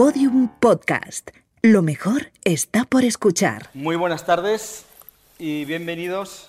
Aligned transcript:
Podium 0.00 0.48
Podcast. 0.48 1.28
Lo 1.60 1.82
mejor 1.82 2.32
está 2.42 2.86
por 2.86 3.04
escuchar. 3.04 3.68
Muy 3.74 3.96
buenas 3.96 4.24
tardes 4.24 4.86
y 5.38 5.66
bienvenidos 5.66 6.48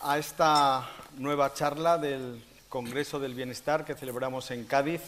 a 0.00 0.16
esta 0.16 0.88
nueva 1.18 1.54
charla 1.54 1.98
del 1.98 2.40
Congreso 2.68 3.18
del 3.18 3.34
Bienestar 3.34 3.84
que 3.84 3.96
celebramos 3.96 4.52
en 4.52 4.64
Cádiz 4.64 5.00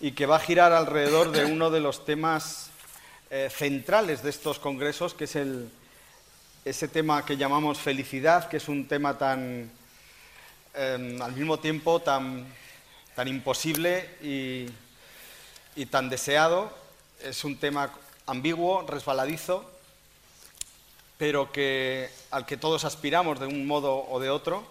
y 0.00 0.10
que 0.10 0.26
va 0.26 0.34
a 0.34 0.40
girar 0.40 0.72
alrededor 0.72 1.30
de 1.30 1.44
uno 1.44 1.70
de 1.70 1.78
los 1.78 2.04
temas 2.04 2.70
eh, 3.30 3.48
centrales 3.52 4.24
de 4.24 4.30
estos 4.30 4.58
congresos, 4.58 5.14
que 5.14 5.24
es 5.26 5.36
el, 5.36 5.70
ese 6.64 6.88
tema 6.88 7.24
que 7.24 7.36
llamamos 7.36 7.78
felicidad, 7.78 8.48
que 8.48 8.56
es 8.56 8.68
un 8.68 8.88
tema 8.88 9.16
tan, 9.16 9.70
em, 10.74 11.22
al 11.22 11.36
mismo 11.36 11.60
tiempo, 11.60 12.00
tan, 12.00 12.44
tan 13.14 13.28
imposible 13.28 14.10
y, 14.20 14.66
y 15.78 15.86
tan 15.86 16.10
deseado. 16.10 16.72
Es 17.22 17.44
un 17.44 17.56
tema 17.56 17.92
ambiguo, 18.26 18.82
resbaladizo, 18.82 19.64
pero 21.18 21.52
que, 21.52 22.10
al 22.32 22.46
que 22.46 22.56
todos 22.56 22.84
aspiramos 22.84 23.38
de 23.38 23.46
un 23.46 23.64
modo 23.64 24.04
o 24.10 24.18
de 24.18 24.28
otro. 24.28 24.66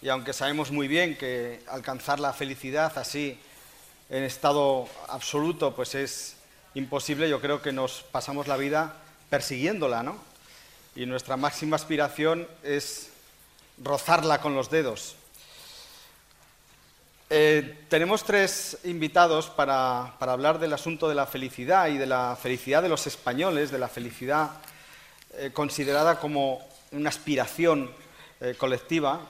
Y 0.00 0.08
aunque 0.10 0.32
sabemos 0.32 0.70
muy 0.70 0.86
bien 0.86 1.18
que 1.18 1.60
alcanzar 1.66 2.20
la 2.20 2.32
felicidad 2.32 2.96
así, 2.98 3.36
en 4.10 4.22
estado 4.22 4.88
absoluto, 5.08 5.74
pues 5.74 5.96
es 5.96 6.36
imposible, 6.74 7.28
yo 7.28 7.40
creo 7.40 7.60
que 7.60 7.72
nos 7.72 8.04
pasamos 8.12 8.46
la 8.46 8.56
vida 8.56 8.94
persiguiéndola, 9.28 10.04
¿no? 10.04 10.18
Y 10.94 11.04
nuestra 11.06 11.36
máxima 11.36 11.74
aspiración 11.74 12.46
es 12.62 13.08
rozarla 13.82 14.40
con 14.40 14.54
los 14.54 14.70
dedos. 14.70 15.16
Eh, 17.34 17.86
tenemos 17.88 18.24
tres 18.24 18.76
invitados 18.84 19.48
para, 19.48 20.18
hablar 20.20 20.58
del 20.58 20.74
asunto 20.74 21.08
de 21.08 21.14
la 21.14 21.24
felicidad 21.24 21.88
y 21.88 21.96
de 21.96 22.04
la 22.04 22.36
felicidad 22.36 22.82
de 22.82 22.90
los 22.90 23.06
españoles, 23.06 23.70
de 23.70 23.78
la 23.78 23.88
felicidad 23.88 24.50
eh, 25.38 25.50
considerada 25.50 26.20
como 26.20 26.60
una 26.90 27.08
aspiración 27.08 27.90
eh, 28.38 28.54
colectiva. 28.58 29.22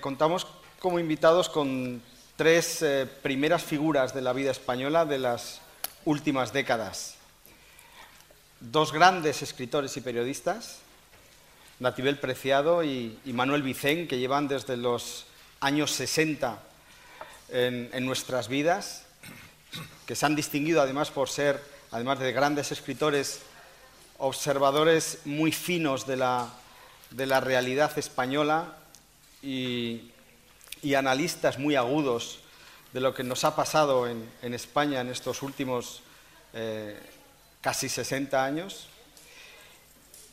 Contamos 0.00 0.48
como 0.80 0.98
invitados 0.98 1.48
con 1.48 2.02
tres 2.34 2.84
primeras 3.22 3.62
figuras 3.62 4.12
de 4.12 4.22
la 4.22 4.32
vida 4.32 4.50
española 4.50 5.04
de 5.04 5.20
las 5.20 5.60
últimas 6.04 6.52
décadas. 6.52 7.14
Dos 8.58 8.92
grandes 8.92 9.42
escritores 9.42 9.96
y 9.96 10.00
periodistas, 10.00 10.80
Natibel 11.78 12.18
Preciado 12.18 12.82
y, 12.82 13.16
y 13.24 13.32
Manuel 13.32 13.62
Vicén, 13.62 14.08
que 14.08 14.18
llevan 14.18 14.48
desde 14.48 14.76
los 14.76 15.26
años 15.60 15.92
60 15.92 16.65
en, 17.48 18.04
nuestras 18.04 18.48
vidas, 18.48 19.04
que 20.06 20.14
se 20.14 20.26
han 20.26 20.36
distinguido 20.36 20.80
además 20.80 21.10
por 21.10 21.28
ser, 21.28 21.62
además 21.90 22.18
de 22.18 22.32
grandes 22.32 22.72
escritores, 22.72 23.40
observadores 24.18 25.20
muy 25.24 25.52
finos 25.52 26.06
de 26.06 26.16
la, 26.16 26.48
de 27.10 27.26
la 27.26 27.40
realidad 27.40 27.96
española 27.98 28.76
y, 29.42 30.10
y, 30.82 30.94
analistas 30.94 31.58
muy 31.58 31.76
agudos 31.76 32.40
de 32.92 33.00
lo 33.00 33.14
que 33.14 33.22
nos 33.22 33.44
ha 33.44 33.54
pasado 33.54 34.06
en, 34.06 34.28
en 34.42 34.54
España 34.54 35.00
en 35.00 35.10
estos 35.10 35.42
últimos 35.42 36.02
eh, 36.54 36.98
casi 37.60 37.88
60 37.88 38.44
años. 38.44 38.88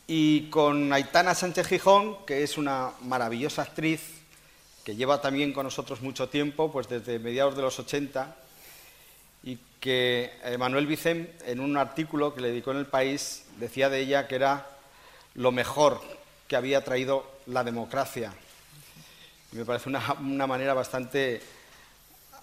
Y 0.08 0.50
con 0.50 0.94
Aitana 0.94 1.36
Sánchez 1.36 1.67
Gijón, 1.67 2.25
que 2.25 2.44
es 2.44 2.58
una 2.58 2.91
maravillosa 3.02 3.64
actriz, 3.64 4.23
que 4.84 4.95
lleva 4.95 5.22
también 5.22 5.53
con 5.53 5.66
nosotros 5.66 6.02
mucho 6.02 6.30
tiempo, 6.30 6.72
pues 6.72 6.88
desde 6.88 7.20
mediados 7.20 7.56
de 7.56 7.62
los 7.62 7.80
80, 7.80 8.36
y 9.44 9.58
que 9.80 10.31
eh, 10.44 10.58
Manuel 10.58 10.88
Vicen, 10.88 11.34
en 11.45 11.59
un 11.59 11.78
artículo 11.78 12.34
que 12.34 12.42
le 12.42 12.50
dedicó 12.50 12.72
en 12.72 12.78
El 12.78 12.86
País, 12.86 13.45
decía 13.58 13.90
de 13.90 14.00
ella 14.00 14.28
que 14.28 14.36
era 14.36 14.67
lo 15.36 15.52
mejor 15.52 16.02
que 16.47 16.56
había 16.56 16.84
traído 16.84 17.25
la 17.47 17.63
democracia. 17.63 18.34
Y 19.52 19.58
me 19.58 19.66
parece 19.66 19.90
una, 19.90 20.13
una, 20.19 20.47
manera 20.47 20.74
bastante 20.74 21.41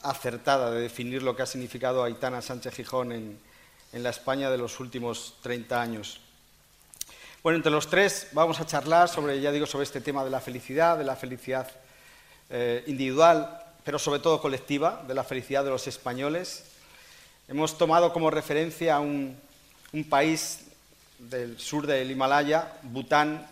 acertada 0.03 0.71
de 0.71 0.81
definir 0.81 1.23
lo 1.23 1.37
que 1.37 1.43
ha 1.43 1.47
significado 1.47 2.05
Aitana 2.05 2.41
Sánchez 2.41 2.75
Gijón 2.75 3.13
en, 3.13 3.39
en 3.93 4.03
la 4.03 4.11
España 4.11 4.51
de 4.51 4.59
los 4.59 4.81
últimos 4.81 5.35
30 5.43 5.81
años. 5.81 6.21
Bueno, 7.43 7.57
entre 7.57 7.73
los 7.73 7.89
tres 7.89 8.29
vamos 8.33 8.61
a 8.61 8.67
charlar 8.67 9.09
sobre, 9.09 9.41
ya 9.41 9.51
digo, 9.51 9.67
sobre 9.67 9.85
este 9.85 10.01
tema 10.01 10.25
de 10.25 10.31
la 10.31 10.41
felicidad, 10.41 10.99
de 10.99 11.05
la 11.05 11.17
felicidad 11.17 11.71
eh, 12.51 12.85
individual, 12.87 13.63
pero 13.85 13.99
sobre 13.99 14.21
todo 14.21 14.41
colectiva, 14.41 15.05
de 15.07 15.15
la 15.15 15.25
felicidad 15.25 15.65
de 15.65 15.71
los 15.71 15.87
españoles. 15.87 16.65
Hemos 17.49 17.79
tomado 17.79 18.13
como 18.13 18.31
referencia 18.31 18.97
a 18.97 19.01
un, 19.01 19.39
un 19.93 20.05
país 20.05 20.61
del 21.19 21.59
sur 21.59 21.87
del 21.87 22.11
Himalaya, 22.11 22.73
Bután, 22.83 23.47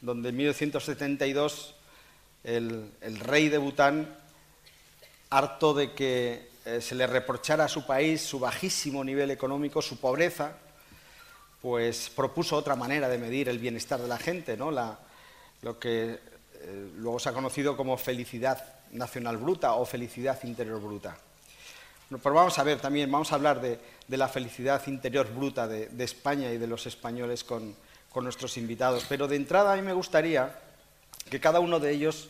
donde 0.00 0.30
en 0.30 0.36
1972 0.36 1.74
el, 2.44 2.90
el 3.00 3.20
rey 3.20 3.48
de 3.48 3.58
Bután, 3.58 4.08
harto 5.30 5.74
de 5.74 5.92
que 5.92 6.48
eh, 6.64 6.80
se 6.80 6.94
le 6.94 7.06
reprochara 7.06 7.64
a 7.64 7.68
su 7.68 7.86
país 7.86 8.22
su 8.22 8.38
bajísimo 8.38 9.04
nivel 9.04 9.30
económico, 9.30 9.82
su 9.82 9.98
pobreza, 9.98 10.52
pues 11.60 12.10
propuso 12.10 12.56
otra 12.56 12.76
manera 12.76 13.08
de 13.08 13.18
medir 13.18 13.48
el 13.48 13.58
bienestar 13.58 14.00
de 14.00 14.08
la 14.08 14.18
gente, 14.18 14.56
¿no? 14.56 14.70
la, 14.70 14.98
lo 15.62 15.78
que 15.78 16.18
eh, 16.66 16.90
luego 16.96 17.18
se 17.18 17.28
ha 17.28 17.32
conocido 17.32 17.76
como 17.76 17.98
felicidad 17.98 18.64
nacional 18.92 19.36
bruta 19.36 19.74
o 19.74 19.84
felicidad 19.84 20.42
interior 20.44 20.80
bruta. 20.80 21.16
Pero 22.08 22.34
vamos 22.34 22.58
a 22.58 22.62
ver 22.62 22.80
también, 22.80 23.10
vamos 23.10 23.32
a 23.32 23.34
hablar 23.34 23.60
de, 23.60 23.78
de 24.08 24.16
la 24.16 24.28
felicidad 24.28 24.80
interior 24.86 25.28
bruta 25.32 25.68
de, 25.68 25.88
de, 25.88 26.04
España 26.04 26.50
y 26.50 26.58
de 26.58 26.66
los 26.66 26.86
españoles 26.86 27.44
con, 27.44 27.74
con, 28.10 28.24
nuestros 28.24 28.56
invitados. 28.56 29.04
Pero 29.08 29.28
de 29.28 29.36
entrada 29.36 29.72
a 29.72 29.76
mí 29.76 29.82
me 29.82 29.92
gustaría 29.92 30.58
que 31.28 31.40
cada 31.40 31.60
uno 31.60 31.80
de 31.80 31.90
ellos, 31.90 32.28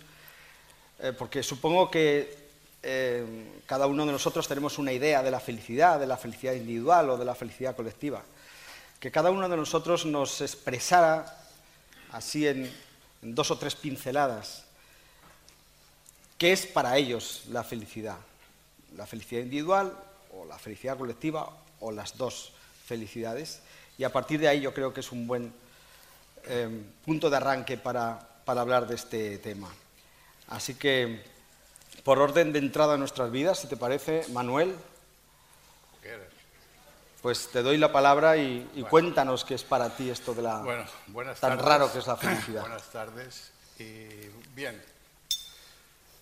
eh, 0.99 1.13
porque 1.17 1.43
supongo 1.43 1.91
que 1.91 2.37
eh, 2.83 3.61
cada 3.67 3.87
uno 3.87 4.05
de 4.05 4.13
nosotros 4.13 4.49
tenemos 4.49 4.79
una 4.79 4.93
idea 4.93 5.23
de 5.23 5.31
la 5.31 5.41
felicidad, 5.41 6.01
de 6.01 6.07
la 6.07 6.17
felicidad 6.17 6.55
individual 6.55 7.11
o 7.11 7.17
de 7.17 7.25
la 7.25 7.35
felicidad 7.35 7.77
colectiva, 7.77 8.23
que 8.99 9.11
cada 9.11 9.31
uno 9.31 9.49
de 9.49 9.57
nosotros 9.57 10.07
nos 10.07 10.41
expresara 10.41 11.39
así 12.13 12.47
en, 12.47 12.71
dos 13.25 13.51
o 13.51 13.59
tres 13.59 13.75
pinceladas 13.75 14.65
qué 16.37 16.53
es 16.53 16.67
para 16.67 16.97
ellos 16.97 17.45
la 17.49 17.65
felicidad 17.65 18.19
la 18.97 19.07
felicidad 19.07 19.43
individual 19.43 19.97
o 20.33 20.45
la 20.45 20.59
felicidad 20.59 20.97
colectiva 20.97 21.51
o 21.81 21.93
las 21.93 22.17
dos 22.17 22.53
felicidades. 22.87 23.61
Y 23.99 24.05
a 24.05 24.13
partir 24.13 24.41
de 24.41 24.49
ahí 24.49 24.61
yo 24.61 24.75
creo 24.75 24.93
que 24.93 25.01
es 25.01 25.13
un 25.13 25.27
buen 25.27 25.53
eh, 26.45 26.69
punto 27.05 27.31
de 27.31 27.37
arranque 27.37 27.77
para, 27.77 28.19
para, 28.45 28.61
hablar 28.61 28.87
de 28.87 28.95
este 28.95 29.39
tema. 29.39 29.69
Así 30.49 30.75
que, 30.75 31.23
por 32.03 32.19
orden 32.19 32.53
de 32.53 32.59
entrada 32.59 32.95
a 32.95 32.99
nuestras 32.99 33.31
vidas, 33.31 33.61
si 33.61 33.69
te 33.69 33.77
parece, 33.77 34.27
Manuel, 34.33 34.75
pues 37.25 37.49
te 37.49 37.63
doy 37.63 37.79
la 37.79 37.91
palabra 37.91 38.37
y, 38.37 38.69
y 38.75 38.83
bueno. 38.83 38.89
cuéntanos 38.91 39.47
qué 39.47 39.55
es 39.55 39.65
para 39.65 39.97
ti 39.97 40.11
esto 40.11 40.35
de 40.35 40.43
la 40.43 40.59
bueno, 40.59 41.33
tan 41.41 41.53
tardes. 41.53 41.65
raro 41.65 41.91
que 41.91 42.01
es 42.01 42.07
la 42.07 42.19
felicidad. 42.19 42.61
Buenas 42.69 42.91
tardes. 42.91 43.51
Y 43.79 44.29
bien, 44.55 44.79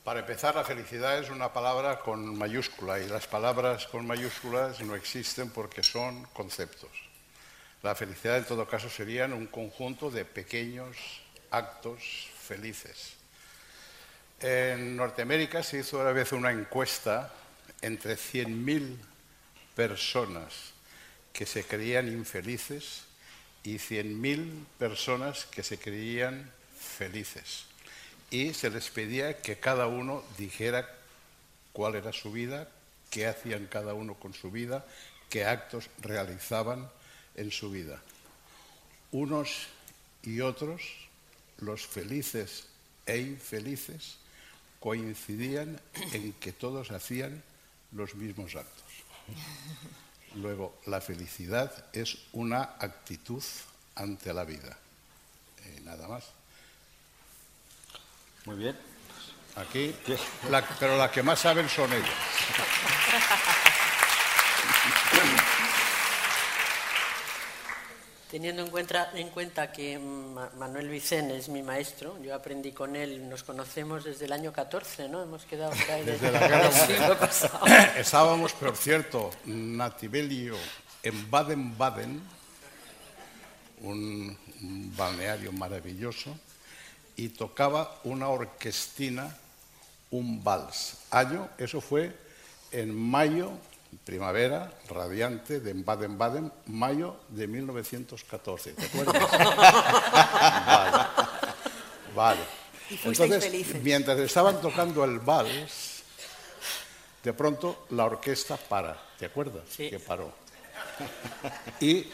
para 0.04 0.20
empezar, 0.20 0.54
la 0.54 0.62
felicidad 0.62 1.18
es 1.18 1.28
una 1.28 1.52
palabra 1.52 1.98
con 1.98 2.38
mayúscula 2.38 3.00
y 3.00 3.08
las 3.08 3.26
palabras 3.26 3.88
con 3.88 4.06
mayúsculas 4.06 4.80
no 4.82 4.94
existen 4.94 5.50
porque 5.50 5.82
son 5.82 6.22
conceptos. 6.34 6.92
La 7.82 7.96
felicidad, 7.96 8.38
en 8.38 8.44
todo 8.44 8.68
caso, 8.68 8.88
serían 8.88 9.32
un 9.32 9.48
conjunto 9.48 10.08
de 10.08 10.24
pequeños 10.24 10.96
actos 11.50 12.28
felices. 12.38 13.14
En 14.38 14.94
Norteamérica 14.94 15.64
se 15.64 15.78
hizo 15.78 15.98
una 15.98 16.12
vez 16.12 16.30
una 16.30 16.52
encuesta 16.52 17.32
entre 17.80 18.14
100.000 18.14 18.98
personas 19.74 20.72
que 21.32 21.46
se 21.46 21.64
creían 21.64 22.08
infelices 22.08 23.02
y 23.64 23.76
100.000 23.76 24.64
personas 24.78 25.46
que 25.46 25.62
se 25.62 25.78
creían 25.78 26.50
felices 26.78 27.64
y 28.32 28.54
se 28.54 28.70
les 28.70 28.88
pedía 28.88 29.42
que 29.42 29.58
cada 29.58 29.86
uno 29.86 30.24
dijera 30.38 30.88
cuál 31.74 31.96
era 31.96 32.14
su 32.14 32.32
vida, 32.32 32.66
qué 33.10 33.26
hacían 33.26 33.66
cada 33.66 33.92
uno 33.92 34.14
con 34.14 34.32
su 34.32 34.50
vida, 34.50 34.86
qué 35.28 35.44
actos 35.44 35.90
realizaban 36.00 36.90
en 37.36 37.50
su 37.50 37.70
vida. 37.70 38.00
Unos 39.10 39.68
y 40.22 40.40
otros, 40.40 40.80
los 41.58 41.86
felices 41.86 42.64
e 43.04 43.18
infelices, 43.18 44.16
coincidían 44.80 45.78
en 46.14 46.32
que 46.32 46.52
todos 46.52 46.90
hacían 46.90 47.42
los 47.92 48.14
mismos 48.14 48.56
actos. 48.56 48.82
Luego, 50.36 50.80
la 50.86 51.00
felicidad 51.00 51.72
es 51.92 52.18
una 52.32 52.62
actitud 52.78 53.42
ante 53.94 54.32
la 54.32 54.44
vida. 54.44 54.76
Eh, 55.64 55.80
nada 55.84 56.08
más. 56.08 56.24
Muy 58.44 58.56
bien. 58.56 58.76
Aquí, 59.56 59.94
la, 60.48 60.66
pero 60.80 60.96
las 60.96 61.10
que 61.10 61.22
más 61.22 61.40
saben 61.40 61.68
son 61.68 61.92
ellas. 61.92 62.08
Teniendo 68.32 68.62
en 68.62 68.70
cuenta, 68.70 69.10
en 69.14 69.28
cuenta 69.28 69.70
que 69.70 69.98
Manuel 69.98 70.88
Vicente 70.88 71.36
es 71.36 71.50
mi 71.50 71.62
maestro, 71.62 72.18
yo 72.22 72.34
aprendí 72.34 72.72
con 72.72 72.96
él, 72.96 73.28
nos 73.28 73.42
conocemos 73.42 74.04
desde 74.04 74.24
el 74.24 74.32
año 74.32 74.54
14, 74.54 75.10
¿no? 75.10 75.22
Hemos 75.22 75.44
quedado 75.44 75.72
por 75.72 75.90
ahí 75.90 76.02
desde, 76.02 76.32
la 76.32 76.48
guerra 76.48 76.72
siglo 76.72 77.18
pasado. 77.18 77.60
Estábamos, 77.98 78.54
por 78.54 78.74
cierto, 78.74 79.30
Nativelio 79.44 80.56
en 81.02 81.30
Baden-Baden, 81.30 82.22
un, 83.82 84.38
un 84.62 84.96
balneario 84.96 85.52
maravilloso, 85.52 86.34
y 87.16 87.28
tocaba 87.28 88.00
una 88.02 88.30
orquestina, 88.30 89.36
un 90.10 90.42
vals. 90.42 90.96
Año, 91.10 91.50
eso 91.58 91.82
fue 91.82 92.16
en 92.70 92.94
mayo 92.94 93.52
primavera 94.04 94.72
radiante 94.89 95.60
de 95.60 95.74
Baden-Baden, 95.74 96.53
mayo 96.66 97.16
de 97.28 97.47
1914. 97.47 98.72
¿Te 98.72 98.86
acuerdas? 98.86 99.30
vale. 102.15 102.41
vale. 102.41 102.41
Entonces, 103.04 103.83
mientras 103.83 104.18
estaban 104.18 104.60
tocando 104.60 105.04
el 105.04 105.18
vals, 105.18 106.03
de 107.22 107.33
pronto 107.33 107.86
la 107.91 108.04
orquesta 108.04 108.56
para. 108.56 109.00
¿Te 109.18 109.27
acuerdas? 109.27 109.62
Sí. 109.68 109.89
Que 109.89 109.98
paró. 109.98 110.33
¿Y 111.80 112.06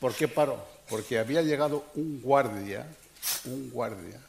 por 0.00 0.14
qué 0.14 0.28
paró? 0.28 0.64
Porque 0.88 1.18
había 1.18 1.42
llegado 1.42 1.84
un 1.94 2.20
guardia, 2.20 2.86
un 3.44 3.70
guardia, 3.70 4.20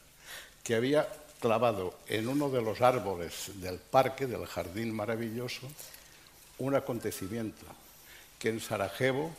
que 0.62 0.74
había 0.74 1.08
clavado 1.40 1.94
en 2.06 2.28
uno 2.28 2.48
de 2.50 2.62
los 2.62 2.80
árboles 2.80 3.50
del 3.56 3.78
parque, 3.78 4.26
del 4.26 4.46
jardín 4.46 4.94
maravilloso, 4.94 5.68
un 6.58 6.74
acontecimiento 6.74 7.64
que 8.38 8.48
en 8.48 8.60
Sarajevo 8.60 9.34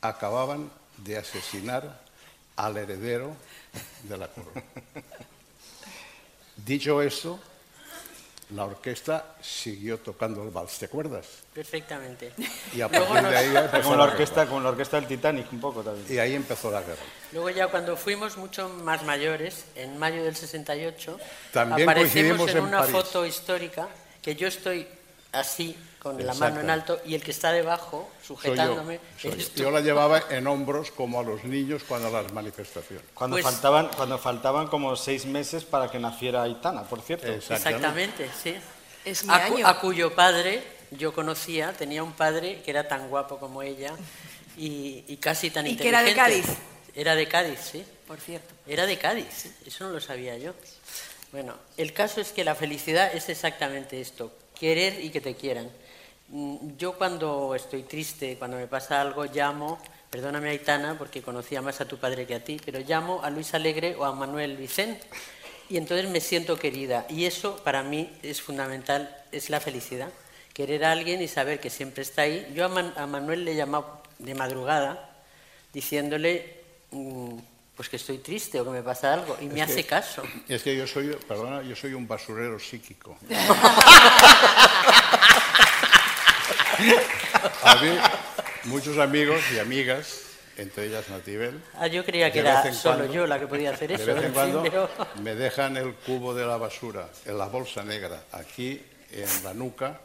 acababan 0.00 0.70
de 0.98 1.18
asesinar 1.18 2.00
al 2.56 2.76
heredero 2.76 3.34
de 4.04 4.18
la 4.18 4.28
corona. 4.28 4.62
Dicho 6.56 7.02
eso, 7.02 7.40
la 8.54 8.64
orquesta 8.64 9.36
siguió 9.40 9.98
tocando 9.98 10.42
el 10.42 10.50
vals, 10.50 10.78
¿te 10.78 10.84
acuerdas? 10.84 11.26
Perfectamente. 11.54 12.32
Y 12.74 12.80
a 12.82 12.88
partir 12.88 13.22
de 13.22 13.36
ahí 13.36 13.56
empezó 13.56 13.96
la, 13.96 14.04
orquesta, 14.04 14.46
con 14.46 14.62
la 14.62 14.70
orquesta 14.70 14.98
del 14.98 15.08
Titanic 15.08 15.52
un 15.52 15.60
poco 15.60 15.82
también. 15.82 16.06
Y 16.08 16.18
ahí 16.18 16.34
empezó 16.34 16.70
la 16.70 16.82
guerra. 16.82 17.02
Luego 17.32 17.50
ya 17.50 17.68
cuando 17.68 17.96
fuimos 17.96 18.36
mucho 18.36 18.68
más 18.68 19.04
mayores, 19.04 19.64
en 19.74 19.98
mayo 19.98 20.22
del 20.22 20.36
68, 20.36 21.18
también 21.52 21.88
aparecemos 21.88 22.50
en, 22.50 22.60
una 22.60 22.82
foto 22.82 23.24
histórica 23.24 23.88
que 24.20 24.36
yo 24.36 24.46
estoy 24.46 24.86
así 25.32 25.76
con 25.98 26.24
la 26.24 26.34
mano 26.34 26.60
en 26.60 26.68
alto 26.70 27.00
y 27.06 27.14
el 27.14 27.22
que 27.22 27.30
está 27.30 27.52
debajo 27.52 28.10
sujetándome. 28.26 29.00
Yo. 29.22 29.30
yo. 29.54 29.70
la 29.70 29.80
llevaba 29.80 30.22
en 30.30 30.46
hombros 30.46 30.90
como 30.90 31.20
a 31.20 31.22
los 31.22 31.44
niños 31.44 31.82
cuando 31.86 32.10
las 32.10 32.32
manifestaciones. 32.32 33.04
Cuando, 33.14 33.36
Pues- 33.36 33.44
faltaban, 33.44 33.88
cuando 33.96 34.18
faltaban 34.18 34.66
como 34.66 34.96
seis 34.96 35.26
meses 35.26 35.64
para 35.64 35.90
que 35.90 35.98
naciera 35.98 36.42
Aitana, 36.42 36.82
por 36.82 37.00
cierto. 37.02 37.28
Exactamente, 37.28 38.28
sí. 38.42 38.54
Es 39.04 39.24
mi 39.24 39.32
A, 39.32 39.44
año. 39.44 39.66
a 39.66 39.80
cuyo 39.80 40.14
padre 40.14 40.62
yo 40.90 41.12
conocía, 41.12 41.72
tenía 41.72 42.02
un 42.02 42.12
padre 42.12 42.62
que 42.62 42.70
era 42.70 42.86
tan 42.88 43.08
guapo 43.08 43.38
como 43.38 43.62
ella 43.62 43.94
y, 44.56 45.04
y 45.08 45.16
casi 45.18 45.50
tan 45.50 45.66
Y 45.66 45.76
que 45.76 45.88
era 45.88 46.02
de 46.02 46.10
inteligente. 46.10 46.42
Cádiz. 46.46 46.58
Era 46.94 47.14
de 47.14 47.26
Cádiz, 47.28 47.58
sí. 47.60 47.84
Por 48.06 48.20
cierto. 48.20 48.52
Era 48.66 48.86
de 48.86 48.98
Cádiz, 48.98 49.46
eso 49.64 49.84
no 49.86 49.90
lo 49.92 50.00
sabía 50.00 50.36
yo. 50.36 50.52
Bueno, 51.30 51.54
el 51.78 51.92
caso 51.94 52.20
es 52.20 52.32
que 52.32 52.44
la 52.44 52.54
felicidad 52.54 53.14
es 53.14 53.28
exactamente 53.30 54.00
esto, 54.00 54.30
querer 54.62 55.04
y 55.04 55.10
que 55.10 55.20
te 55.20 55.34
quieran. 55.34 55.68
Mm, 56.28 56.76
Yo 56.78 56.92
cuando 56.96 57.54
estoy 57.56 57.82
triste, 57.82 58.36
cuando 58.38 58.56
me 58.56 58.68
pasa 58.68 59.00
algo, 59.00 59.24
llamo, 59.24 59.78
perdóname 60.08 60.50
Aitana, 60.50 60.96
porque 60.96 61.20
conocía 61.20 61.60
más 61.60 61.80
a 61.80 61.88
tu 61.88 61.96
padre 61.98 62.26
que 62.28 62.36
a 62.36 62.44
ti, 62.44 62.60
pero 62.64 62.78
llamo 62.78 63.20
a 63.24 63.30
Luis 63.30 63.54
Alegre 63.54 63.96
o 63.96 64.04
a 64.04 64.12
Manuel 64.14 64.56
Vicente 64.56 65.02
y 65.68 65.78
entonces 65.78 66.08
me 66.08 66.20
siento 66.20 66.56
querida. 66.58 67.06
Y 67.08 67.24
eso 67.24 67.56
para 67.64 67.82
mí 67.82 68.08
es 68.22 68.40
fundamental, 68.40 69.00
es 69.32 69.50
la 69.50 69.58
felicidad. 69.58 70.10
Querer 70.54 70.84
a 70.84 70.92
alguien 70.92 71.20
y 71.22 71.26
saber 71.28 71.58
que 71.58 71.70
siempre 71.70 72.02
está 72.02 72.22
ahí. 72.22 72.46
Yo 72.54 72.64
a, 72.66 72.68
Man- 72.68 72.94
a 72.96 73.06
Manuel 73.06 73.44
le 73.44 73.52
he 73.52 73.56
llamado 73.56 74.00
de 74.20 74.34
madrugada 74.36 75.10
diciéndole 75.72 76.60
mm, 76.92 77.36
pues 77.76 77.88
que 77.88 77.96
estoy 77.96 78.18
triste 78.18 78.60
o 78.60 78.64
que 78.64 78.70
me 78.70 78.82
pasa 78.82 79.12
algo 79.14 79.36
y 79.40 79.46
me 79.46 79.54
que- 79.56 79.62
hace 79.62 79.84
caso. 79.86 80.22
Es 80.48 80.62
que 80.62 80.76
yo 80.76 80.86
soy, 80.86 81.16
perdona, 81.26 81.62
yo 81.62 81.74
soy 81.74 81.94
un 81.94 82.06
basurero 82.06 82.58
psíquico. 82.58 83.16
A 87.64 87.76
mí, 87.76 87.96
muchos 88.64 88.98
amigos 88.98 89.40
y 89.54 89.58
amigas, 89.58 90.22
entre 90.56 90.86
ellas 90.86 91.08
Natibel, 91.08 91.62
Ah, 91.74 91.86
yo 91.86 92.04
creía 92.04 92.30
que 92.32 92.42
de 92.42 92.48
era 92.48 92.72
solo 92.74 92.96
cuando- 92.98 93.14
yo 93.14 93.26
la 93.26 93.38
que 93.38 93.46
podía 93.46 93.70
hacer 93.70 93.88
de 93.88 93.94
eso. 93.94 94.06
vez 94.14 94.24
en 94.24 94.32
cuando 94.32 94.62
pero- 94.62 94.88
me 95.22 95.34
dejan 95.34 95.76
el 95.76 95.94
cubo 95.94 96.34
de 96.34 96.44
la 96.46 96.56
basura 96.56 97.08
en 97.24 97.38
la 97.38 97.46
bolsa 97.46 97.82
negra, 97.84 98.24
aquí 98.32 98.82
en 99.12 99.44
la 99.44 99.54
nuca, 99.54 100.00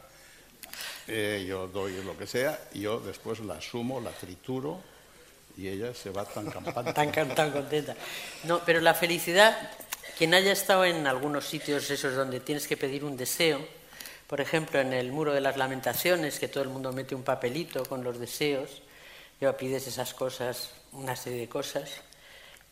eh, 1.06 1.44
yo 1.48 1.66
doy 1.68 2.02
lo 2.02 2.16
que 2.16 2.26
sea, 2.26 2.58
y 2.74 2.80
yo 2.80 3.00
después 3.00 3.40
la 3.40 3.60
sumo, 3.60 4.00
la 4.00 4.10
trituro, 4.10 4.80
y 5.58 5.68
ella 5.68 5.92
se 5.92 6.10
va 6.10 6.24
tan 6.24 6.50
tan, 6.94 7.12
tan 7.34 7.50
contenta. 7.50 7.96
No, 8.44 8.60
pero 8.64 8.80
la 8.80 8.94
felicidad, 8.94 9.58
quien 10.16 10.32
haya 10.32 10.52
estado 10.52 10.84
en 10.84 11.06
algunos 11.08 11.46
sitios 11.46 11.90
esos 11.90 12.14
donde 12.14 12.38
tienes 12.38 12.68
que 12.68 12.76
pedir 12.76 13.04
un 13.04 13.16
deseo, 13.16 13.60
por 14.28 14.40
ejemplo 14.40 14.78
en 14.78 14.92
el 14.92 15.10
muro 15.10 15.34
de 15.34 15.40
las 15.40 15.56
lamentaciones, 15.56 16.38
que 16.38 16.46
todo 16.46 16.62
el 16.62 16.68
mundo 16.68 16.92
mete 16.92 17.16
un 17.16 17.24
papelito 17.24 17.84
con 17.84 18.04
los 18.04 18.20
deseos, 18.20 18.82
y 19.40 19.46
pides 19.58 19.88
esas 19.88 20.14
cosas, 20.14 20.70
una 20.92 21.16
serie 21.16 21.40
de 21.40 21.48
cosas, 21.48 21.90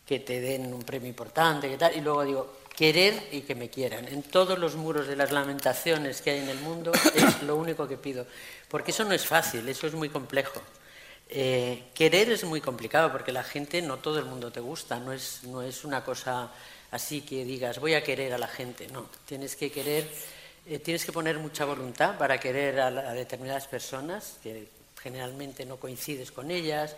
que 0.05 0.19
te 0.19 0.39
den 0.39 0.73
un 0.73 0.83
premio 0.83 1.09
importante, 1.09 1.69
que 1.69 1.77
tal, 1.77 1.93
y 1.93 1.99
luego 1.99 2.23
digo, 2.23 2.57
querer 2.73 3.21
y 3.33 3.41
que 3.41 3.55
me 3.55 3.69
quieran. 3.69 4.07
En 4.07 4.23
todos 4.23 4.57
los 4.57 4.75
muros 4.75 5.07
de 5.07 5.17
las 5.17 5.33
lamentaciones 5.33 6.21
que 6.21 6.31
hay 6.31 6.39
en 6.39 6.49
el 6.49 6.59
mundo 6.59 6.93
es 7.13 7.43
lo 7.43 7.57
único 7.57 7.85
que 7.85 7.97
pido, 7.97 8.25
porque 8.69 8.91
eso 8.91 9.03
no 9.03 9.13
es 9.13 9.25
fácil, 9.25 9.67
eso 9.67 9.87
es 9.87 9.93
muy 9.93 10.07
complejo. 10.07 10.61
Eh, 11.29 11.83
querer 11.93 12.31
es 12.31 12.43
muy 12.45 12.61
complicado 12.61 13.11
porque 13.11 13.31
la 13.31 13.43
gente, 13.43 13.81
no 13.81 13.97
todo 13.97 14.19
el 14.19 14.25
mundo 14.25 14.51
te 14.51 14.61
gusta, 14.61 14.99
no 14.99 15.11
es, 15.11 15.43
no 15.43 15.61
es 15.61 15.83
una 15.83 16.03
cosa 16.03 16.51
así 16.91 17.21
que 17.21 17.43
digas 17.43 17.79
voy 17.79 17.95
a 17.95 18.03
querer 18.03 18.33
a 18.33 18.37
la 18.37 18.47
gente, 18.47 18.87
no, 18.87 19.07
tienes 19.25 19.55
que 19.55 19.69
querer, 19.69 20.09
eh, 20.65 20.79
tienes 20.79 21.05
que 21.05 21.11
poner 21.11 21.37
mucha 21.39 21.65
voluntad 21.65 22.17
para 22.17 22.39
querer 22.39 22.79
a, 22.79 23.13
determinadas 23.13 23.67
personas 23.67 24.37
que 24.41 24.67
generalmente 25.01 25.65
no 25.65 25.77
coincides 25.77 26.31
con 26.31 26.49
ellas, 26.49 26.95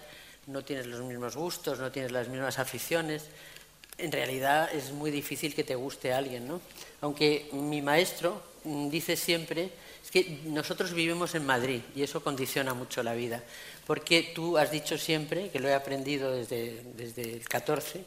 no 0.47 0.63
tienes 0.63 0.85
los 0.85 1.01
mismos 1.01 1.35
gustos, 1.35 1.79
no 1.79 1.91
tienes 1.91 2.11
las 2.11 2.27
mismas 2.27 2.59
aficiones. 2.59 3.25
En 3.97 4.11
realidad 4.11 4.69
es 4.73 4.91
muy 4.91 5.11
difícil 5.11 5.53
que 5.53 5.63
te 5.63 5.75
guste 5.75 6.13
alguien, 6.13 6.47
¿no? 6.47 6.61
Aunque 7.01 7.49
mi 7.51 7.81
maestro 7.81 8.41
mm, 8.63 8.89
dice 8.89 9.15
siempre, 9.15 9.69
es 10.03 10.11
que 10.11 10.39
nosotros 10.45 10.93
vivimos 10.93 11.35
en 11.35 11.45
Madrid 11.45 11.81
y 11.95 12.03
eso 12.03 12.23
condiciona 12.23 12.73
mucho 12.73 13.03
la 13.03 13.13
vida, 13.13 13.43
porque 13.89 14.21
tú 14.35 14.55
has 14.59 14.69
dicho 14.69 14.99
siempre, 14.99 15.49
que 15.49 15.57
lo 15.57 15.67
he 15.67 15.73
aprendido 15.73 16.31
desde, 16.31 16.83
desde 16.93 17.23
el 17.23 17.49
14, 17.49 18.05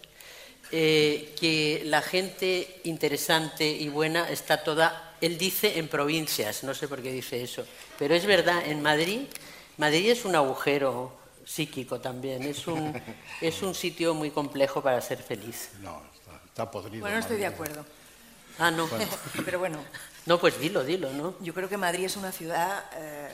eh, 0.70 1.34
que 1.36 1.82
la 1.86 2.00
gente 2.00 2.80
interesante 2.84 3.68
y 3.68 3.88
buena 3.88 4.30
está 4.30 4.62
toda, 4.62 5.16
él 5.20 5.36
dice 5.36 5.80
en 5.80 5.88
provincias, 5.88 6.62
no 6.62 6.72
sé 6.72 6.86
por 6.86 7.02
qué 7.02 7.10
dice 7.10 7.42
eso, 7.42 7.66
pero 7.98 8.14
es 8.14 8.26
verdad, 8.26 8.64
en 8.64 8.80
Madrid, 8.80 9.22
Madrid 9.76 10.08
es 10.08 10.24
un 10.24 10.36
agujero 10.36 11.18
psíquico 11.44 11.98
también, 11.98 12.44
es 12.44 12.68
un, 12.68 12.94
es 13.40 13.60
un 13.62 13.74
sitio 13.74 14.14
muy 14.14 14.30
complejo 14.30 14.82
para 14.82 15.00
ser 15.00 15.20
feliz. 15.20 15.70
No, 15.80 16.00
está, 16.14 16.40
está 16.46 16.70
podrido. 16.70 17.00
Bueno, 17.00 17.16
no 17.16 17.20
estoy 17.22 17.38
de 17.38 17.50
Madrid. 17.50 17.54
acuerdo. 17.56 17.86
Ah, 18.60 18.70
no. 18.70 18.88
Pero 19.44 19.58
bueno, 19.58 19.78
No, 20.26 20.38
pues 20.38 20.60
dilo, 20.60 20.84
dilo, 20.84 21.12
¿no? 21.12 21.34
yo 21.40 21.52
creo 21.52 21.68
que 21.68 21.76
Madrid 21.76 22.04
es 22.04 22.16
una 22.16 22.30
ciudad 22.30 22.84
eh, 22.94 23.28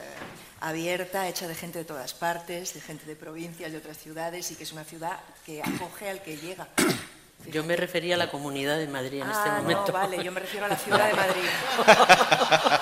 abierta, 0.60 1.28
hecha 1.28 1.48
de 1.48 1.54
gente 1.54 1.78
de 1.78 1.84
todas 1.84 2.14
partes, 2.14 2.74
de 2.74 2.80
gente 2.80 3.06
de 3.06 3.16
provincias, 3.16 3.72
de 3.72 3.78
otras 3.78 3.98
ciudades, 3.98 4.50
y 4.50 4.56
que 4.56 4.64
es 4.64 4.72
una 4.72 4.84
ciudad 4.84 5.18
que 5.46 5.62
acoge 5.62 6.10
al 6.10 6.22
que 6.22 6.36
llega. 6.36 6.68
Yo 7.52 7.62
me 7.62 7.76
refería 7.76 8.16
a 8.16 8.18
la 8.18 8.30
comunidad 8.30 8.78
de 8.78 8.88
Madrid 8.88 9.22
en 9.22 9.30
este 9.30 9.48
ah, 9.48 9.58
momento. 9.62 9.86
no, 9.86 9.92
vale, 9.92 10.16
yo 10.24 10.32
me 10.32 10.40
refiero 10.40 10.66
a 10.66 10.68
la 10.68 10.76
ciudad 10.76 11.06
de 11.06 11.14
Madrid. 11.14 11.44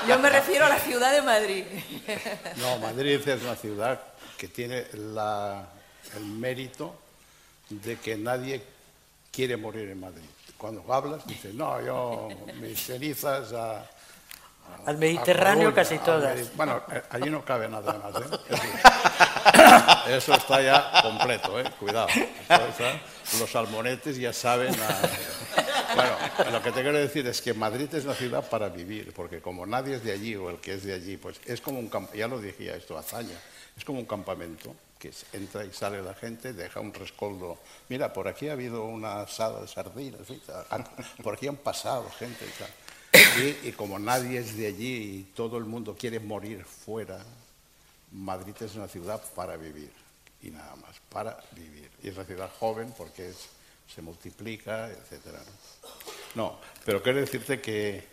Yo 0.09 0.19
me 0.19 0.31
refiero 0.31 0.65
a 0.65 0.69
la 0.71 0.79
ciudad 0.79 1.13
de 1.13 1.23
Madrid. 1.23 1.65
No, 2.57 2.79
Madrid 2.79 3.21
es 3.29 3.43
una 3.43 3.55
ciudad 3.55 4.01
que 4.39 4.49
tiene 4.49 4.87
la- 4.95 5.69
el 6.17 6.25
mérito 6.25 6.97
de 7.69 7.97
que 7.97 8.17
nadie 8.17 8.63
quiere 9.31 9.57
morir 9.57 9.91
en 9.91 10.01
Madrid. 10.01 10.25
Cuando 10.57 10.91
hablas, 10.93 11.27
dices, 11.27 11.55
no, 11.55 11.85
yo, 11.85 12.29
mis 12.59 12.81
cenizas 12.81 13.53
a, 13.53 13.89
Al 14.87 14.99
Mediterráneo 14.99 15.71
Coruña, 15.71 15.75
casi 15.75 15.99
todas. 15.99 16.37
Medi- 16.39 16.51
Bueno, 16.55 16.83
eh, 16.93 17.03
allí 17.11 17.29
no 17.31 17.45
cabe 17.45 17.69
nada 17.69 17.93
más. 17.95 18.15
¿eh? 18.23 18.39
Eso, 20.17 20.35
está 20.35 20.61
ya 20.63 21.03
completo, 21.03 21.59
¿eh? 21.61 21.65
cuidado. 21.79 22.09
Está- 22.09 23.01
los 23.41 23.51
salmonetes 23.51 24.17
ya 24.17 24.33
saben. 24.33 24.73
a- 24.75 25.95
Bueno, 25.95 26.53
lo 26.53 26.63
que 26.63 26.71
te 26.73 26.83
quiero 26.83 26.99
decir 26.99 27.27
es 27.27 27.41
que 27.43 27.53
Madrid 27.55 27.93
es 27.95 28.05
una 28.05 28.15
ciudad 28.15 28.49
para 28.49 28.69
vivir, 28.69 29.13
porque 29.15 29.41
como 29.41 29.67
nadie 29.67 29.97
es 29.97 30.05
de 30.05 30.13
allí 30.13 30.37
o 30.37 30.51
el 30.51 30.59
que 30.59 30.75
es 30.75 30.85
de 30.85 30.95
allí, 30.95 31.17
pues 31.17 31.41
es 31.45 31.61
como 31.61 31.79
un 31.81 31.89
campo, 31.89 32.13
ya 32.15 32.29
lo 32.29 32.39
decía 32.41 32.77
esto, 32.77 32.97
hazaña, 32.97 33.37
es 33.77 33.85
como 33.85 33.99
un 34.01 34.07
campamento 34.07 34.71
que 34.71 34.77
que 34.99 35.13
entra 35.35 35.63
y 35.63 35.73
sale 35.75 36.01
la 36.03 36.15
gente, 36.15 36.55
deja 36.55 36.81
un 36.81 36.93
rescoldo. 36.95 37.59
Mira, 37.91 38.15
por 38.15 38.27
aquí 38.29 38.49
ha 38.49 38.53
habido 38.53 38.85
una 38.85 39.21
asada 39.21 39.61
de 39.61 39.69
sardinas, 39.69 40.23
por 41.23 41.35
aquí 41.35 41.47
han 41.49 41.57
pasado 41.57 42.09
gente 42.19 42.47
y 42.47 42.59
tal. 42.59 42.69
Y, 43.65 43.73
como 43.73 43.99
nadie 43.99 44.39
es 44.39 44.57
de 44.57 44.67
allí 44.67 44.95
y 44.95 45.23
todo 45.35 45.59
el 45.59 45.65
mundo 45.65 45.97
quiere 45.99 46.21
morir 46.21 46.65
fuera, 46.65 47.25
Madrid 48.13 48.55
es 48.61 48.75
una 48.75 48.89
ciudad 48.89 49.23
para 49.35 49.57
vivir 49.57 49.91
y 50.43 50.51
nada 50.51 50.75
más, 50.77 50.97
para 51.11 51.39
vivir. 51.53 51.91
Y 52.03 52.09
es 52.09 52.15
una 52.17 52.25
ciudad 52.25 52.51
joven 52.59 52.93
porque 52.97 53.33
se 53.93 54.03
multiplica, 54.03 54.89
etc. 54.91 55.37
¿no? 56.35 56.59
pero 56.85 57.03
quiero 57.03 57.21
decirte 57.21 57.61
que, 57.61 58.05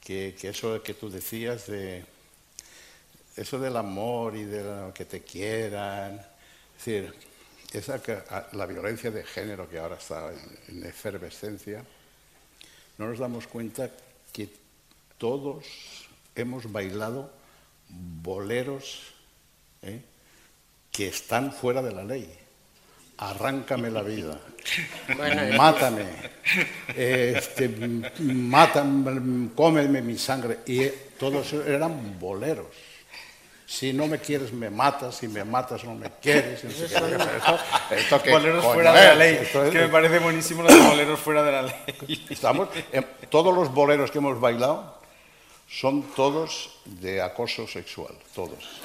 que, 0.00 0.34
eso 0.42 0.82
que 0.82 0.94
tú 0.94 1.10
decías 1.10 1.66
de 1.66 2.04
eso 3.36 3.58
del 3.58 3.76
amor 3.76 4.36
y 4.36 4.44
de 4.44 4.92
que 4.94 5.04
te 5.04 5.22
quieran, 5.22 6.14
es 6.78 6.84
decir, 6.84 7.14
esa, 7.72 8.00
la 8.52 8.66
violencia 8.66 9.10
de 9.10 9.24
género 9.24 9.68
que 9.68 9.78
ahora 9.78 9.96
está 9.96 10.32
en, 10.68 10.84
efervescencia, 10.84 11.84
no 12.98 13.08
nos 13.08 13.18
damos 13.18 13.46
cuenta 13.48 13.90
que 14.34 14.48
todos 15.16 15.64
hemos 16.34 16.70
bailado 16.70 17.30
boleros 17.88 19.14
¿eh? 19.80 20.02
que 20.90 21.06
están 21.06 21.52
fuera 21.52 21.80
de 21.80 21.92
la 21.92 22.02
ley. 22.02 22.28
Arráncame 23.16 23.92
la 23.92 24.02
vida, 24.02 24.40
mátame, 25.56 26.04
este, 26.96 27.68
mátame, 28.18 29.50
cómeme 29.54 30.02
mi 30.02 30.18
sangre. 30.18 30.58
Y 30.66 30.88
todos 31.16 31.52
eran 31.52 32.18
boleros. 32.18 32.66
Si 33.66 33.92
no 33.92 34.06
me 34.06 34.18
quieres, 34.18 34.52
me 34.52 34.70
matas. 34.70 35.16
Si 35.16 35.28
me 35.28 35.44
matas, 35.44 35.84
no 35.84 35.94
me 35.94 36.10
quieres. 36.20 36.62
boleros 38.30 38.64
fuera 38.64 38.92
de 38.92 39.06
la 39.06 39.14
ley. 39.14 39.48
que 39.70 39.78
me 39.78 39.88
parece 39.88 40.18
buenísimo 40.18 40.62
los 40.62 40.86
boleros 40.86 41.20
fuera 41.20 41.42
de 41.42 41.52
la 41.52 41.62
ley. 41.62 42.26
Estamos, 42.28 42.68
todos 43.30 43.54
los 43.54 43.72
boleros 43.72 44.10
que 44.10 44.18
hemos 44.18 44.38
bailado 44.40 44.94
son 45.68 46.02
todos 46.14 46.78
de 46.84 47.22
acoso 47.22 47.66
sexual, 47.66 48.14
todos. 48.34 48.80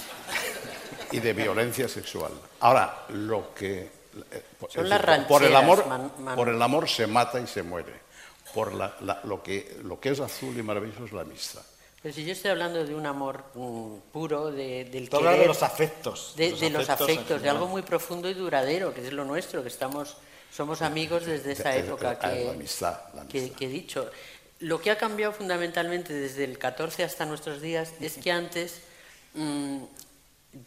Y 1.11 1.19
de 1.19 1.33
violencia 1.33 1.87
sexual. 1.87 2.31
Ahora, 2.61 3.05
lo 3.09 3.53
que... 3.53 3.99
Eh, 4.31 4.43
son 4.69 4.89
las 4.89 5.01
por, 5.25 5.43
el 5.43 5.55
amor, 5.55 5.85
por 6.35 6.49
el 6.49 6.61
amor 6.61 6.89
se 6.89 7.07
mata 7.07 7.39
y 7.39 7.47
se 7.47 7.63
muere. 7.63 7.93
Por 8.53 8.73
lo, 8.73 9.43
que, 9.43 9.77
lo 9.83 9.99
que 9.99 10.09
es 10.09 10.19
azul 10.19 10.57
y 10.57 10.63
maravilloso 10.63 11.05
es 11.05 11.11
la 11.11 11.21
amistad. 11.21 11.61
Pero 12.01 12.15
si 12.15 12.23
yo 12.23 12.31
estoy 12.31 12.51
hablando 12.51 12.85
de 12.85 12.95
un 12.95 13.05
amor 13.05 13.43
mm, 13.53 14.11
puro, 14.11 14.51
de, 14.51 14.85
del 14.85 15.09
querer, 15.09 15.39
de 15.39 15.47
los 15.47 15.63
afectos. 15.63 16.33
De, 16.35 16.69
los 16.69 16.89
afectos, 16.89 17.41
de 17.41 17.49
algo 17.49 17.67
muy 17.67 17.81
profundo 17.81 18.29
y 18.29 18.33
duradero, 18.33 18.93
que 18.93 19.05
es 19.05 19.11
lo 19.11 19.25
nuestro, 19.25 19.61
que 19.61 19.67
estamos, 19.67 20.15
somos 20.51 20.81
amigos 20.81 21.25
desde 21.25 21.51
esa 21.51 21.75
época 21.75 22.17
que, 22.17 23.51
que, 23.51 23.65
he 23.65 23.67
dicho. 23.67 24.09
Lo 24.59 24.79
que 24.79 24.91
ha 24.91 24.97
cambiado 24.97 25.33
fundamentalmente 25.33 26.13
desde 26.13 26.45
el 26.45 26.57
14 26.57 27.03
hasta 27.03 27.25
nuestros 27.25 27.61
días 27.61 27.93
es 27.99 28.17
que 28.17 28.31
antes 28.31 28.81
mm, 29.33 29.79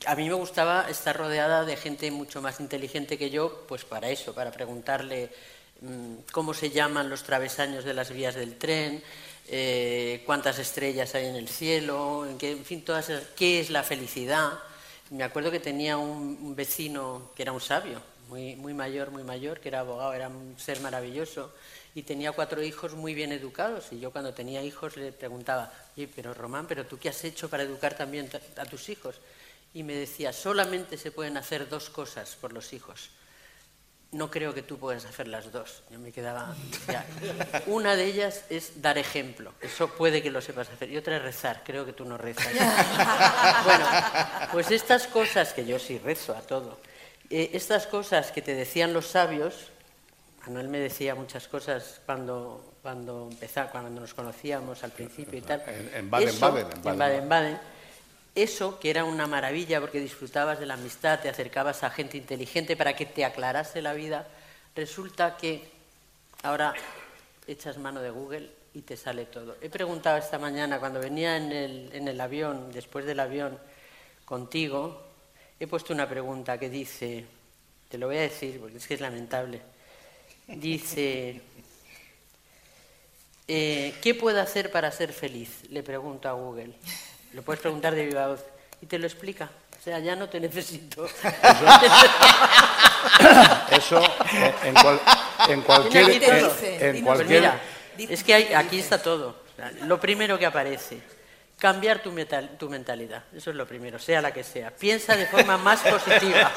a 0.07 0.15
mí 0.15 0.29
me 0.29 0.35
gustaba 0.35 0.89
estar 0.91 1.17
rodeada 1.17 1.65
de 1.65 1.77
gente 1.77 2.11
mucho 2.11 2.43
más 2.43 2.61
inteligente 2.61 3.17
que 3.17 3.31
yo, 3.31 3.65
pues 3.67 3.85
para 3.85 4.11
eso, 4.11 4.35
para 4.35 4.51
preguntarle 4.51 5.31
mm, 5.81 6.15
cómo 6.31 6.53
se 6.53 6.71
llaman 6.71 7.09
los 7.09 7.23
travesaños 7.23 7.85
de 7.85 7.95
las 7.95 8.11
vías 8.11 8.35
del 8.35 8.59
tren, 8.59 9.03
eh, 9.55 10.23
cuántas 10.25 10.59
estrellas 10.59 11.15
hay 11.15 11.27
en 11.27 11.37
el 11.37 11.47
cielo, 11.47 12.25
en, 12.25 12.39
en 12.41 12.65
fin, 12.65 12.83
todas 12.83 13.13
qué 13.37 13.61
es 13.61 13.69
la 13.69 13.83
felicidad. 13.83 14.59
Me 15.11 15.25
acuerdo 15.25 15.51
que 15.51 15.61
tenía 15.61 15.99
un, 15.99 16.57
vecino 16.57 17.31
que 17.37 17.43
era 17.43 17.53
un 17.53 17.61
sabio, 17.61 18.01
muy, 18.31 18.57
muy 18.57 18.73
mayor, 18.73 19.11
muy 19.11 19.25
mayor, 19.25 19.61
que 19.61 19.69
era 19.69 19.81
abogado, 19.81 20.15
era 20.15 20.29
un 20.29 20.55
ser 20.59 20.81
maravilloso, 20.81 21.53
y 21.95 22.03
tenía 22.03 22.33
cuatro 22.33 22.63
hijos 22.63 22.95
muy 22.95 23.13
bien 23.13 23.31
educados. 23.31 23.93
Y 23.93 24.01
yo 24.01 24.11
cuando 24.11 24.33
tenía 24.33 24.63
hijos 24.63 24.97
le 24.97 25.13
preguntaba, 25.13 25.71
oye, 25.99 26.09
pero 26.09 26.33
Román, 26.33 26.67
¿pero 26.67 26.87
tú 26.87 26.99
qué 26.99 27.11
has 27.11 27.23
hecho 27.23 27.51
para 27.51 27.65
educar 27.65 27.95
también 27.95 28.31
a 28.57 28.65
tus 28.65 28.89
hijos? 28.89 29.17
Y 29.75 29.83
me 29.83 29.93
decía, 29.93 30.33
solamente 30.33 30.97
se 30.97 31.11
pueden 31.11 31.37
hacer 31.37 31.69
dos 31.69 31.91
cosas 31.91 32.37
por 32.41 32.55
los 32.55 32.73
hijos 32.73 33.11
no 34.13 34.31
creo 34.31 34.53
que 34.53 34.63
tú 34.63 34.79
puedas 34.79 35.05
hacer 35.07 35.27
las 35.27 35.51
dos. 35.51 35.83
Yo 35.91 35.99
me 35.99 36.13
quedaba. 36.13 36.55
Una 37.67 37.97
de 37.97 38.05
ellas 38.05 38.45
es 38.51 38.83
dar 38.83 38.99
ejemplo. 38.99 39.55
Eso 39.61 39.89
puede 39.89 40.23
que 40.23 40.31
lo 40.31 40.41
sepas 40.41 40.69
hacer. 40.69 40.91
Y 40.91 40.99
otra 40.99 41.17
es 41.17 41.23
rezar. 41.23 41.63
Creo 41.65 41.87
que 41.87 41.93
tú 41.93 42.05
no 42.05 42.19
rezas. 42.19 42.47
bueno, 43.65 43.87
pues 44.53 44.71
estas 44.71 45.07
cosas 45.07 45.53
que 45.55 45.65
yo 45.65 45.79
sí 45.79 45.99
rezo 45.99 46.37
a 46.37 46.43
todo. 46.43 46.79
Eh, 47.31 47.51
estas 47.55 47.87
cosas 47.87 48.33
que 48.33 48.43
te 48.43 48.55
decían 48.55 48.93
los 48.93 49.07
sabios. 49.07 49.71
Manuel 50.47 50.69
me 50.69 50.79
decía 50.79 51.15
muchas 51.15 51.49
cosas 51.49 52.01
cuando 52.05 52.73
cuando 52.83 53.29
empezaba, 53.31 53.71
cuando 53.71 54.01
nos 54.01 54.13
conocíamos 54.13 54.83
al 54.83 54.91
principio 54.91 55.39
y 55.39 55.43
tal. 55.43 55.63
En 55.95 56.11
Baden-Baden. 56.11 56.67
En 56.85 56.99
Baden-Baden 56.99 57.59
eso, 58.35 58.79
que 58.79 58.91
era 58.91 59.05
una 59.05 59.27
maravilla 59.27 59.81
porque 59.81 60.01
disfrutabas 60.01 60.59
de 60.59 60.67
la 60.67 60.75
amistad, 60.75 61.21
te 61.21 61.29
acercabas 61.29 61.83
a 61.83 61.91
gente 61.91 62.17
inteligente 62.17 62.77
para 62.77 62.95
que 62.95 63.07
te 63.07 63.25
aclarase 63.25 63.83
la 63.83 63.93
vida, 63.93 64.27
resulta 64.75 65.37
que 65.37 65.69
ahora 66.43 66.75
echas 67.47 67.79
mano 67.79 68.01
de 68.01 68.11
Google 68.11 68.51
y 68.75 68.83
te 68.83 68.97
sale 68.97 69.27
todo. 69.27 69.57
He 69.61 69.69
preguntado 69.69 70.17
esta 70.17 70.39
mañana, 70.39 70.81
cuando 70.81 71.01
venía 71.01 71.37
en 71.37 71.53
el, 71.53 71.91
en 71.93 72.09
el 72.09 72.21
avión, 72.21 72.73
después 72.73 73.05
del 73.05 73.21
avión, 73.21 73.59
contigo, 74.25 75.03
he 75.61 75.67
puesto 75.67 75.93
una 75.93 76.09
pregunta 76.09 76.59
que 76.59 76.71
dice, 76.71 77.27
te 77.89 77.99
lo 77.99 78.07
voy 78.07 78.17
a 78.17 78.23
decir 78.23 78.59
porque 78.61 78.79
es 78.79 78.87
que 78.87 78.95
es 78.95 79.01
lamentable, 79.01 79.61
dice, 80.47 81.43
eh, 83.47 83.95
¿qué 84.01 84.15
puedo 84.15 84.41
hacer 84.41 84.71
para 84.71 84.91
ser 84.91 85.13
feliz? 85.13 85.69
Le 85.69 85.83
pregunto 85.83 86.29
a 86.29 86.33
Google. 86.33 86.73
Lo 87.33 87.43
puedes 87.43 87.61
preguntar 87.61 87.95
de 87.95 88.07
viva 88.07 88.29
voz 88.29 88.41
y 88.81 88.87
te 88.87 88.99
lo 88.99 89.07
explica. 89.07 89.49
O 89.79 89.83
sea, 89.83 89.99
ya 89.99 90.15
no 90.15 90.29
te 90.29 90.39
necesito. 90.39 91.07
Eso, 93.71 94.01
en, 94.65 94.75
cualquier... 95.63 96.23
En, 96.81 97.05
pues 97.05 97.27
mira, 97.27 97.61
es 97.99 98.23
que 98.23 98.55
aquí 98.55 98.79
está 98.79 99.03
todo. 99.03 99.43
Lo 99.83 100.01
primero 100.01 100.39
que 100.39 100.47
aparece, 100.47 101.01
cambiar 101.59 102.01
tu, 102.01 102.15
tu 102.59 102.71
mentalidad. 102.71 103.25
Eso 103.35 103.51
es 103.51 103.57
lo 103.57 103.67
primero, 103.67 103.99
sea 103.99 104.23
la 104.23 104.33
que 104.33 104.45
sea. 104.45 104.71
Piensa 104.71 105.17
de 105.17 105.27
forma 105.27 105.57
más 105.59 105.81
positiva. 105.81 106.53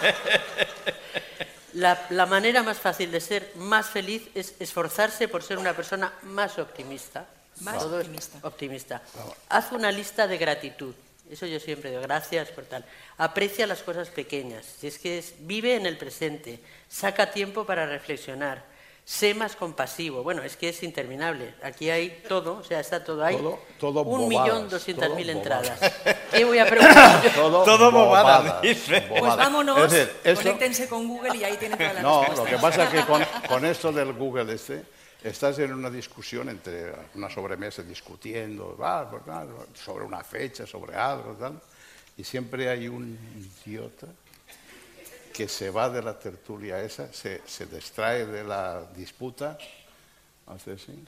La, 1.73 2.05
la, 2.11 2.25
manera 2.25 2.63
más 2.63 2.79
fácil 2.79 3.11
de 3.11 3.19
ser 3.19 3.51
más 3.55 3.87
feliz 3.87 4.29
es 4.33 4.55
esforzarse 4.59 5.27
por 5.27 5.43
ser 5.43 5.57
una 5.57 5.73
persona 5.73 6.13
más 6.23 6.57
optimista. 6.57 7.25
Más 7.61 7.83
optimista. 7.83 8.39
optimista. 8.41 9.01
Haz 9.49 9.71
una 9.71 9.91
lista 9.91 10.27
de 10.27 10.37
gratitud. 10.37 10.93
Eso 11.29 11.45
yo 11.47 11.59
siempre 11.59 11.89
digo, 11.89 12.01
gracias 12.01 12.49
por 12.49 12.65
tal. 12.65 12.85
Aprecia 13.17 13.65
las 13.65 13.81
cosas 13.81 14.09
pequeñas. 14.09 14.65
Si 14.79 14.87
es 14.87 14.99
que 14.99 15.23
vive 15.39 15.75
en 15.75 15.85
el 15.85 15.97
presente, 15.97 16.59
saca 16.87 17.31
tiempo 17.31 17.65
para 17.65 17.87
reflexionar, 17.87 18.63
sé 19.05 19.33
más 19.33 19.55
compasivo. 19.55 20.21
Bueno, 20.21 20.43
es 20.43 20.55
que 20.55 20.69
es 20.69 20.83
interminable. 20.83 21.55
Aquí 21.63 21.89
hay 21.89 22.21
todo, 22.27 22.57
o 22.59 22.63
sea, 22.63 22.79
está 22.79 23.03
todo 23.03 23.23
ahí. 23.23 23.37
Todo, 23.79 24.01
Un 24.03 24.27
millón 24.27 24.69
doscientas 24.69 25.15
mil 25.15 25.29
entradas. 25.31 25.79
¿Qué 26.31 26.45
voy 26.45 26.59
a 26.59 26.67
preguntar? 26.67 27.33
todo, 27.33 27.63
todo 27.63 27.91
bobadas, 27.91 28.61
Pues 28.61 29.23
vámonos, 29.23 29.91
conéctense 30.35 30.87
con 30.87 31.07
Google 31.07 31.37
y 31.37 31.43
ahí 31.43 31.57
tienen 31.57 31.77
toda 31.77 31.93
la 31.93 32.01
No, 32.03 32.23
lo 32.35 32.45
que 32.45 32.57
pasa 32.57 32.83
es 32.83 32.89
que 32.89 33.05
con, 33.05 33.25
con 33.47 33.65
esto 33.65 33.91
del 33.91 34.13
Google 34.13 34.53
este 34.53 34.83
estás 35.29 35.57
en 35.59 35.73
una 35.73 35.89
discusión 35.89 36.49
entre 36.49 36.93
una 37.15 37.29
sobremesa 37.29 37.81
discutiendo 37.81 38.77
sobre 39.73 40.05
una 40.05 40.23
fecha, 40.23 40.67
sobre 40.67 40.95
algo, 40.95 41.35
y 42.17 42.23
siempre 42.23 42.69
hay 42.69 42.87
un 42.87 43.17
idiota 43.65 44.07
que 45.33 45.47
se 45.47 45.69
va 45.71 45.89
de 45.89 46.01
la 46.01 46.17
tertulia 46.17 46.79
esa, 46.81 47.11
se, 47.11 47.41
se 47.45 47.65
distrae 47.65 48.25
de 48.25 48.43
la 48.43 48.85
disputa, 48.95 49.57
hace 50.47 50.73
así, 50.73 51.03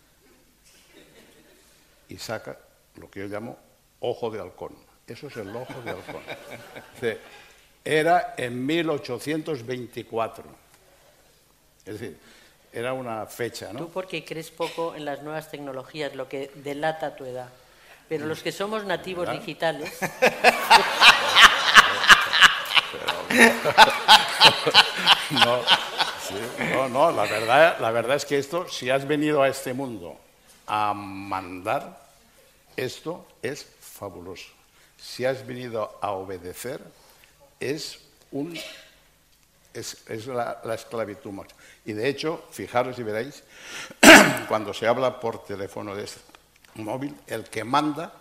y 2.09 2.17
saca 2.17 2.57
lo 2.95 3.09
que 3.11 3.19
yo 3.21 3.27
llamo 3.27 3.57
ojo 3.99 4.31
de 4.31 4.39
halcón. 4.39 4.75
Eso 5.05 5.27
es 5.27 5.37
el 5.37 5.55
ojo 5.55 5.81
de 5.83 5.91
halcón. 5.91 6.23
Era 7.85 8.33
en 8.35 8.65
1824. 8.65 10.43
Es 11.85 11.99
decir, 11.99 12.17
era 12.77 12.93
una 12.93 13.25
fecha, 13.25 13.73
¿no? 13.73 13.79
Tú 13.79 13.89
porque 13.89 14.23
crees 14.23 14.51
poco 14.51 14.93
en 14.95 15.03
las 15.05 15.23
nuevas 15.23 15.49
tecnologías, 15.49 16.13
lo 16.15 16.29
que 16.29 16.51
delata 16.55 17.15
tu 17.15 17.25
edad. 17.25 17.49
Pero 18.07 18.27
los 18.27 18.43
que 18.43 18.51
somos 18.51 18.85
nativos 18.85 19.29
digitales... 19.31 19.97
no, 25.31 26.89
no, 26.89 27.11
la 27.11 27.23
verdad, 27.23 27.79
la 27.79 27.91
verdad 27.91 28.15
es 28.15 28.25
que 28.25 28.37
esto, 28.37 28.67
si 28.69 28.89
has 28.89 29.07
venido 29.07 29.41
a 29.41 29.47
este 29.49 29.73
mundo 29.73 30.17
a 30.67 30.93
mandar, 30.93 32.07
esto 32.75 33.27
es 33.41 33.67
fabuloso. 33.79 34.49
Si 34.97 35.25
has 35.25 35.45
venido 35.45 35.97
a 36.01 36.11
obedecer, 36.11 36.81
es 37.59 37.99
un 38.31 38.57
Es, 39.77 40.27
la, 40.27 40.59
la 40.63 40.73
esclavitud 40.73 41.31
máxima. 41.31 41.61
Y 41.85 41.93
de 41.93 42.09
hecho, 42.09 42.43
fijaros 42.51 42.97
y 42.99 43.03
veréis, 43.03 43.43
cuando 44.47 44.73
se 44.73 44.87
habla 44.87 45.19
por 45.19 45.45
teléfono 45.45 45.95
de 45.95 46.05
este 46.05 46.19
móvil, 46.75 47.15
el 47.27 47.43
que 47.45 47.63
manda 47.63 48.11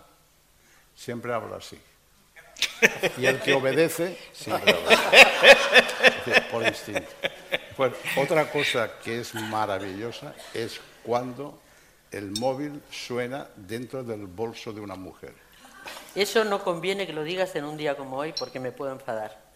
siempre 0.95 1.33
habla 1.33 1.57
así. 1.57 1.79
Y 3.17 3.25
el 3.25 3.39
que 3.39 3.53
obedece 3.53 4.17
siempre 4.33 4.73
habla 4.73 4.91
así. 4.91 6.41
Por 6.51 6.63
instinto. 6.63 7.09
Otra 8.17 8.49
cosa 8.49 8.99
que 9.03 9.19
es 9.19 9.35
maravillosa 9.35 10.33
es 10.53 10.79
cuando 11.03 11.59
el 12.11 12.31
móvil 12.31 12.81
suena 12.89 13.47
dentro 13.55 14.03
del 14.03 14.25
bolso 14.25 14.73
de 14.73 14.81
una 14.81 14.95
mujer. 14.95 15.33
Eso 16.15 16.43
no 16.43 16.63
conviene 16.63 17.05
que 17.05 17.13
lo 17.13 17.23
digas 17.23 17.55
en 17.55 17.65
un 17.65 17.77
día 17.77 17.95
como 17.95 18.17
hoy 18.17 18.33
porque 18.37 18.59
me 18.59 18.71
puedo 18.71 18.91
enfadar. 18.91 19.46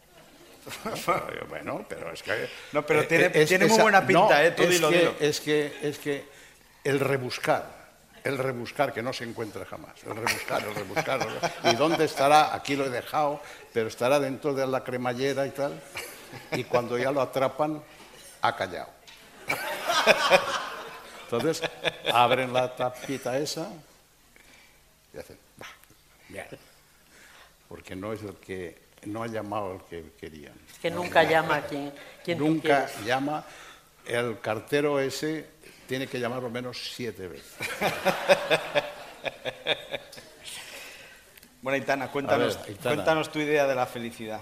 Bueno, 1.49 1.85
pero 1.87 2.11
es 2.11 2.21
que... 2.23 2.49
No, 2.71 2.85
pero 2.85 3.01
eh, 3.01 3.05
tiene- 3.05 3.31
eh, 3.33 3.45
tiene 3.45 3.65
muy 3.65 3.79
buena 3.79 4.05
pinta, 4.05 4.39
no, 4.39 4.39
eh, 4.45 4.51
tú 4.51 4.63
es 4.63 4.69
dilo, 4.69 4.89
que, 4.89 4.97
dilo. 4.97 5.15
Es 5.19 5.39
que, 5.41 5.77
es 5.81 5.97
que 5.99 6.25
el 6.83 6.99
rebuscar, 6.99 7.65
el 8.23 8.37
rebuscar 8.37 8.93
que 8.93 9.01
no 9.01 9.11
se 9.13 9.23
encuentra 9.23 9.65
jamás, 9.65 9.93
el 10.05 10.15
rebuscar, 10.15 10.63
el 10.63 10.75
rebuscar, 10.75 11.21
el 11.21 11.27
rebuscar. 11.27 11.73
¿Y 11.73 11.75
dónde 11.75 12.05
estará? 12.05 12.53
Aquí 12.55 12.75
lo 12.75 12.85
he 12.85 12.89
dejado, 12.89 13.41
pero 13.73 13.87
estará 13.87 14.19
dentro 14.19 14.53
de 14.53 14.67
la 14.67 14.83
cremallera 14.83 15.45
y 15.47 15.51
tal. 15.51 15.81
Y 16.51 16.63
cuando 16.63 16.97
ya 16.97 17.11
lo 17.11 17.21
atrapan, 17.21 17.81
ha 18.41 18.55
callado. 18.55 18.89
Entonces, 21.23 21.61
abren 22.13 22.51
la 22.53 22.75
tapita 22.75 23.37
esa 23.37 23.69
y 25.13 25.17
hacen, 25.17 25.37
"Bah, 25.57 25.67
bien", 26.29 26.47
porque 27.67 27.95
no 27.95 28.11
es 28.13 28.21
el 28.21 28.35
que, 28.35 28.77
no 29.05 29.23
ha 29.23 29.27
llamado 29.27 29.73
el 29.73 29.81
que 29.83 30.11
querían. 30.19 30.53
Es 30.71 30.79
que 30.79 30.91
nunca 30.91 31.23
llama 31.23 31.55
a 31.55 31.65
quien, 31.65 31.93
quien 32.23 32.37
Nunca 32.37 32.89
llama, 33.05 33.43
el 34.05 34.39
cartero 34.39 34.99
ese 34.99 35.45
tiene 35.87 36.07
que 36.07 36.19
llamar 36.19 36.43
al 36.43 36.51
menos 36.51 36.91
siete 36.95 37.27
veces. 37.27 37.53
Bueno, 41.61 41.75
Aitana, 41.75 42.11
cuéntanos, 42.11 42.59
ver, 42.65 42.75
cuéntanos 42.77 43.31
tu 43.31 43.37
idea 43.37 43.67
de 43.67 43.75
la 43.75 43.85
felicidad. 43.85 44.41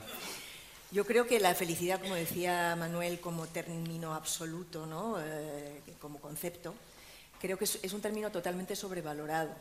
Yo 0.92 1.06
creo 1.06 1.28
que 1.28 1.40
la 1.40 1.54
felicidad, 1.54 2.00
como 2.00 2.16
decía 2.16 2.78
Manuel, 2.78 3.20
como 3.20 3.46
término 3.48 4.14
absoluto, 4.14 4.86
¿no? 4.86 5.18
Eh, 5.20 5.82
como 6.00 6.20
concepto, 6.20 6.74
creo 7.42 7.58
que 7.58 7.66
es, 7.66 7.78
es 7.84 7.92
un 7.92 8.02
término 8.02 8.32
totalmente 8.32 8.74
sobrevalorado. 8.74 9.54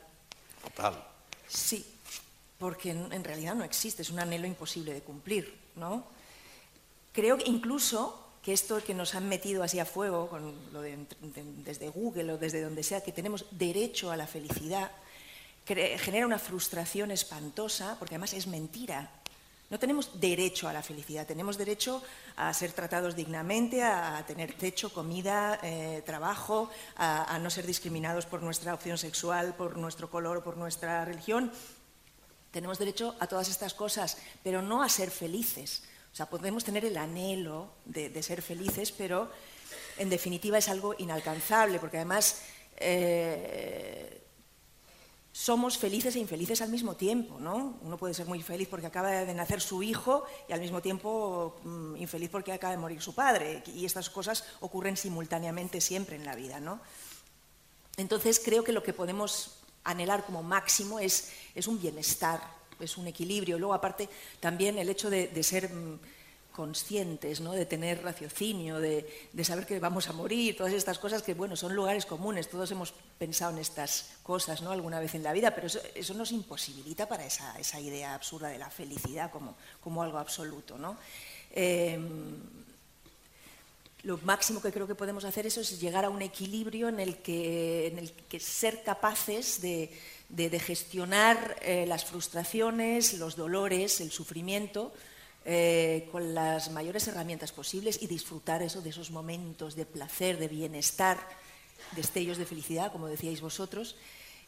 Total. 0.62 1.04
Sí, 1.48 1.97
porque 2.58 2.90
en, 2.90 3.24
realidad 3.24 3.54
no 3.54 3.64
existe, 3.64 4.02
es 4.02 4.10
un 4.10 4.18
anhelo 4.20 4.46
imposible 4.46 4.92
de 4.92 5.00
cumplir, 5.00 5.56
¿no? 5.76 6.04
Creo 7.12 7.38
que 7.38 7.48
incluso 7.48 8.24
que 8.42 8.52
esto 8.52 8.82
que 8.82 8.94
nos 8.94 9.14
han 9.14 9.28
metido 9.28 9.62
así 9.62 9.78
a 9.78 9.84
fuego, 9.84 10.28
con 10.28 10.54
lo 10.72 10.80
de- 10.82 10.96
de- 10.96 11.44
desde 11.64 11.88
Google 11.88 12.32
o 12.32 12.38
desde 12.38 12.62
donde 12.62 12.82
sea, 12.82 13.02
que 13.02 13.12
tenemos 13.12 13.46
derecho 13.50 14.10
a 14.10 14.16
la 14.16 14.26
felicidad, 14.26 14.90
genera 15.66 16.26
una 16.26 16.38
frustración 16.38 17.10
espantosa, 17.10 17.96
porque 17.98 18.14
además 18.14 18.32
es 18.32 18.46
mentira. 18.46 19.10
No 19.70 19.78
tenemos 19.78 20.18
derecho 20.18 20.66
a 20.66 20.72
la 20.72 20.82
felicidad, 20.82 21.26
tenemos 21.26 21.58
derecho 21.58 22.02
a 22.36 22.54
ser 22.54 22.72
tratados 22.72 23.14
dignamente, 23.14 23.82
a 23.82 24.24
tener 24.26 24.54
techo, 24.54 24.90
comida, 24.90 25.60
eh, 25.62 26.02
trabajo, 26.06 26.70
a, 26.96 27.34
a 27.34 27.38
no 27.38 27.50
ser 27.50 27.66
discriminados 27.66 28.24
por 28.24 28.42
nuestra 28.42 28.72
opción 28.72 28.96
sexual, 28.96 29.54
por 29.56 29.76
nuestro 29.76 30.08
color 30.08 30.38
o 30.38 30.42
por 30.44 30.56
nuestra 30.56 31.04
religión. 31.04 31.52
Tenemos 32.50 32.78
derecho 32.78 33.14
a 33.20 33.26
todas 33.26 33.48
estas 33.48 33.74
cosas, 33.74 34.16
pero 34.42 34.62
no 34.62 34.82
a 34.82 34.88
ser 34.88 35.10
felices. 35.10 35.82
O 36.12 36.16
sea, 36.16 36.26
podemos 36.26 36.64
tener 36.64 36.84
el 36.84 36.96
anhelo 36.96 37.70
de, 37.84 38.22
ser 38.22 38.42
felices, 38.42 38.92
pero 38.92 39.30
en 39.98 40.08
definitiva 40.08 40.58
es 40.58 40.68
algo 40.68 40.94
inalcanzable, 40.98 41.78
porque 41.78 41.98
además 41.98 42.40
eh, 42.76 44.22
somos 45.32 45.78
felices 45.78 46.16
e 46.16 46.18
infelices 46.18 46.62
al 46.62 46.70
mismo 46.70 46.96
tiempo, 46.96 47.38
¿no? 47.38 47.78
Uno 47.82 47.96
puede 47.96 48.14
ser 48.14 48.26
muy 48.26 48.42
feliz 48.42 48.66
porque 48.66 48.86
acaba 48.86 49.10
de 49.10 49.34
nacer 49.34 49.60
su 49.60 49.82
hijo 49.82 50.24
y 50.48 50.52
al 50.52 50.60
mismo 50.60 50.82
tiempo 50.82 51.60
mm, 51.62 51.96
infeliz 51.96 52.30
porque 52.30 52.52
acaba 52.52 52.72
de 52.72 52.78
morir 52.78 53.00
su 53.00 53.14
padre. 53.14 53.62
Y 53.66 53.84
estas 53.84 54.10
cosas 54.10 54.42
ocurren 54.60 54.96
simultáneamente 54.96 55.80
siempre 55.80 56.16
en 56.16 56.24
la 56.24 56.34
vida, 56.34 56.58
¿no? 56.58 56.80
Entonces 57.96 58.40
creo 58.44 58.64
que 58.64 58.72
lo 58.72 58.82
que 58.82 58.92
podemos 58.92 59.58
anhelar 59.84 60.24
como 60.24 60.42
máximo 60.42 60.98
es, 60.98 61.32
es 61.54 61.66
un 61.66 61.80
bienestar, 61.80 62.40
es 62.80 62.96
un 62.96 63.06
equilibrio. 63.06 63.58
Luego, 63.58 63.74
aparte, 63.74 64.08
también 64.40 64.78
el 64.78 64.88
hecho 64.88 65.10
de, 65.10 65.28
de 65.28 65.42
ser 65.42 65.72
mm, 65.72 65.98
conscientes, 66.52 67.40
¿no? 67.40 67.52
de 67.52 67.66
tener 67.66 68.02
raciocinio, 68.02 68.80
de, 68.80 69.28
de 69.32 69.44
saber 69.44 69.64
que 69.64 69.78
vamos 69.78 70.08
a 70.08 70.12
morir, 70.12 70.56
todas 70.56 70.72
estas 70.72 70.98
cosas 70.98 71.22
que, 71.22 71.34
bueno, 71.34 71.54
son 71.54 71.74
lugares 71.74 72.04
comunes. 72.04 72.48
Todos 72.50 72.70
hemos 72.72 72.92
pensado 73.16 73.52
en 73.52 73.58
estas 73.58 74.10
cosas 74.24 74.60
¿no? 74.62 74.72
alguna 74.72 74.98
vez 74.98 75.14
en 75.14 75.22
la 75.22 75.32
vida, 75.32 75.54
pero 75.54 75.68
eso, 75.68 75.80
eso 75.94 76.14
nos 76.14 76.32
imposibilita 76.32 77.06
para 77.06 77.24
esa, 77.24 77.56
esa 77.60 77.78
idea 77.78 78.14
absurda 78.14 78.48
de 78.48 78.58
la 78.58 78.70
felicidad 78.70 79.30
como, 79.30 79.56
como 79.80 80.02
algo 80.02 80.18
absoluto. 80.18 80.76
¿no? 80.78 80.96
Eh, 81.52 81.98
lo 84.04 84.18
máximo 84.18 84.62
que 84.62 84.70
creo 84.72 84.86
que 84.86 84.94
podemos 84.94 85.24
hacer 85.24 85.46
eso 85.46 85.60
es 85.60 85.80
llegar 85.80 86.04
a 86.04 86.10
un 86.10 86.22
equilibrio 86.22 86.88
en 86.88 87.00
el 87.00 87.16
que, 87.18 87.88
en 87.88 87.98
el 87.98 88.12
que 88.12 88.38
ser 88.40 88.82
capaces 88.84 89.60
de, 89.60 89.90
de- 90.28 90.60
gestionar 90.60 91.56
eh, 91.62 91.84
las 91.86 92.04
frustraciones, 92.04 93.14
los 93.14 93.34
dolores, 93.36 94.00
el 94.00 94.10
sufrimiento 94.12 94.92
eh, 95.44 96.08
con 96.12 96.34
las 96.34 96.70
mayores 96.70 97.08
herramientas 97.08 97.52
posibles 97.52 98.00
y 98.02 98.06
disfrutar 98.06 98.62
eso 98.62 98.82
de 98.82 98.90
esos 98.90 99.10
momentos 99.10 99.74
de 99.74 99.86
placer, 99.86 100.38
de 100.38 100.46
bienestar, 100.48 101.18
destellos 101.96 102.38
de 102.38 102.46
felicidad, 102.46 102.92
como 102.92 103.08
decíais 103.08 103.40
vosotros. 103.40 103.96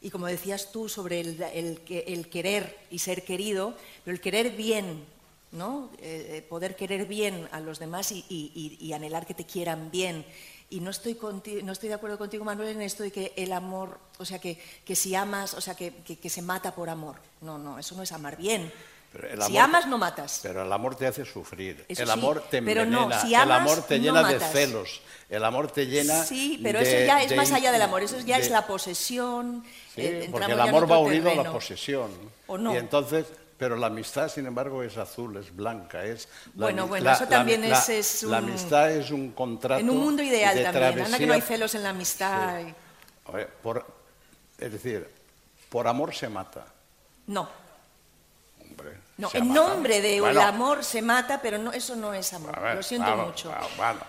Y 0.01 0.09
como 0.09 0.27
decías 0.27 0.71
tú 0.71 0.89
sobre 0.89 1.19
el, 1.19 1.41
el 1.89 2.29
querer 2.29 2.75
y 2.89 2.99
ser 2.99 3.23
querido, 3.23 3.75
pero 4.03 4.15
el 4.15 4.21
querer 4.21 4.51
bien, 4.51 5.05
¿no? 5.51 5.89
Eh, 5.99 6.37
eh, 6.37 6.41
poder 6.47 6.75
querer 6.75 7.05
bien 7.05 7.47
a 7.51 7.59
los 7.59 7.79
demás 7.79 8.11
y, 8.11 8.25
y- 8.29 8.51
y- 8.79 8.85
y 8.85 8.93
anhelar 8.93 9.25
que 9.25 9.33
te 9.33 9.45
quieran 9.45 9.91
bien. 9.91 10.25
Y 10.69 10.79
no 10.79 10.89
estoy, 10.91 11.17
no 11.63 11.73
estoy 11.73 11.89
de 11.89 11.95
acuerdo 11.95 12.17
contigo, 12.17 12.45
Manuel, 12.45 12.69
en 12.69 12.81
esto 12.81 13.03
de 13.03 13.11
que 13.11 13.33
el 13.35 13.51
amor, 13.51 13.99
o 14.19 14.23
sea, 14.25 14.39
que, 14.39 14.57
que 14.85 14.95
si 14.95 15.13
amas, 15.15 15.53
o 15.53 15.59
sea, 15.61 15.75
que, 15.75 15.91
que- 16.05 16.17
que 16.17 16.29
se 16.29 16.41
mata 16.41 16.73
por 16.73 16.89
amor. 16.89 17.17
No, 17.41 17.57
no, 17.57 17.77
eso 17.77 17.93
no 17.95 18.03
es 18.03 18.11
amar 18.13 18.37
bien. 18.37 18.71
Pero 19.11 19.27
el 19.27 19.41
si 19.41 19.57
amor- 19.57 19.61
amas, 19.63 19.87
no 19.87 19.97
matas. 19.97 20.39
Pero 20.41 20.63
el 20.63 20.71
amor 20.71 20.95
te 20.95 21.05
hace 21.05 21.25
sufrir. 21.25 21.83
Eso 21.89 22.03
el 22.03 22.07
sí, 22.07 22.13
amor 22.13 22.45
te 22.49 22.61
pero 22.61 22.85
no, 22.85 23.03
envenena. 23.03 23.21
si 23.21 23.27
el 23.35 23.41
amas, 23.41 23.59
amor 23.61 23.81
te 23.85 23.97
no 23.99 24.03
llena 24.05 24.23
de 24.29 24.39
celos. 24.39 25.01
El 25.29 25.43
amor 25.43 25.69
te 25.69 25.85
llena. 25.87 26.23
Sí, 26.23 26.57
pero 26.63 26.79
de- 26.79 26.85
eso 26.99 27.05
ya 27.05 27.21
es 27.21 27.29
de 27.31 27.35
más 27.35 27.51
allá 27.51 27.73
del 27.73 27.81
amor, 27.81 28.03
eso 28.03 28.17
ya 28.21 28.37
de- 28.37 28.43
es 28.43 28.49
la 28.49 28.65
posesión. 28.65 29.65
Sí, 29.93 30.01
eh, 30.03 30.29
porque 30.31 30.53
el 30.53 30.59
amor 30.61 30.89
va 30.89 30.99
unido 30.99 31.29
a 31.29 31.35
la 31.35 31.51
posesión. 31.51 32.09
¿O 32.47 32.57
no? 32.57 32.73
Y 32.73 32.77
entonces, 32.77 33.25
pero 33.61 33.75
la 33.75 33.85
amistad, 33.87 34.27
sin 34.27 34.47
embargo, 34.47 34.81
es 34.81 34.97
azul, 34.97 35.37
es 35.37 35.55
blanca, 35.55 36.03
es. 36.03 36.27
la 36.55 36.65
Bueno, 36.65 36.87
bueno, 36.87 37.05
la- 37.05 37.13
eso 37.13 37.25
la- 37.25 37.29
también 37.29 37.69
la- 37.69 37.77
es- 37.77 37.89
es 37.89 38.23
La 38.23 38.39
un- 38.39 38.45
amistad 38.49 38.89
es 38.89 39.11
un 39.11 39.33
contrato. 39.33 39.79
En 39.79 39.87
un 39.87 39.97
mundo 39.99 40.23
ideal 40.23 40.55
de 40.55 40.63
también. 40.63 40.99
Anda 41.05 41.15
que 41.19 41.27
no 41.27 41.33
hay 41.35 41.41
celos 41.41 41.75
en 41.75 41.83
la 41.83 41.89
amistad. 41.91 42.59
y- 42.61 42.73
A 43.29 43.31
ver, 43.33 43.47
por- 43.61 43.85
es 44.57 44.71
decir, 44.71 45.07
por 45.69 45.87
amor 45.87 46.11
se 46.15 46.27
mata. 46.27 46.65
No, 47.27 47.47
Hombre, 48.67 48.97
no. 49.17 49.29
En 49.31 49.49
mata. 49.49 49.61
nombre 49.61 50.01
del 50.01 50.21
Bueno, 50.21 50.41
amor 50.41 50.83
se 50.83 51.03
mata, 51.03 51.39
pero 51.39 51.59
no, 51.59 51.71
eso 51.71 51.95
no 51.95 52.15
es 52.15 52.33
amor. 52.33 52.59
ver, 52.59 52.77
Lo 52.77 52.81
siento 52.81 53.11
vamos, 53.11 53.27
mucho. 53.27 53.53
vamos. 53.77 54.03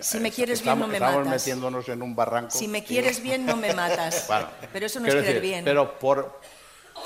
Si 0.00 0.18
me 0.18 0.28
Eh, 0.28 0.32
quieres 0.32 0.62
bien, 0.62 0.70
estamos, 0.70 0.86
no 0.86 0.92
me 0.92 0.94
estamos 0.94 1.26
matas. 1.26 1.42
metiéndonos 1.42 1.88
en 1.90 2.00
un 2.00 2.16
barranco. 2.16 2.52
Si 2.52 2.68
me 2.68 2.82
quieres 2.82 3.20
bien, 3.22 3.44
no 3.44 3.54
me 3.54 3.74
matas. 3.74 4.26
Bueno, 4.28 4.48
pero 4.72 4.86
eso 4.86 4.98
no 4.98 5.08
es 5.08 5.12
querer 5.12 5.26
decir, 5.26 5.42
bien. 5.42 5.62
Pero 5.62 5.98
por, 5.98 6.40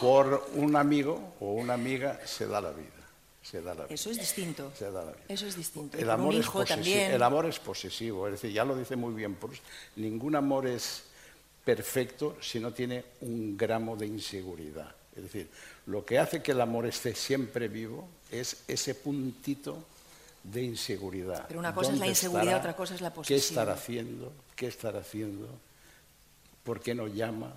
por 0.00 0.48
un 0.54 0.76
amigo 0.76 1.34
o 1.40 1.52
una 1.52 1.74
amiga 1.74 2.20
se 2.24 2.46
da 2.46 2.60
la 2.60 2.70
vida. 2.70 2.88
Se 3.42 3.62
da 3.62 3.74
la 3.74 3.84
vida. 3.84 3.94
Eso 3.94 4.10
es 4.10 4.18
distinto. 4.18 4.70
se 4.76 4.90
da 4.90 5.04
la 5.04 5.12
vida. 5.12 5.24
Eso 5.28 5.46
es 5.46 5.56
distinto. 5.56 5.96
El 5.96 6.10
amor, 6.10 6.34
es 6.34 6.40
hijo 6.40 6.64
también. 6.64 7.12
el 7.12 7.22
amor 7.22 7.46
es 7.46 7.58
posesivo, 7.58 8.26
es 8.26 8.32
decir, 8.32 8.52
ya 8.52 8.64
lo 8.64 8.76
dice 8.76 8.94
muy 8.96 9.14
bien 9.14 9.34
Proust, 9.36 9.62
ningún 9.96 10.36
amor 10.36 10.66
es 10.66 11.04
perfecto 11.64 12.36
si 12.40 12.60
no 12.60 12.72
tiene 12.72 13.04
un 13.22 13.56
gramo 13.56 13.96
de 13.96 14.06
inseguridad. 14.06 14.94
Es 15.16 15.22
decir, 15.24 15.48
lo 15.86 16.04
que 16.04 16.18
hace 16.18 16.42
que 16.42 16.52
el 16.52 16.60
amor 16.60 16.86
esté 16.86 17.14
siempre 17.14 17.68
vivo 17.68 18.08
es 18.30 18.64
ese 18.68 18.94
puntito 18.94 19.82
de 20.44 20.62
inseguridad. 20.62 21.46
Pero 21.48 21.60
una 21.60 21.74
cosa 21.74 21.88
es 21.88 21.94
la 21.94 21.98
¿Dónde 22.00 22.08
inseguridad, 22.08 22.44
estará? 22.44 22.58
otra 22.58 22.76
cosa 22.76 22.94
es 22.94 23.00
la 23.00 23.10
¿Qué 23.10 23.14
posesión. 23.16 23.38
estará 23.38 23.72
haciendo? 23.72 24.32
¿Qué 24.54 24.66
estará 24.66 25.00
haciendo? 25.00 25.48
¿Por 26.62 26.80
qué 26.80 26.94
no 26.94 27.08
llama? 27.08 27.52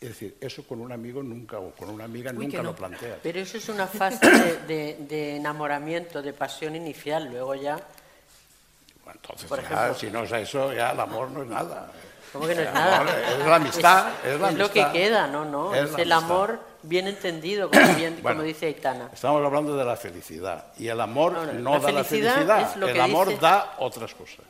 Es 0.00 0.10
decir, 0.10 0.36
eso 0.40 0.62
con 0.64 0.80
un 0.80 0.92
amigo 0.92 1.22
nunca 1.24 1.58
o 1.58 1.72
con 1.72 1.90
una 1.90 2.04
amiga 2.04 2.30
Uy, 2.30 2.46
nunca 2.46 2.58
no. 2.58 2.70
lo 2.70 2.76
planteas. 2.76 3.18
Pero 3.22 3.40
eso 3.40 3.56
es 3.58 3.68
una 3.68 3.86
fase 3.88 4.28
de, 4.30 4.58
de- 4.66 4.96
de 5.00 5.36
enamoramiento, 5.36 6.22
de 6.22 6.32
pasión 6.32 6.76
inicial. 6.76 7.28
Luego 7.30 7.54
ya, 7.56 7.74
Bueno, 9.04 9.20
entonces, 9.22 9.48
Por 9.48 9.60
ya, 9.60 9.66
ejemplo- 9.66 9.94
si 9.94 10.10
no 10.10 10.22
es 10.24 10.32
eso, 10.32 10.72
ya 10.72 10.90
el 10.92 11.00
amor 11.00 11.30
no 11.30 11.42
es 11.42 11.48
nada. 11.48 11.90
¿Cómo 12.32 12.46
que 12.46 12.54
no 12.54 12.60
es 12.60 12.72
nada? 12.72 13.06
Es 13.32 13.38
la 13.46 13.56
amistad, 13.56 14.12
es, 14.24 14.38
la 14.40 14.50
lo 14.52 14.70
que 14.70 14.86
queda, 14.92 15.26
no, 15.26 15.44
no. 15.46 15.74
Es 15.74 15.90
Es, 15.90 15.98
el 15.98 16.12
amor 16.12 16.60
bien 16.82 17.08
entendido, 17.08 17.68
como, 17.70 17.94
bien- 17.96 18.20
como 18.22 18.42
dice 18.42 18.66
Aitana. 18.66 19.10
Estamos 19.12 19.44
hablando 19.44 19.76
de 19.76 19.84
la 19.84 19.96
felicidad. 19.96 20.66
Y 20.78 20.86
el 20.88 21.00
amor 21.00 21.32
No, 21.32 21.44
no, 21.46 21.52
no, 21.54 21.70
la 21.72 21.78
da 21.80 21.90
la 21.92 22.04
felicidad 22.04 22.60
es 22.70 22.76
lo 22.76 22.86
el 22.86 22.94
que 22.94 23.00
amor 23.00 23.28
dice- 23.30 23.40
da 23.40 23.74
otras 23.78 24.14
cosas. 24.14 24.44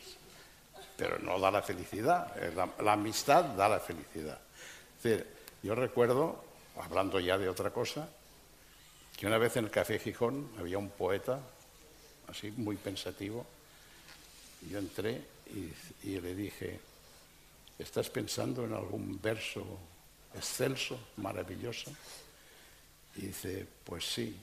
Pero 0.96 1.18
no 1.20 1.38
da 1.38 1.50
la 1.52 1.62
felicidad. 1.62 2.26
La, 2.54 2.68
la 2.82 2.92
amistad 2.94 3.44
da 3.44 3.68
la 3.68 3.78
felicidad. 3.80 4.36
Es 4.98 5.02
decir, 5.04 5.37
yo 5.62 5.74
recuerdo, 5.74 6.44
hablando 6.80 7.18
ya 7.20 7.36
de 7.38 7.48
otra 7.48 7.70
cosa, 7.70 8.08
que 9.16 9.26
una 9.26 9.38
vez 9.38 9.56
en 9.56 9.64
el 9.64 9.70
Café 9.70 9.98
Gijón 9.98 10.48
había 10.58 10.78
un 10.78 10.90
poeta, 10.90 11.40
así 12.28 12.52
muy 12.52 12.76
pensativo, 12.76 13.44
y 14.62 14.70
yo 14.70 14.78
entré 14.78 15.20
y, 16.04 16.20
le 16.20 16.34
dije, 16.34 16.78
¿estás 17.78 18.10
pensando 18.10 18.64
en 18.64 18.74
algún 18.74 19.20
verso 19.20 19.64
excelso, 20.34 20.98
maravilloso? 21.16 21.90
Y 23.16 23.26
dice, 23.26 23.66
pues 23.84 24.04
sí. 24.04 24.36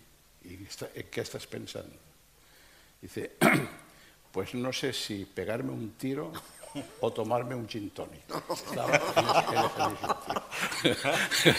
¿Y 0.44 0.54
en 0.54 1.10
qué 1.10 1.22
estás 1.22 1.48
pensando? 1.48 1.96
Dice, 3.02 3.36
pues 4.32 4.54
no 4.54 4.74
sé 4.74 4.94
si 4.94 5.26
pegarme 5.26 5.72
un 5.72 5.92
tiro 5.92 6.32
o 7.02 7.12
tomarme 7.12 7.56
un 7.56 7.68
gin 7.68 7.90
tonic. 7.92 8.22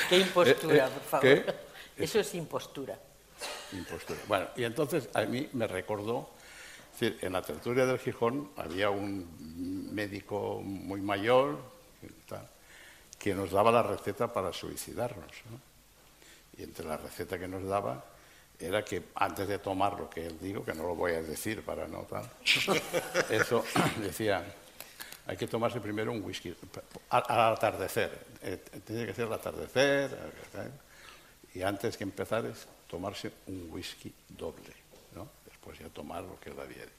Qué 0.08 0.18
impostura, 0.18 0.86
Eh, 0.86 0.88
eh, 0.88 0.90
por 0.92 1.02
favor. 1.02 1.20
¿qué? 1.20 1.44
Eso 1.96 2.20
es 2.20 2.34
impostura. 2.34 2.98
Impostura. 3.72 4.20
Bueno, 4.28 4.46
y 4.56 4.64
entonces 4.64 5.08
a 5.14 5.22
mí 5.22 5.48
me 5.52 5.66
recordó, 5.66 6.30
es 6.94 7.00
decir, 7.00 7.18
en 7.22 7.32
la 7.32 7.42
tertulia 7.42 7.86
del 7.86 7.98
Gijón 7.98 8.50
había 8.56 8.90
un 8.90 9.94
médico 9.94 10.60
muy 10.62 11.00
mayor 11.00 11.58
tal, 12.28 12.48
que 13.18 13.34
nos 13.34 13.50
daba 13.50 13.70
la 13.72 13.82
receta 13.82 14.32
para 14.32 14.52
suicidarnos. 14.52 15.30
¿no? 15.50 15.60
Y 16.58 16.62
entre 16.64 16.86
la 16.86 16.96
receta 16.96 17.38
que 17.38 17.48
nos 17.48 17.64
daba 17.64 18.04
era 18.58 18.82
que 18.84 19.02
antes 19.14 19.48
de 19.48 19.58
tomar 19.58 19.98
lo 19.98 20.08
que 20.08 20.26
él 20.26 20.38
dijo, 20.40 20.64
que 20.64 20.72
no 20.72 20.84
lo 20.84 20.94
voy 20.94 21.12
a 21.12 21.22
decir 21.22 21.62
para 21.62 21.86
no 21.86 22.00
tal, 22.02 22.28
eso 23.30 23.64
decía, 24.00 24.44
hay 25.26 25.36
que 25.36 25.46
tomarse 25.48 25.80
primero 25.80 26.12
un 26.12 26.22
whisky 26.22 26.54
al, 27.10 27.54
atardecer. 27.54 28.26
Eh, 28.42 28.58
tiene 28.84 29.06
que 29.06 29.14
ser 29.14 29.26
al 29.26 29.34
atardecer. 29.34 30.16
y 31.52 31.62
antes 31.62 31.96
que 31.96 32.04
empezar 32.04 32.46
es 32.46 32.66
tomarse 32.86 33.32
un 33.48 33.68
whisky 33.70 34.12
doble, 34.28 34.72
¿no? 35.14 35.28
Después 35.44 35.78
ya 35.78 35.88
tomar 35.88 36.22
lo 36.22 36.38
que 36.38 36.50
había 36.50 36.84
dicho. 36.84 36.92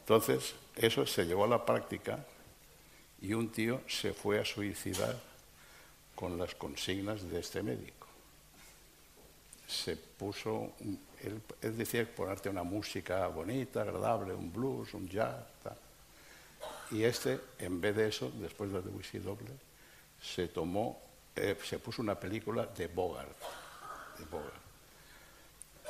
Entonces, 0.00 0.54
eso 0.76 1.04
se 1.04 1.26
llevó 1.26 1.44
a 1.44 1.48
la 1.48 1.66
práctica 1.66 2.24
y 3.20 3.34
un 3.34 3.50
tío 3.50 3.82
se 3.88 4.12
fue 4.12 4.38
a 4.38 4.44
suicidar 4.44 5.16
con 6.14 6.38
las 6.38 6.54
consignas 6.54 7.28
de 7.28 7.40
este 7.40 7.62
médico. 7.62 8.06
Se 9.66 9.96
puso, 9.96 10.74
él, 11.20 11.42
él 11.60 11.76
decía 11.76 12.08
ponerte 12.14 12.48
una 12.48 12.62
música 12.62 13.26
bonita, 13.26 13.82
agradable, 13.82 14.32
un 14.32 14.52
blues, 14.52 14.94
un 14.94 15.08
jazz, 15.08 15.44
tal. 15.62 15.76
Y 16.90 17.04
este, 17.04 17.40
en 17.58 17.80
vez 17.80 17.94
de 17.96 18.08
eso, 18.08 18.30
después 18.36 18.72
del 18.72 18.88
whisky 18.88 19.18
doble, 19.18 19.50
se 20.20 20.48
tomó, 20.48 21.00
eh, 21.36 21.56
se 21.62 21.78
puso 21.78 22.02
una 22.02 22.18
película 22.18 22.66
de 22.66 22.86
Bogart, 22.88 23.36
de. 24.30 24.68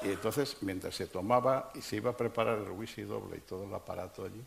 Y 0.03 0.09
entonces, 0.11 0.57
mientras 0.61 0.95
se 0.95 1.07
tomaba 1.07 1.73
y 1.75 1.83
se 1.83 1.97
iba 1.97 2.11
a 2.11 2.17
preparar 2.17 2.59
el 2.59 2.71
whisky 2.71 3.03
doble 3.03 3.37
y 3.39 3.41
todo 3.41 3.65
el 3.65 3.75
aparato 3.75 4.25
allí, 4.25 4.45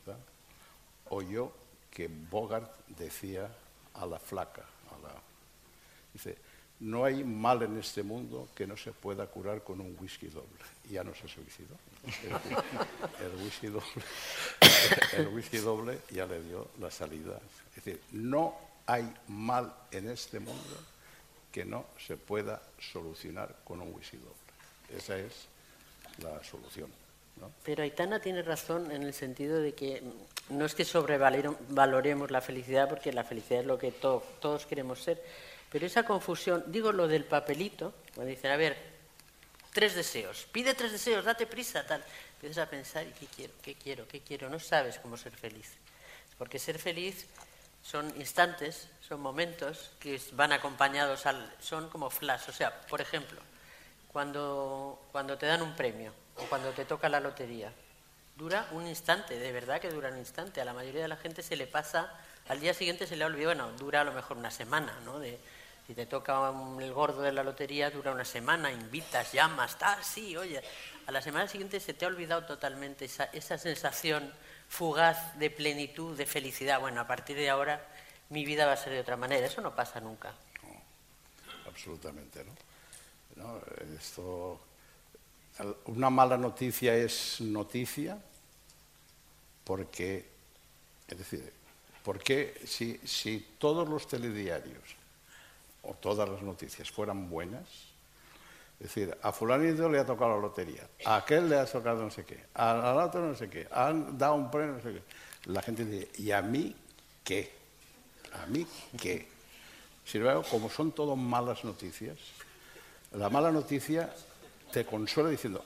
oyó 1.09 1.51
que 1.89 2.07
Bogart 2.07 2.71
decía 2.87 3.49
a 3.95 4.05
la 4.05 4.19
flaca, 4.19 4.61
a 4.61 5.07
la- 5.07 5.21
dice, 6.13 6.37
no 6.81 7.05
hay 7.05 7.23
mal 7.23 7.61
en 7.63 7.77
este 7.77 8.03
mundo 8.03 8.49
que 8.55 8.67
no 8.67 8.75
se 8.75 8.91
pueda 8.91 9.25
curar 9.27 9.63
con 9.63 9.79
un 9.79 9.95
whisky 9.99 10.27
doble. 10.27 10.47
Ya 10.89 11.03
no 11.03 11.13
se 11.13 11.27
suicidó. 11.27 11.75
El 13.23 13.43
whisky 13.43 13.67
doble, 13.67 13.87
el 15.17 15.27
whisky 15.29 15.57
doble 15.57 15.99
ya 16.09 16.25
le 16.25 16.41
dio 16.43 16.67
la 16.79 16.91
salida. 16.91 17.39
Es 17.69 17.75
decir, 17.83 18.01
no 18.11 18.55
hay 18.87 19.11
mal 19.27 19.73
en 19.91 20.09
este 20.09 20.39
mundo 20.39 20.77
que 21.51 21.63
no 21.65 21.85
se 22.05 22.17
pueda 22.17 22.61
solucionar 22.79 23.55
con 23.63 23.79
un 23.81 23.93
whisky 23.93 24.17
doble. 24.17 24.97
Esa 24.97 25.17
es 25.17 25.47
la 26.23 26.43
solución. 26.43 26.89
Pero 27.63 27.83
Aitana 27.83 28.19
tiene 28.19 28.41
razón 28.43 28.91
en 28.91 29.03
el 29.03 29.13
sentido 29.13 29.59
de 29.61 29.73
que 29.73 30.03
no 30.49 30.65
es 30.65 30.75
que 30.75 30.85
sobrevaloremos 30.85 32.29
la 32.29 32.41
felicidad, 32.41 32.89
porque 32.89 33.13
la 33.13 33.23
felicidad 33.23 33.61
es 33.61 33.65
lo 33.65 33.77
que 33.79 33.91
to- 33.91 34.23
todos 34.39 34.65
queremos 34.65 35.01
ser, 35.01 35.23
pero 35.71 35.85
esa 35.85 36.03
confusión, 36.03 36.65
digo 36.67 36.91
lo 36.91 37.07
del 37.07 37.23
papelito, 37.23 37.93
cuando 38.13 38.29
dicen, 38.29 38.51
a 38.51 38.57
ver, 38.57 38.77
tres 39.71 39.95
deseos, 39.95 40.45
pide 40.51 40.73
tres 40.73 40.91
deseos, 40.91 41.23
date 41.23 41.47
prisa, 41.47 41.87
tal, 41.87 42.03
empiezas 42.33 42.67
a 42.67 42.69
pensar, 42.69 43.07
¿y 43.07 43.11
qué 43.11 43.25
quiero? 43.27 43.53
¿Qué 43.61 43.75
quiero? 43.75 44.07
¿Qué 44.07 44.19
quiero? 44.19 44.49
No 44.49 44.59
sabes 44.59 44.99
cómo 44.99 45.15
ser 45.15 45.31
feliz. 45.31 45.71
Porque 46.37 46.59
ser 46.59 46.77
feliz 46.77 47.25
son 47.81 48.13
instantes, 48.19 48.89
son 49.07 49.21
momentos 49.21 49.91
que 49.99 50.19
van 50.33 50.51
acompañados, 50.51 51.25
al, 51.25 51.53
son 51.61 51.89
como 51.89 52.09
flash. 52.09 52.49
O 52.49 52.51
sea, 52.51 52.81
por 52.81 52.99
ejemplo, 52.99 53.39
cuando, 54.11 55.07
cuando 55.13 55.37
te 55.37 55.45
dan 55.45 55.61
un 55.61 55.73
premio 55.75 56.13
o 56.35 56.43
cuando 56.47 56.71
te 56.71 56.83
toca 56.83 57.07
la 57.07 57.21
lotería, 57.21 57.71
dura 58.35 58.67
un 58.71 58.87
instante, 58.87 59.39
de 59.39 59.51
verdad 59.53 59.79
que 59.79 59.89
dura 59.89 60.09
un 60.09 60.17
instante. 60.17 60.59
A 60.59 60.65
la 60.65 60.73
mayoría 60.73 61.03
de 61.03 61.07
la 61.07 61.17
gente 61.17 61.43
se 61.43 61.55
le 61.55 61.65
pasa, 61.65 62.11
al 62.49 62.59
día 62.59 62.73
siguiente 62.73 63.07
se 63.07 63.15
le 63.15 63.23
ha 63.23 63.27
olvidado, 63.27 63.55
bueno, 63.55 63.71
dura 63.77 64.01
a 64.01 64.03
lo 64.03 64.11
mejor 64.11 64.35
una 64.35 64.51
semana, 64.51 64.99
¿no? 65.05 65.19
De, 65.19 65.39
si 65.91 65.95
te 65.95 66.05
toca 66.05 66.53
el 66.79 66.93
gordo 66.93 67.21
de 67.21 67.33
la 67.33 67.43
lotería, 67.43 67.91
dura 67.91 68.13
una 68.13 68.23
semana, 68.23 68.71
invitas, 68.71 69.33
llamas, 69.33 69.77
tal, 69.77 70.01
sí, 70.01 70.37
oye. 70.37 70.63
A 71.05 71.11
la 71.11 71.21
semana 71.21 71.49
siguiente 71.49 71.81
se 71.81 71.93
te 71.93 72.05
ha 72.05 72.07
olvidado 72.07 72.45
totalmente 72.45 73.03
esa, 73.03 73.57
sensación 73.57 74.31
fugaz 74.69 75.37
de 75.37 75.49
plenitud, 75.49 76.15
de 76.15 76.25
felicidad. 76.25 76.79
Bueno, 76.79 77.01
a 77.01 77.07
partir 77.07 77.35
de 77.35 77.49
ahora 77.49 77.85
mi 78.29 78.45
vida 78.45 78.65
va 78.65 78.71
a 78.71 78.77
ser 78.77 78.93
de 78.93 79.01
otra 79.01 79.17
manera. 79.17 79.45
Eso 79.45 79.59
no 79.59 79.75
pasa 79.75 79.99
nunca. 79.99 80.33
absolutamente, 81.67 82.45
¿no? 82.45 82.53
¿No? 83.43 83.61
Esto, 83.99 84.61
una 85.87 86.09
mala 86.09 86.37
noticia 86.37 86.95
es 86.95 87.41
noticia 87.41 88.17
porque, 89.65 90.25
es 91.09 91.17
decir, 91.17 91.51
porque 92.01 92.61
si 92.63 93.55
todos 93.59 93.89
los 93.89 94.07
telediarios 94.07 95.00
o 95.83 95.93
todas 95.93 96.27
las 96.29 96.41
noticias 96.41 96.89
fueran 96.91 97.29
buenas, 97.29 97.67
es 98.79 98.87
decir, 98.87 99.15
a 99.21 99.31
fulanito 99.31 99.87
le 99.89 99.99
ha 99.99 100.05
tocado 100.05 100.35
la 100.35 100.41
lotería, 100.41 100.87
a 101.05 101.17
aquel 101.17 101.49
le 101.49 101.57
ha 101.59 101.65
tocado 101.65 102.03
no 102.03 102.09
sé 102.09 102.25
qué, 102.25 102.45
al 102.55 102.97
otro 102.97 103.21
no 103.21 103.35
sé 103.35 103.49
qué, 103.49 103.67
han 103.71 104.17
dado 104.17 104.35
un 104.35 104.49
premio 104.49 104.73
no 104.73 104.81
sé 104.81 104.93
qué. 104.93 105.03
La 105.51 105.61
gente 105.61 105.85
dice, 105.85 106.09
¿y 106.21 106.31
a 106.31 106.41
mí 106.41 106.75
qué? 107.23 107.51
¿A 108.33 108.45
mí 108.47 108.65
qué? 108.99 109.27
Sin 110.05 110.21
embargo, 110.21 110.43
como 110.49 110.69
son 110.69 110.91
todo 110.91 111.15
malas 111.15 111.63
noticias, 111.63 112.17
la 113.11 113.29
mala 113.29 113.51
noticia 113.51 114.13
te 114.71 114.85
consuela 114.85 115.29
diciendo, 115.29 115.63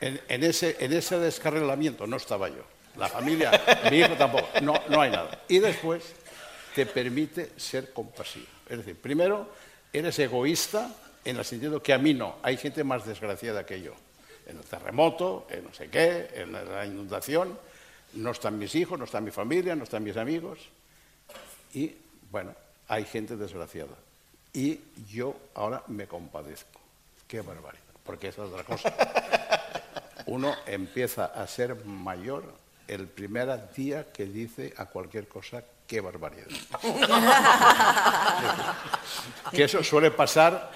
en, 0.00 0.20
en 0.28 0.44
ese, 0.44 0.76
en 0.80 0.92
ese 0.92 1.18
descarrilamiento 1.18 2.06
no 2.06 2.16
estaba 2.16 2.48
yo, 2.48 2.64
la 2.96 3.08
familia, 3.08 3.52
mi 3.90 3.98
hijo 3.98 4.16
tampoco, 4.16 4.48
no, 4.62 4.74
no 4.88 5.00
hay 5.00 5.10
nada. 5.10 5.44
Y 5.48 5.60
después 5.60 6.14
te 6.74 6.86
permite 6.86 7.52
ser 7.56 7.92
compasivo. 7.92 8.46
Es 8.68 8.78
decir, 8.78 8.96
primero, 8.96 9.48
eres 9.92 10.18
egoísta 10.18 10.94
en 11.24 11.36
el 11.36 11.44
sentido 11.44 11.82
que 11.82 11.92
a 11.92 11.98
mí 11.98 12.14
no, 12.14 12.36
hay 12.42 12.56
gente 12.56 12.84
más 12.84 13.04
desgraciada 13.06 13.66
que 13.66 13.82
yo. 13.82 13.92
En 14.46 14.56
el 14.56 14.64
terremoto, 14.64 15.46
en 15.50 15.64
no 15.64 15.74
sé 15.74 15.88
qué, 15.88 16.30
en 16.34 16.52
la 16.52 16.86
inundación, 16.86 17.58
no 18.14 18.30
están 18.30 18.58
mis 18.58 18.74
hijos, 18.74 18.98
no 18.98 19.04
está 19.04 19.20
mi 19.20 19.30
familia, 19.30 19.76
no 19.76 19.84
están 19.84 20.02
mis 20.02 20.16
amigos. 20.16 20.58
Y 21.74 21.94
bueno, 22.30 22.54
hay 22.88 23.04
gente 23.04 23.36
desgraciada. 23.36 23.94
Y 24.52 24.80
yo 25.08 25.36
ahora 25.54 25.84
me 25.88 26.06
compadezco. 26.06 26.80
Qué 27.28 27.40
barbaridad. 27.40 27.84
Porque 28.04 28.28
esa 28.28 28.44
es 28.44 28.52
otra 28.52 28.64
cosa. 28.64 28.92
Uno 30.26 30.54
empieza 30.66 31.26
a 31.26 31.46
ser 31.46 31.84
mayor 31.84 32.44
el 32.88 33.06
primer 33.06 33.72
día 33.72 34.10
que 34.12 34.26
dice 34.26 34.74
a 34.76 34.86
cualquier 34.86 35.28
cosa 35.28 35.62
qué 35.90 36.00
barbaridad. 36.00 36.46
que 39.50 39.64
eso 39.64 39.82
suele 39.82 40.12
pasar 40.12 40.70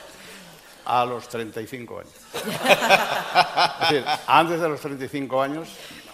a 0.84 1.04
los 1.04 1.28
35 1.28 2.00
años. 2.00 2.12
Es 2.34 3.90
decir, 3.90 4.04
antes 4.26 4.60
de 4.60 4.68
los 4.68 4.80
35 4.80 5.40
años 5.40 5.68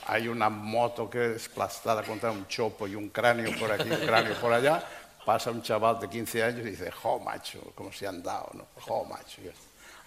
hay 0.07 0.29
una 0.29 0.51
moto 0.51 1.09
que 1.09 1.37
es 1.37 1.49
aplastada 1.49 2.03
contra 2.03 2.31
un 2.31 2.47
chopo 2.47 2.87
y 2.87 2.95
un 2.95 3.09
cráneo 3.09 3.59
por 3.59 3.73
aquí, 3.73 3.91
un 3.91 4.01
cráneo 4.01 4.35
por 4.35 4.53
allá. 4.53 4.85
Pasa 5.25 5.51
un 5.51 5.63
chaval 5.63 5.99
de 5.99 6.11
15 6.11 6.43
años 6.43 6.67
y 6.67 6.71
dice, 6.71 6.91
jo, 6.91 7.19
macho, 7.21 7.73
como 7.75 7.91
se 7.93 8.07
han 8.07 8.23
dado, 8.23 8.51
¿no? 8.53 8.67
Jo, 8.83 9.07
macho. 9.07 9.41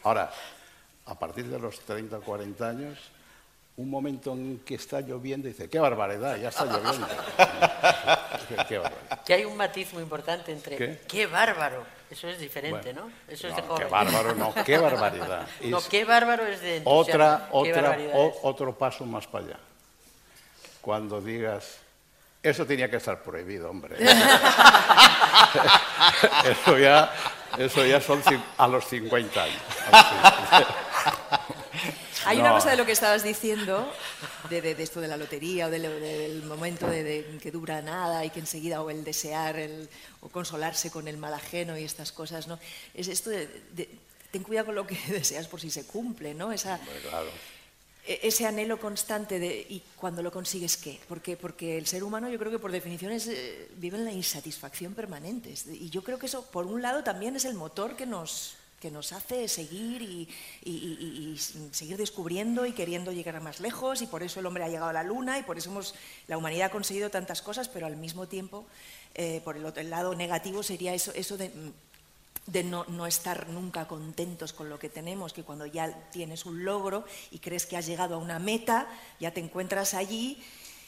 Ahora, 0.04 0.32
a 1.08 1.18
partir 1.18 1.48
de 1.48 1.58
los 1.58 1.80
30 1.80 2.20
o 2.20 2.22
40 2.22 2.70
años, 2.70 3.00
un 3.76 3.90
momento 3.90 4.34
en 4.34 4.60
que 4.64 4.76
está 4.76 5.02
lloviendo 5.02 5.48
y 5.48 5.52
dice, 5.52 5.68
qué 5.70 5.80
barbaridad, 5.80 6.36
ya 6.38 6.50
está 6.50 6.66
lloviendo. 6.66 7.08
qué 8.68 8.78
barbaridad. 8.78 9.24
Que 9.26 9.34
hay 9.34 9.46
un 9.46 9.58
matiz 9.58 9.92
muy 9.94 10.04
importante 10.04 10.52
entre 10.52 10.78
¿Qué? 10.78 11.02
qué, 11.08 11.26
bárbaro, 11.26 11.84
eso 12.12 12.28
es 12.28 12.38
diferente, 12.40 12.94
Bueno, 12.94 13.08
¿no? 13.08 13.34
Eso 13.34 13.48
es 13.48 13.54
no, 13.56 13.62
de 13.62 13.68
joven. 13.68 13.84
qué 13.88 13.92
bárbaro, 13.92 14.36
no, 14.36 14.54
qué 14.64 14.78
barbaridad. 14.78 15.48
No, 15.64 15.80
Es 15.80 15.88
qué 15.88 16.06
bárbaro 16.06 16.46
es 16.46 16.62
de 16.62 16.82
otra, 16.86 17.48
otra, 17.52 17.98
o- 18.14 18.30
es. 18.30 18.36
otro 18.44 18.78
paso 18.78 19.06
más 19.06 19.26
para 19.26 19.46
allá. 19.46 19.58
Cuando 20.82 21.20
digas, 21.20 21.78
eso 22.44 22.66
tenía 22.68 22.90
que 22.92 22.98
estar 22.98 23.24
prohibido, 23.24 23.70
hombre. 23.72 23.96
eso, 26.46 26.78
ya, 26.78 27.12
eso 27.58 27.86
ya 27.86 28.00
son 28.02 28.22
a 28.58 28.68
los 28.68 28.86
50 28.86 29.44
años. 29.44 29.62
Hay 32.26 32.38
No. 32.38 32.44
una 32.44 32.54
cosa 32.54 32.72
de 32.72 32.78
lo 32.78 32.86
que 32.86 32.92
estabas 32.94 33.24
diciendo, 33.24 33.92
de, 34.50 34.62
de- 34.62 34.76
de 34.76 34.84
esto 34.84 35.02
de 35.02 35.08
la 35.08 35.18
lotería 35.18 35.68
o 35.68 35.70
del, 35.70 35.82
del 35.84 36.44
momento 36.44 36.88
de, 36.88 37.38
que 37.42 37.52
dura 37.52 37.82
nada 37.82 38.24
y 38.26 38.30
que 38.30 38.40
enseguida, 38.40 38.82
o 38.82 38.90
el 38.90 39.04
desear, 39.04 39.58
el, 39.60 39.90
o 40.22 40.30
consolarse 40.30 40.90
con 40.92 41.08
el 41.08 41.18
mal 41.18 41.34
ajeno 41.34 41.78
y 41.78 41.84
estas 41.84 42.12
cosas, 42.12 42.48
¿no? 42.48 42.60
Es 42.94 43.08
esto 43.08 43.30
de, 43.30 43.48
ten 44.32 44.44
cuidado 44.44 44.68
con 44.68 44.76
lo 44.76 44.88
que 44.88 44.96
deseas 45.10 45.48
por 45.48 45.60
si 45.60 45.70
se 45.70 45.86
cumple, 45.86 46.34
¿no? 46.34 46.52
Esa, 46.52 46.80
Claro. 47.10 47.30
e- 48.08 48.20
ese 48.24 48.46
anhelo 48.46 48.80
constante 48.80 49.40
de 49.40 49.66
y 49.70 49.82
cuando 49.96 50.22
lo 50.24 50.32
consigues 50.32 50.76
qué 50.78 51.00
porque 51.08 51.38
porque 51.38 51.78
el 51.78 51.88
ser 51.88 52.04
humano 52.04 52.28
yo 52.30 52.38
creo 52.40 52.52
que 52.52 52.60
por 52.60 52.72
definición 52.72 53.12
es, 53.12 53.28
eh, 53.28 53.70
vive 53.78 53.98
en 53.98 54.06
la 54.06 54.12
insatisfacción 54.12 54.94
permanente 54.94 55.54
y 55.72 55.90
yo 55.90 56.04
creo 56.04 56.20
que 56.20 56.26
eso 56.26 56.44
por 56.52 56.66
un 56.66 56.82
lado 56.82 57.04
también 57.04 57.36
es 57.36 57.46
el 57.46 57.54
motor 57.54 57.96
que 57.96 58.06
nos 58.06 58.56
que 58.84 58.92
nos 58.92 59.14
hace 59.14 59.48
seguir 59.48 60.02
y, 60.02 61.38
seguir 61.72 61.96
descubriendo 61.96 62.66
y 62.66 62.74
queriendo 62.74 63.14
llegar 63.14 63.40
más 63.40 63.62
lejos 63.62 64.02
y 64.02 64.08
por 64.08 64.24
eso 64.24 64.42
el 64.42 64.46
hombre 64.46 64.66
ha 64.66 64.68
llegado 64.68 64.90
a 64.90 64.94
la 64.94 65.04
luna 65.04 65.40
y 65.40 65.44
por 65.44 65.58
eso 65.58 65.70
hemos 65.70 65.96
la 66.28 66.38
humanidad 66.38 66.66
ha 66.68 66.70
conseguido 66.70 67.10
tantas 67.10 67.42
cosas 67.42 67.70
pero 67.70 67.86
al 67.86 67.96
mismo 67.96 68.28
tiempo 68.28 68.66
eh, 69.16 69.40
por 69.46 69.56
el, 69.56 69.66
otro, 69.66 69.82
lado 69.84 70.16
negativo 70.16 70.64
sería 70.64 70.94
eso 70.94 71.14
eso 71.16 71.38
de 71.38 71.50
no, 72.66 73.08
estar 73.08 73.48
nunca 73.48 73.88
contentos 73.88 74.52
con 74.52 74.68
lo 74.68 74.78
que 74.78 74.90
tenemos, 74.90 75.32
que 75.32 75.44
cuando 75.44 75.66
ya 75.66 76.10
tienes 76.12 76.46
un 76.46 76.66
logro 76.66 77.06
y 77.32 77.40
crees 77.40 77.66
que 77.66 77.78
has 77.78 77.86
llegado 77.86 78.16
a 78.16 78.18
una 78.18 78.38
meta, 78.38 78.90
ya 79.22 79.32
te 79.32 79.40
encuentras 79.40 79.94
allí 79.94 80.44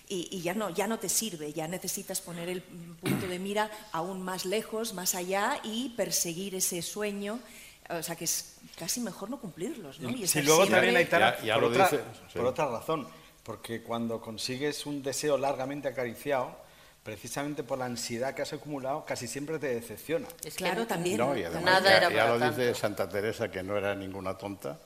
y 0.07 0.41
ya, 0.41 0.53
no, 0.53 0.69
ya 0.69 0.85
no 0.85 0.99
te 0.99 1.09
sirve, 1.09 1.53
ya 1.53 1.67
necesitas 1.67 2.21
poner 2.21 2.49
el 2.49 2.61
punto 2.61 3.27
de 3.27 3.39
mira 3.39 3.71
aún 3.91 4.21
más 4.21 4.45
lejos, 4.45 4.93
más 4.93 5.15
allá 5.15 5.59
y 5.63 5.89
perseguir 5.95 6.55
ese 6.55 6.81
sueño. 6.81 7.39
O 7.89 8.01
sea 8.01 8.15
que 8.15 8.25
es 8.25 8.55
casi 8.77 8.99
mejor 8.99 9.29
no 9.29 9.39
cumplirlos, 9.39 9.99
¿no? 9.99 10.09
Y 10.09 10.23
estar 10.23 10.43
luego 10.43 10.61
siempre- 10.63 10.77
también, 10.79 10.97
Aitana, 10.97 11.37
Ya- 11.39 11.43
ya 11.45 11.53
por, 11.55 11.63
otra, 11.65 11.83
dices, 11.85 11.99
sí. 12.31 12.37
por 12.37 12.45
otra 12.47 12.65
razón, 12.67 13.07
porque 13.43 13.83
cuando 13.83 14.19
consigues 14.19 14.85
un 14.87 15.03
deseo 15.03 15.37
largamente 15.37 15.87
acariciado, 15.87 16.55
precisamente 17.03 17.61
por 17.63 17.77
la 17.77 17.85
ansiedad 17.85 18.33
que 18.33 18.41
has 18.41 18.51
acumulado, 18.53 19.05
casi 19.05 19.27
siempre 19.27 19.59
te 19.59 19.67
decepciona. 19.67 20.27
Es 20.43 20.55
Claro, 20.55 20.87
también. 20.87 21.17
No, 21.17 21.37
y 21.37 21.43
además 21.43 21.63
Nada 21.63 21.89
ya, 21.91 21.97
era 21.97 22.09
ya 22.11 22.27
lo 22.33 22.39
tanto. 22.39 22.57
dice 22.59 22.73
Santa 22.73 23.07
Teresa, 23.07 23.51
que 23.51 23.61
no 23.61 23.77
era 23.77 23.93
ninguna 23.93 24.35
tonta. 24.35 24.79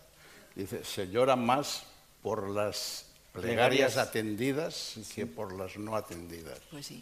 Dice, 0.56 0.84
se 0.84 1.08
llora 1.08 1.38
más 1.38 1.84
por 2.22 2.50
las 2.50 3.06
plegarias 3.32 3.94
Plegarias. 3.94 3.98
atendidas 3.98 4.96
que 5.16 5.26
por 5.26 5.54
las 5.54 5.78
no 5.78 5.96
atendidas. 5.96 6.60
Pues 6.70 6.86
sí. 6.88 7.02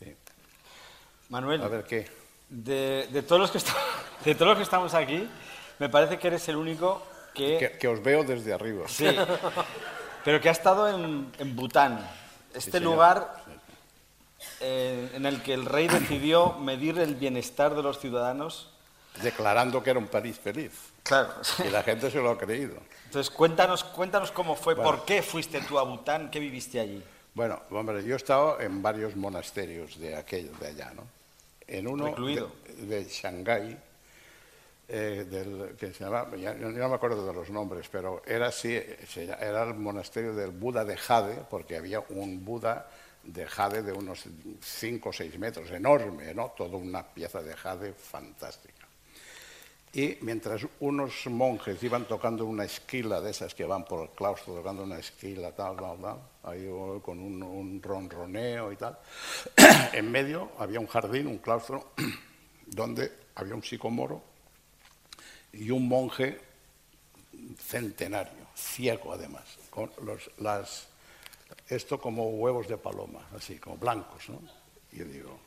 Sí. 0.00 0.16
Manuel, 1.28 1.62
A 1.62 1.68
ver 1.68 1.84
qué. 1.84 2.08
de, 2.48 3.06
de 3.12 3.22
todos 3.22 3.40
los 3.42 3.50
que 3.52 3.58
está- 3.58 3.76
de 4.24 4.34
todos 4.34 4.48
los 4.48 4.56
que 4.58 4.62
estamos 4.64 4.94
aquí, 4.94 5.28
me 5.78 5.88
parece 5.88 6.18
que 6.18 6.28
eres 6.28 6.48
el 6.48 6.56
único 6.56 7.02
que, 7.34 7.58
que. 7.58 7.78
que 7.78 7.88
os 7.88 8.02
veo 8.02 8.24
desde 8.24 8.52
arriba. 8.52 8.86
sí, 8.88 9.06
pero 10.24 10.40
que 10.40 10.48
ha 10.48 10.52
estado 10.52 10.88
en, 10.88 11.32
en 11.38 11.56
Bután, 11.56 12.06
este 12.54 12.78
lugar 12.80 13.42
eh, 14.60 15.10
en 15.14 15.26
el 15.26 15.42
que 15.42 15.54
el 15.54 15.64
rey 15.66 15.88
decidió 15.88 16.52
medir 16.54 16.98
el 16.98 17.14
bienestar 17.14 17.74
de 17.74 17.82
los 17.82 17.98
ciudadanos. 17.98 18.68
Declarando 19.22 19.82
que 19.82 19.90
era 19.90 19.98
un 19.98 20.06
París 20.06 20.38
feliz. 20.38 20.72
Claro. 21.02 21.30
Y 21.66 21.68
la 21.70 21.82
gente 21.82 22.10
se 22.10 22.18
lo 22.18 22.30
ha 22.30 22.38
creído. 22.38 22.76
Entonces, 23.04 23.30
cuéntanos, 23.30 23.84
cuéntanos 23.84 24.30
cómo 24.32 24.54
fue, 24.56 24.74
Bueno. 24.74 24.90
por 24.90 25.04
qué 25.04 25.22
fuiste 25.22 25.60
tú 25.62 25.78
a 25.78 25.82
Bután, 25.82 26.30
qué 26.30 26.38
viviste 26.40 26.80
allí. 26.80 27.02
Bueno, 27.34 27.60
hombre, 27.70 28.02
yo 28.04 28.14
he 28.14 28.16
estado 28.16 28.58
en 28.60 28.80
varios 28.82 29.14
monasterios 29.16 29.98
de 29.98 30.16
aquello, 30.16 30.52
de 30.60 30.68
allá, 30.68 30.92
¿no? 30.94 31.02
En 31.66 31.88
uno 31.88 32.06
Recluido. 32.06 32.52
de, 32.68 33.02
de 33.02 33.04
Shanghái, 33.04 33.76
eh, 34.94 35.24
del, 35.24 35.74
que 35.74 35.94
se 35.94 36.04
llamaba, 36.04 36.36
ya, 36.36 36.52
no 36.52 36.68
me 36.86 36.94
acuerdo 36.94 37.26
de 37.26 37.32
los 37.32 37.48
nombres, 37.48 37.88
pero 37.90 38.22
era 38.26 38.48
así, 38.48 38.74
era 38.74 39.62
el 39.62 39.72
monasterio 39.72 40.34
del 40.34 40.50
Buda 40.50 40.84
de 40.84 40.98
Jade, 40.98 41.44
porque 41.48 41.78
había 41.78 42.00
un 42.10 42.44
Buda 42.44 42.90
de 43.22 43.46
Jade 43.46 43.82
de 43.82 43.92
unos 43.92 44.24
5 44.60 45.08
o 45.08 45.10
6 45.10 45.38
metros, 45.38 45.70
enorme, 45.70 46.34
¿no? 46.34 46.50
Toda 46.50 46.76
una 46.76 47.02
pieza 47.06 47.40
de 47.40 47.54
Jade 47.54 47.94
fantástica. 47.94 48.86
Y 49.94 50.18
mientras 50.20 50.66
unos 50.80 51.26
monjes 51.26 51.82
iban 51.82 52.04
tocando 52.04 52.44
una 52.44 52.64
esquila 52.64 53.22
de 53.22 53.30
esas 53.30 53.54
que 53.54 53.64
van 53.64 53.86
por 53.86 54.02
el 54.02 54.10
claustro 54.10 54.52
tocando 54.52 54.82
una 54.82 54.98
esquila, 54.98 55.52
tal, 55.52 55.76
tal, 55.76 56.02
tal, 56.02 56.18
ahí 56.42 56.68
oh, 56.70 57.00
con 57.00 57.18
un, 57.18 57.42
un 57.42 57.82
ronroneo 57.82 58.70
y 58.70 58.76
tal, 58.76 58.98
en 59.94 60.10
medio 60.10 60.50
había 60.58 60.80
un 60.80 60.86
jardín, 60.86 61.28
un 61.28 61.38
claustro, 61.38 61.92
donde 62.66 63.10
había 63.36 63.54
un 63.54 63.62
sicomoro 63.62 64.31
y 65.52 65.70
un 65.70 65.88
monje 65.88 66.40
centenario, 67.58 68.46
ciego 68.54 69.12
además, 69.12 69.44
con 69.70 69.90
los, 70.02 70.30
las, 70.38 70.88
esto 71.68 72.00
como 72.00 72.28
huevos 72.30 72.68
de 72.68 72.76
paloma, 72.76 73.26
así, 73.36 73.58
como 73.58 73.76
blancos, 73.76 74.28
¿no? 74.28 74.40
Y 74.92 74.98
yo 74.98 75.04
digo, 75.04 75.38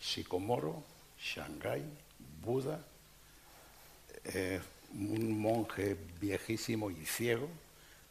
sicomoro, 0.00 0.82
Shanghái, 1.20 1.84
Buda, 2.42 2.80
eh, 4.24 4.60
un 4.94 5.38
monje 5.38 5.96
viejísimo 6.20 6.90
y 6.90 7.04
ciego, 7.04 7.48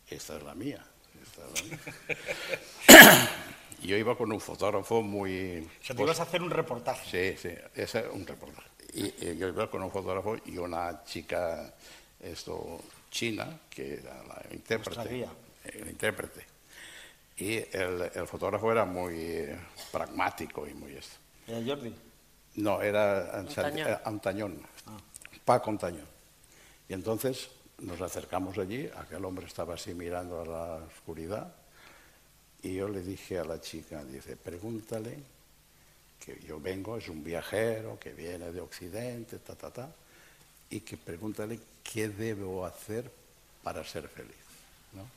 esta 0.10 0.38
es 0.38 0.44
la 0.44 0.56
mía. 0.56 0.86
esta 1.24 1.42
es 1.48 1.62
la 1.62 1.70
mía. 1.70 3.30
yo 3.84 3.98
iba 3.98 4.18
con 4.18 4.32
un 4.32 4.40
fotógrafo 4.40 5.02
muy... 5.02 5.68
O 5.82 5.86
sea, 5.86 5.96
te 5.96 6.04
ibas 6.04 6.20
a 6.20 6.24
hacer 6.24 6.42
un 6.42 6.52
reportaje. 6.52 7.36
Sí, 7.36 7.50
sí, 7.50 7.56
ese 7.76 8.00
es 8.00 8.06
un 8.12 8.26
reportaje. 8.28 8.75
Y, 8.96 9.14
y 9.28 9.38
yo 9.38 9.50
iba 9.50 9.70
con 9.70 9.84
un 9.84 9.92
fotógrafo 9.92 10.38
y 10.46 10.58
una 10.58 11.04
chica 11.04 11.74
esto, 12.20 12.82
china, 13.12 13.60
que 13.70 13.96
era 13.96 14.24
la 14.24 14.42
intérprete. 14.52 15.28
El 15.66 15.90
intérprete. 15.90 16.46
Y 17.38 17.56
el, 17.58 18.10
el 18.14 18.28
fotógrafo 18.28 18.72
era 18.72 18.86
muy 18.86 19.16
eh, 19.16 19.60
pragmático 19.92 20.66
y 20.68 20.74
muy 20.74 20.96
esto. 20.96 21.18
Eh, 21.48 21.64
Jordi. 21.68 21.94
No, 22.56 22.82
era 22.82 23.38
Antañón. 23.38 23.90
eh, 23.90 23.98
Antañón, 24.06 24.62
Paco 25.44 25.70
Antañón. 25.72 26.08
Y 26.88 26.94
entonces 26.94 27.50
nos 27.80 28.00
acercamos 28.00 28.58
allí, 28.58 28.90
aquel 28.96 29.26
hombre 29.26 29.46
estaba 29.48 29.74
así 29.74 29.94
mirando 29.94 30.42
a 30.42 30.46
la 30.46 30.86
oscuridad, 30.86 31.54
y 32.64 32.76
yo 32.76 32.88
le 32.88 33.02
dije 33.02 33.38
a 33.38 33.44
la 33.44 33.60
chica, 33.60 34.04
dice, 34.06 34.38
pregúntale, 34.38 35.18
que 36.24 36.40
yo 36.48 36.60
vengo, 36.60 36.98
es 36.98 37.08
un 37.08 37.24
viajero 37.24 38.00
que 38.00 38.14
viene 38.14 38.52
de 38.52 38.62
Occidente, 38.62 39.40
ta, 39.40 39.56
ta, 39.56 39.72
ta, 39.72 39.90
y 40.70 40.82
que 40.82 40.98
pregúntale 40.98 41.60
qué 41.84 42.10
debo 42.10 42.66
hacer 42.66 43.12
para 43.64 43.84
ser 43.84 44.08
feliz. 44.08 44.36
¿no? 44.94 45.08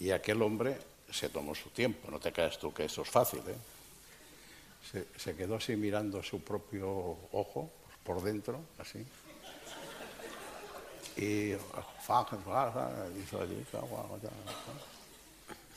Y 0.00 0.10
aquel 0.10 0.42
hombre 0.42 0.76
se 1.10 1.28
tomó 1.28 1.54
su 1.54 1.70
tiempo, 1.70 2.10
no 2.10 2.20
te 2.20 2.32
creas 2.32 2.58
tú 2.58 2.72
que 2.72 2.84
eso 2.84 3.02
es 3.02 3.10
fácil, 3.10 3.40
¿eh? 3.46 5.06
se, 5.16 5.36
quedó 5.36 5.56
así 5.56 5.76
mirando 5.76 6.22
su 6.22 6.42
propio 6.42 6.88
ojo 7.32 7.70
por 8.04 8.22
dentro, 8.22 8.60
así. 8.78 9.04
Y, 11.16 11.52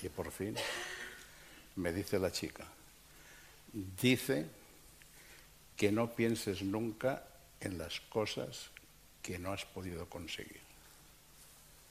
y 0.01 0.09
por 0.09 0.31
fin 0.31 0.55
me 1.75 1.91
dice 1.91 2.19
la 2.19 2.31
chica, 2.31 2.65
dice 3.73 4.45
que 5.75 5.91
no 5.91 6.11
pienses 6.15 6.61
nunca 6.61 7.23
en 7.59 7.77
las 7.77 7.99
cosas 8.01 8.69
que 9.21 9.39
no 9.39 9.51
has 9.53 9.65
podido 9.65 10.07
conseguir, 10.07 10.61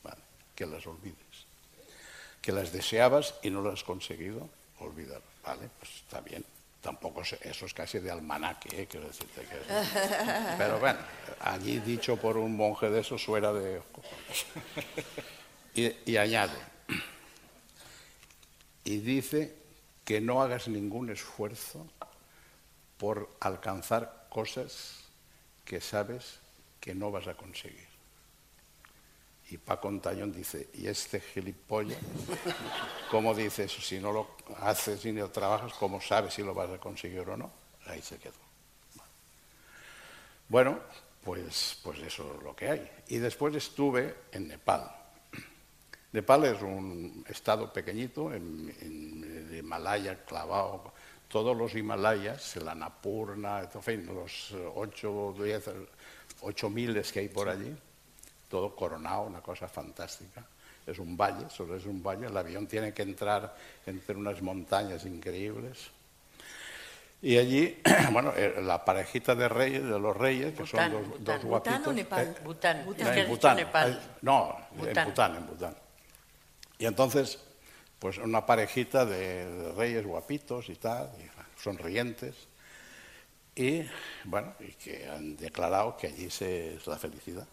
Vale, 0.05 0.21
que 0.55 0.67
las 0.67 0.87
olvides 0.87 1.17
que 2.41 2.51
las 2.53 2.73
deseabas 2.73 3.35
y 3.45 3.51
no 3.51 3.63
las 3.63 3.75
has 3.75 3.85
conseguido, 3.85 4.49
olvidar. 4.81 5.23
Vale, 5.45 5.71
pues 5.79 5.95
está 5.95 6.21
bien. 6.21 6.45
Tampoco 6.81 7.23
es- 7.23 7.35
eso 7.41 7.67
es 7.67 7.73
casi 7.73 8.01
de 8.01 8.11
almanaque, 8.11 8.83
¿eh? 8.83 8.89
Pero 10.59 10.81
bueno, 10.81 10.99
allí 11.39 11.79
dicho 11.79 12.17
por 12.17 12.37
un 12.37 12.57
monje 12.57 12.91
de 12.91 13.01
eso 13.03 13.17
suena 13.17 13.53
de... 13.53 13.81
Y 16.05 16.17
añade, 16.17 16.57
y 18.85 18.97
dice 18.99 19.55
que 20.13 20.21
no 20.21 20.43
hagas 20.43 20.69
ningún 20.69 21.09
esfuerzo 21.09 21.87
por 22.99 23.35
alcanzar 23.41 24.27
cosas 24.29 25.05
que 25.65 25.81
sabes 25.81 26.39
que 26.81 26.95
no 26.95 27.11
vas 27.11 27.29
a 27.29 27.35
conseguir. 27.35 27.89
Y 29.49 29.57
Paco 29.57 29.89
Ontañón 29.89 30.31
dice, 30.31 30.69
¿y 30.75 30.87
este 30.87 31.19
gilipollas? 31.19 31.99
¿Cómo 33.11 33.35
dices, 33.35 33.73
si 33.73 34.01
no 34.01 34.13
lo 34.13 34.37
haces 34.61 35.03
ni 35.07 35.13
lo 35.13 35.31
trabajas, 35.31 35.73
cómo 35.73 35.99
sabes 35.99 36.35
si 36.35 36.43
lo 36.43 36.53
vas 36.53 36.69
a 36.69 36.77
conseguir 36.77 37.21
o 37.21 37.35
no? 37.35 37.51
Ahí 37.87 38.03
se 38.03 38.19
quedó. 38.19 38.35
Bueno, 40.47 40.79
pues, 41.25 41.81
pues 41.83 42.01
eso 42.01 42.35
es 42.37 42.43
lo 42.43 42.55
que 42.55 42.69
hay. 42.69 42.91
Y 43.09 43.17
después 43.17 43.55
estuve 43.55 44.15
en 44.31 44.49
Nepal. 44.49 44.95
Nepal 46.13 46.45
es 46.45 46.61
un 46.61 47.25
estado 47.29 47.73
pequeñito, 47.73 48.33
en, 48.33 48.75
en 48.81 49.57
Himalaya, 49.57 50.25
clavado, 50.25 50.93
todos 51.29 51.57
los 51.57 51.75
Himalayas, 51.75 52.57
el 52.57 52.69
Annapurna, 52.69 53.63
en 53.73 53.83
fin, 53.83 54.07
los 54.07 54.55
8 54.75 55.11
o 55.11 55.33
10, 55.33 55.71
8 56.43 56.71
miles 56.71 57.11
que 57.11 57.21
hay 57.21 57.29
por 57.29 57.49
allí, 57.49 57.75
todo 58.51 58.77
coronado, 58.77 59.23
una 59.23 59.41
cosa 59.41 59.67
fantástica. 59.69 60.45
Es 60.87 60.99
un 60.99 61.17
valle, 61.17 61.49
solo 61.49 61.77
es 61.77 61.87
un 61.87 62.03
valle, 62.03 62.27
el 62.27 62.37
avión 62.37 62.67
tiene 62.67 62.93
que 62.93 63.03
entrar 63.03 63.57
entre 63.87 64.15
unas 64.15 64.43
montañas 64.43 65.07
increíbles. 65.07 65.91
Y 67.23 67.39
allí, 67.39 67.81
bueno, 68.13 68.35
eh, 68.37 68.61
la 68.63 68.85
parejita 68.85 69.35
de 69.35 69.49
reyes, 69.49 69.83
de 69.85 69.99
los 69.99 70.15
reyes, 70.15 70.53
que 70.53 70.67
son 70.67 70.91
dos, 70.91 71.07
Bután, 71.07 71.25
dos 71.25 71.35
Bután 71.37 71.49
guapitos. 71.49 71.87
o 71.87 71.93
Nepal? 71.95 72.27
eh, 72.27 72.35
Bután. 72.45 72.85
Bután. 72.85 73.07
Es 73.07 73.15
que 73.15 73.21
en 73.21 73.29
Bután. 73.29 73.57
Nepal. 73.57 74.01
No, 74.21 74.57
en 74.73 74.79
Bután. 74.79 75.09
Bután, 75.09 75.37
en 75.37 75.47
Bután. 75.47 75.77
Y 76.83 76.87
entonces, 76.87 77.39
pues 78.01 78.19
una 78.19 78.45
parejita 78.45 79.07
de, 79.07 79.73
reyes 79.77 80.05
guapitos 80.05 80.69
y 80.69 80.75
tal, 80.75 81.13
sonrientes. 81.57 82.35
Y 83.55 83.85
bueno, 84.25 84.53
y 84.59 84.73
que 84.73 85.09
han 85.09 85.37
declarado 85.37 85.97
que 85.97 86.09
allí 86.09 86.29
se, 86.29 86.75
es 86.75 86.87
la 86.89 86.99
felicidad. 86.99 87.47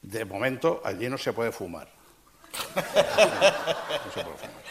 De 0.00 0.24
momento, 0.24 0.80
allí 0.82 1.10
no 1.10 1.18
se 1.18 1.34
puede 1.34 1.52
fumar. 1.52 1.90
No 2.74 4.12
se 4.14 4.24
puede 4.24 4.38
fumar. 4.38 4.62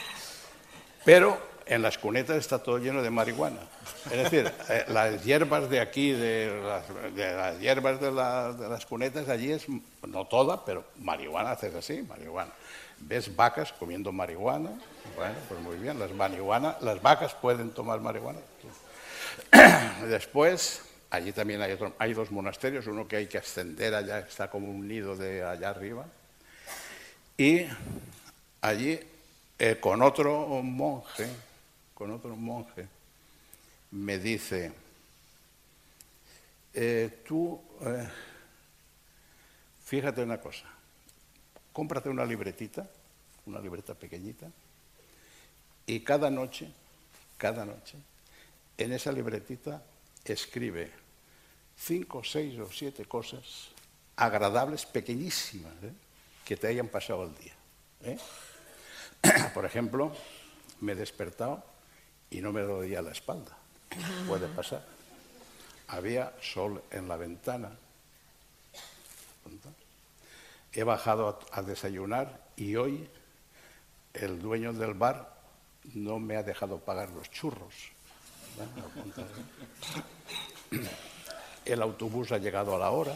Pero 1.06 1.40
en 1.70 1.82
las 1.82 1.98
cunetas 1.98 2.38
está 2.38 2.60
todo 2.60 2.78
lleno 2.78 3.02
de 3.02 3.10
marihuana. 3.10 3.60
Es 4.12 4.18
decir, 4.24 4.52
eh, 4.70 4.86
las 4.88 5.24
hierbas 5.24 5.70
de 5.70 5.80
aquí, 5.80 6.12
de 6.12 6.62
las, 7.16 7.60
hierbas 7.60 8.00
de 8.02 8.12
las 8.12 8.86
cunetas, 8.86 9.28
allí 9.30 9.52
es, 9.52 9.66
no 10.08 10.26
toda, 10.26 10.64
pero 10.66 10.84
marihuana 11.00 11.52
haces 11.52 11.74
así, 11.76 12.02
marihuana. 12.04 12.52
Ves 13.00 13.36
vacas 13.36 13.72
comiendo 13.74 14.12
marihuana, 14.12 14.72
bueno, 15.16 15.36
pues 15.48 15.60
muy 15.62 15.78
bien, 15.78 16.00
las, 16.00 16.12
marihuana, 16.12 16.78
las 16.82 17.02
vacas 17.02 17.34
pueden 17.36 17.70
tomar 17.72 18.00
marihuana. 18.00 18.40
Después, 20.08 20.82
allí 21.10 21.32
también 21.32 21.62
hay, 21.62 21.74
otro- 21.74 21.94
hay 22.00 22.14
dos 22.14 22.32
monasterios, 22.32 22.88
uno 22.88 23.08
que 23.08 23.18
hay 23.18 23.28
que 23.28 23.38
ascender 23.38 23.94
allá, 23.94 24.20
está 24.20 24.50
como 24.50 24.70
un 24.70 24.88
nido 24.88 25.16
de 25.16 25.44
allá 25.44 25.70
arriba. 25.70 26.06
Y 27.38 27.66
allí, 28.62 29.00
eh, 29.60 29.78
con 29.80 30.02
otro 30.02 30.48
monje, 30.64 31.28
con 31.98 32.12
otro 32.12 32.36
monje, 32.36 32.88
me 33.90 34.20
dice, 34.20 34.72
eh, 36.72 37.24
tú, 37.28 37.60
eh, 37.82 38.08
fíjate 39.84 40.22
una 40.22 40.40
cosa, 40.40 40.66
cómprate 41.74 42.08
una 42.10 42.24
libretita, 42.24 42.88
una 43.48 43.60
libreta 43.60 43.96
pequeñita, 43.96 44.46
y 45.88 46.02
cada 46.02 46.30
noche, 46.30 46.72
cada 47.36 47.66
noche, 47.66 47.98
en 48.78 48.94
esa 48.94 49.12
libretita 49.12 49.82
escribe 50.24 50.92
cinco, 51.76 52.24
seis 52.24 52.60
o 52.60 52.72
siete 52.72 53.06
cosas 53.06 53.70
agradables, 54.18 54.86
pequeñísimas, 54.86 55.74
¿eh? 55.82 55.94
que 56.46 56.58
te 56.58 56.68
hayan 56.68 56.90
pasado 56.90 57.24
el 57.24 57.36
día. 57.40 57.56
Por 59.56 59.66
ejemplo, 59.66 60.16
me 60.80 60.92
he 60.92 60.96
despertado 60.96 61.77
y 62.30 62.42
no 62.42 62.52
me 62.52 62.62
dolía 62.62 63.02
la 63.02 63.12
espalda. 63.12 63.58
Puede 64.28 64.48
pasar. 64.48 64.84
Había 65.88 66.34
sol 66.42 66.84
en 66.92 67.08
la 67.08 67.18
ventana. 67.18 67.72
He 70.74 70.84
bajado 70.84 71.40
a, 71.52 71.62
desayunar 71.62 72.42
y 72.56 72.76
hoy 72.76 73.10
el 74.14 74.40
dueño 74.42 74.74
del 74.74 74.94
bar 74.94 75.34
no 75.94 76.20
me 76.20 76.36
ha 76.36 76.44
dejado 76.44 76.80
pagar 76.80 77.10
los 77.10 77.32
churros. 77.32 77.74
El 81.66 81.82
autobús 81.82 82.32
ha 82.32 82.38
llegado 82.38 82.76
a 82.76 82.80
la 82.80 82.92
hora, 82.92 83.14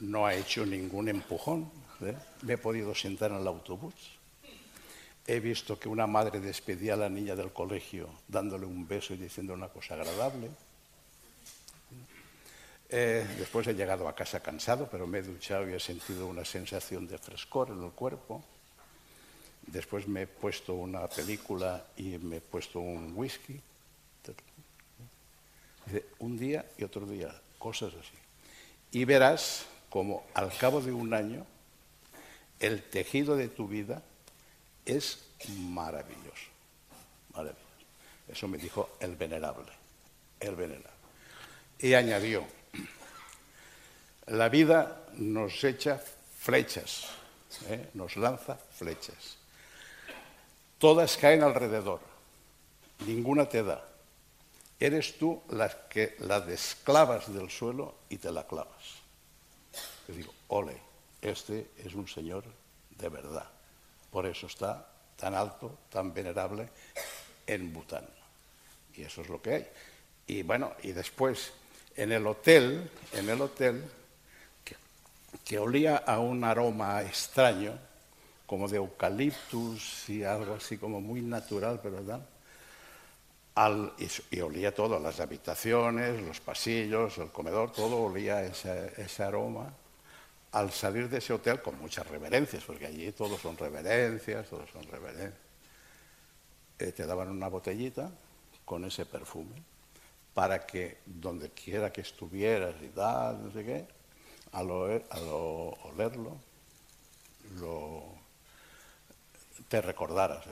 no 0.00 0.26
ha 0.26 0.34
hecho 0.34 0.64
ningún 0.64 1.08
empujón. 1.08 1.70
¿eh? 2.00 2.16
Me 2.42 2.54
he 2.54 2.58
podido 2.58 2.94
sentar 2.94 3.32
en 3.32 3.38
el 3.38 3.46
autobús. 3.46 3.94
He 5.26 5.40
visto 5.40 5.78
que 5.78 5.88
una 5.88 6.06
madre 6.06 6.38
despedía 6.38 6.94
a 6.94 6.96
la 6.96 7.08
niña 7.08 7.34
del 7.34 7.52
colegio 7.52 8.10
dándole 8.28 8.66
un 8.66 8.86
beso 8.86 9.14
y 9.14 9.16
diciendo 9.16 9.54
una 9.54 9.68
cosa 9.68 9.94
agradable. 9.94 10.50
Eh, 12.90 13.26
después 13.38 13.66
he 13.66 13.74
llegado 13.74 14.06
a 14.06 14.14
casa 14.14 14.40
cansado, 14.40 14.86
pero 14.90 15.06
me 15.06 15.20
he 15.20 15.22
duchado 15.22 15.68
y 15.68 15.72
he 15.72 15.80
sentido 15.80 16.26
una 16.26 16.44
sensación 16.44 17.06
de 17.06 17.16
frescor 17.16 17.70
en 17.70 17.82
el 17.82 17.92
cuerpo. 17.92 18.44
Después 19.66 20.06
me 20.06 20.22
he 20.22 20.26
puesto 20.26 20.74
una 20.74 21.08
película 21.08 21.86
y 21.96 22.18
me 22.18 22.36
he 22.36 22.40
puesto 22.42 22.80
un 22.80 23.12
whisky. 23.16 23.58
Un 26.18 26.38
día 26.38 26.66
y 26.76 26.84
otro 26.84 27.06
día, 27.06 27.34
cosas 27.58 27.94
así. 27.94 28.16
Y 28.92 29.06
verás 29.06 29.64
como 29.88 30.24
al 30.34 30.54
cabo 30.56 30.82
de 30.82 30.92
un 30.92 31.14
año 31.14 31.46
el 32.60 32.82
tejido 32.82 33.36
de 33.36 33.48
tu 33.48 33.66
vida 33.66 34.02
es 34.84 35.18
maravilloso. 35.48 36.50
Maravilloso. 37.34 37.64
Eso 38.28 38.48
me 38.48 38.58
dijo 38.58 38.96
el 39.00 39.16
venerable, 39.16 39.72
el 40.40 40.56
venerable. 40.56 40.90
Y 41.78 41.94
añadió, 41.94 42.44
la 44.26 44.48
vida 44.48 45.04
nos 45.14 45.62
echa 45.64 46.00
flechas, 46.38 47.08
¿eh? 47.68 47.90
nos 47.94 48.16
lanza 48.16 48.56
flechas. 48.56 49.36
Todas 50.78 51.16
caen 51.16 51.42
alrededor, 51.42 52.00
ninguna 53.06 53.48
te 53.48 53.62
da. 53.62 53.84
Eres 54.80 55.18
tú 55.18 55.42
la 55.50 55.88
que 55.88 56.16
la 56.20 56.40
desclavas 56.40 57.32
del 57.32 57.50
suelo 57.50 57.94
y 58.08 58.18
te 58.18 58.32
la 58.32 58.46
clavas. 58.46 59.00
Te 60.06 60.12
digo, 60.12 60.32
ole, 60.48 60.76
este 61.22 61.70
es 61.78 61.94
un 61.94 62.08
señor 62.08 62.44
de 62.90 63.08
verdad. 63.08 63.48
Por 64.14 64.26
eso 64.26 64.46
está 64.46 64.86
tan 65.16 65.34
alto, 65.34 65.76
tan 65.90 66.14
venerable 66.14 66.68
en 67.48 67.72
Bután. 67.72 68.06
Y 68.94 69.02
eso 69.02 69.22
es 69.22 69.28
lo 69.28 69.42
que 69.42 69.54
hay. 69.54 69.66
Y 70.28 70.44
bueno, 70.44 70.70
y 70.84 70.92
después 70.92 71.52
en 71.96 72.12
el 72.12 72.24
hotel, 72.24 72.88
en 73.12 73.28
el 73.28 73.40
hotel, 73.40 73.84
que, 75.44 75.58
olía 75.58 75.96
a 75.96 76.20
un 76.20 76.44
aroma 76.44 77.02
extraño, 77.02 77.76
como 78.46 78.68
de 78.68 78.76
eucaliptus 78.76 80.08
y 80.08 80.22
algo 80.22 80.54
así 80.54 80.78
como 80.78 81.00
muy 81.00 81.20
natural, 81.20 81.80
¿verdad? 81.82 82.24
Al, 83.56 83.94
y, 83.98 84.36
y 84.36 84.40
olía 84.42 84.72
todo, 84.72 85.00
las 85.00 85.18
habitaciones, 85.18 86.22
los 86.22 86.38
pasillos, 86.38 87.18
el 87.18 87.32
comedor, 87.32 87.72
todo 87.72 88.04
olía 88.04 88.44
ese 88.44 89.22
aroma. 89.24 89.74
Al 90.54 90.70
salir 90.70 91.08
de 91.08 91.18
ese 91.18 91.32
hotel, 91.32 91.60
con 91.60 91.78
muchas 91.78 92.06
reverencias, 92.06 92.62
porque 92.62 92.86
allí 92.86 93.10
todos 93.12 93.40
son 93.40 93.56
reverencias, 93.56 94.48
todos 94.48 94.70
son 94.70 94.84
reverencias, 94.84 95.34
eh, 96.78 96.92
te 96.92 97.06
daban 97.06 97.28
una 97.28 97.48
botellita 97.48 98.10
con 98.64 98.84
ese 98.84 99.04
perfume 99.04 99.62
para 100.32 100.64
que 100.64 100.98
donde 101.06 101.50
quiera 101.50 101.92
que 101.92 102.00
estuvieras 102.00 102.74
y 102.82 102.88
tal, 102.88 103.44
no 103.44 103.52
sé 103.52 103.64
qué, 103.64 103.86
al, 104.52 104.70
al 105.10 105.28
olerlo, 105.28 106.36
lo, 107.58 108.04
te 109.68 109.80
recordaras. 109.80 110.44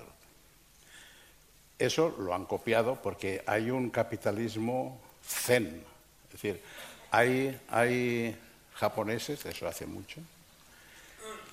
Eso 1.78 2.14
lo 2.18 2.34
han 2.34 2.46
copiado 2.46 3.00
porque 3.02 3.42
hay 3.46 3.70
un 3.70 3.90
capitalismo 3.90 5.00
zen, 5.24 5.84
es 6.26 6.32
decir, 6.32 6.62
hay, 7.10 7.60
hay 7.68 8.36
japoneses, 8.82 9.46
eso 9.46 9.68
hace 9.68 9.86
mucho, 9.86 10.20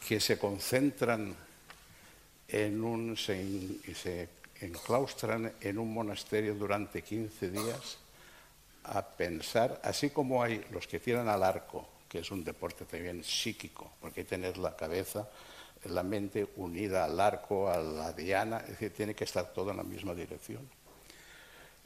que 0.08 0.20
se 0.20 0.40
concentran 0.40 1.36
en 2.48 2.84
un, 2.84 3.16
se, 3.16 3.46
se 3.94 4.30
enclaustran 4.62 5.54
en 5.62 5.78
un 5.78 5.94
monasterio 5.94 6.56
durante 6.56 7.04
15 7.04 7.52
días 7.52 8.00
a 8.84 9.06
pensar, 9.06 9.80
así 9.84 10.10
como 10.10 10.42
hay 10.42 10.66
los 10.72 10.88
que 10.88 11.00
tiran 11.00 11.30
al 11.30 11.44
arco, 11.44 11.88
que 12.10 12.18
es 12.18 12.32
un 12.32 12.44
deporte 12.44 12.86
también 12.86 13.24
psíquico, 13.24 13.92
porque 14.02 14.24
tener 14.24 14.58
la 14.58 14.76
cabeza, 14.76 15.30
la 15.86 16.02
mente 16.02 16.48
unida 16.56 17.06
al 17.06 17.20
arco, 17.20 17.70
a 17.70 17.78
la 17.78 18.12
diana, 18.12 18.62
es 18.62 18.70
decir, 18.70 18.92
tiene 18.92 19.14
que 19.14 19.26
estar 19.26 19.54
todo 19.54 19.70
en 19.70 19.78
la 19.78 19.84
misma 19.84 20.16
dirección. 20.16 20.68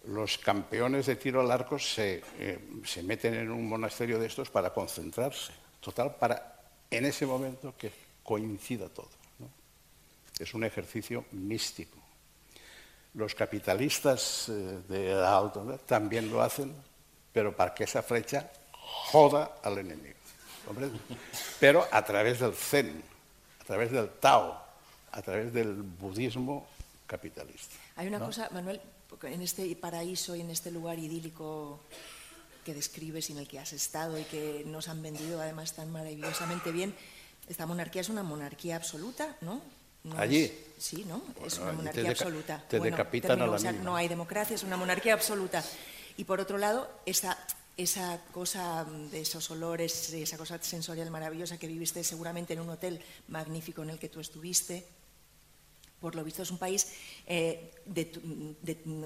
Los 0.06 0.38
campeones 0.38 1.06
de 1.06 1.16
tiro 1.16 1.42
al 1.42 1.52
arco 1.52 1.80
se, 1.80 2.22
eh, 2.38 2.60
se 2.84 3.04
meten 3.04 3.36
en 3.36 3.52
un 3.52 3.68
monasterio 3.68 4.20
de 4.20 4.28
estos 4.28 4.50
para 4.50 4.74
concentrarse, 4.74 5.54
total, 5.80 6.16
para 6.16 6.60
en 6.92 7.06
ese 7.06 7.26
momento 7.26 7.74
que 7.78 7.92
coincida 8.24 8.90
todo. 8.90 9.10
Es 10.40 10.54
un 10.54 10.64
ejercicio 10.64 11.26
místico. 11.32 11.98
Los 13.14 13.36
capitalistas 13.36 14.50
eh, 14.50 14.82
de 14.88 15.14
alto 15.14 15.80
también 15.86 16.32
lo 16.32 16.42
hacen, 16.42 16.74
pero 17.32 17.56
para 17.56 17.74
que 17.74 17.84
esa 17.84 18.02
flecha 18.02 18.52
joda 18.72 19.58
al 19.64 19.78
enemigo. 19.78 20.16
Pero 21.60 21.86
a 21.92 22.04
través 22.04 22.40
del 22.40 22.54
Zen, 22.54 23.04
a 23.62 23.64
través 23.64 23.92
del 23.92 24.10
Tao, 24.10 24.58
a 25.12 25.22
través 25.22 25.54
del 25.54 25.74
budismo 25.74 26.68
capitalista. 27.06 27.76
Hay 27.96 28.08
una 28.08 28.20
cosa, 28.20 28.50
Manuel, 28.52 28.82
en 29.22 29.42
este 29.42 29.76
paraíso 29.76 30.36
y 30.36 30.42
en 30.42 30.50
este 30.50 30.72
lugar 30.72 31.00
idílico 31.00 31.80
que 32.64 32.74
describes 32.74 33.30
y 33.30 33.34
en 33.34 33.40
el 33.40 33.48
que 33.48 33.60
has 33.60 33.74
estado 33.74 34.18
y 34.18 34.24
que 34.24 34.64
nos 34.66 34.88
han 34.88 35.02
vendido 35.02 35.42
además 35.42 35.74
tan 35.74 35.92
maravillosamente 35.92 36.72
bien, 36.72 36.96
esta 37.48 37.66
monarquía 37.66 38.02
es 38.02 38.10
una 38.10 38.24
monarquía 38.24 38.76
absoluta, 38.76 39.36
¿no? 39.42 39.62
Allí. 40.18 40.52
sí, 40.78 41.06
¿no? 41.08 41.22
Es 41.46 41.60
una 41.60 41.72
monarquía 41.72 42.10
absoluta. 42.10 42.64
Te 42.68 42.80
decapitan 42.80 43.42
a 43.42 43.48
la 43.48 43.72
No 43.72 43.96
hay 43.96 44.08
democracia, 44.08 44.56
es 44.56 44.64
una 44.64 44.76
monarquía 44.76 45.14
absoluta. 45.14 45.64
Y 46.18 46.26
por 46.26 46.40
otro 46.40 46.58
lado, 46.58 46.90
esa, 47.06 47.38
esa 47.78 48.20
cosa 48.32 48.86
de 49.12 49.22
esos 49.22 49.50
olores, 49.50 50.12
esa 50.14 50.38
cosa 50.38 50.62
sensorial 50.62 51.10
maravillosa 51.10 51.58
que 51.58 51.68
viviste 51.68 52.04
seguramente 52.04 52.54
en 52.54 52.60
un 52.60 52.70
hotel 52.70 53.02
magnífico 53.30 53.82
en 53.84 53.92
el 53.92 54.00
que 54.00 54.10
tú 54.10 54.20
estuviste, 54.20 54.86
por 56.04 56.16
lo 56.16 56.24
visto 56.26 56.44
es 56.44 56.52
un 56.52 56.58
país 56.58 56.86
eh, 57.28 57.72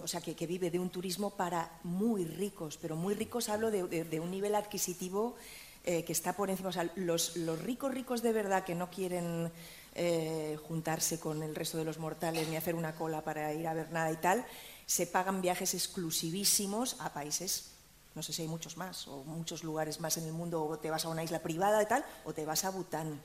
o 0.01 0.07
sea, 0.07 0.19
que, 0.19 0.47
vive 0.47 0.71
de 0.71 0.79
un 0.79 0.89
turismo 0.89 1.29
para 1.29 1.79
muy 1.83 2.25
ricos, 2.25 2.79
pero 2.81 2.95
muy 2.95 3.13
ricos 3.13 3.49
hablo 3.49 3.69
de, 3.69 4.19
un 4.19 4.31
nivel 4.31 4.55
adquisitivo 4.55 5.35
eh, 5.83 6.03
que 6.03 6.11
está 6.11 6.33
por 6.33 6.49
encima. 6.49 6.69
O 6.69 6.71
sea, 6.71 6.89
los, 6.95 7.35
ricos 7.61 7.93
ricos 7.93 8.23
de 8.23 8.33
verdad 8.33 8.63
que 8.63 8.73
no 8.73 8.89
quieren 8.89 9.51
eh, 9.93 10.57
juntarse 10.67 11.19
con 11.19 11.43
el 11.43 11.53
resto 11.53 11.77
de 11.77 11.85
los 11.85 11.99
mortales 11.99 12.49
ni 12.49 12.55
hacer 12.55 12.73
una 12.73 12.95
cola 12.95 13.23
para 13.23 13.53
ir 13.53 13.67
a 13.67 13.75
ver 13.75 13.91
nada 13.91 14.11
y 14.11 14.17
tal, 14.17 14.43
se 14.87 15.05
pagan 15.05 15.39
viajes 15.39 15.75
exclusivísimos 15.75 16.99
a 16.99 17.13
países 17.13 17.73
no 18.15 18.23
sé 18.23 18.33
si 18.33 18.41
hay 18.41 18.47
muchos 18.47 18.77
más, 18.77 19.07
o 19.07 19.23
muchos 19.25 19.63
lugares 19.63 19.99
más 19.99 20.17
en 20.17 20.25
el 20.25 20.33
mundo, 20.33 20.65
o 20.65 20.79
te 20.79 20.89
vas 20.89 21.05
a 21.05 21.09
una 21.09 21.23
isla 21.23 21.37
privada 21.43 21.83
y 21.83 21.85
tal, 21.85 22.03
o 22.25 22.33
te 22.33 22.47
vas 22.47 22.65
a 22.65 22.71
Bután 22.71 23.21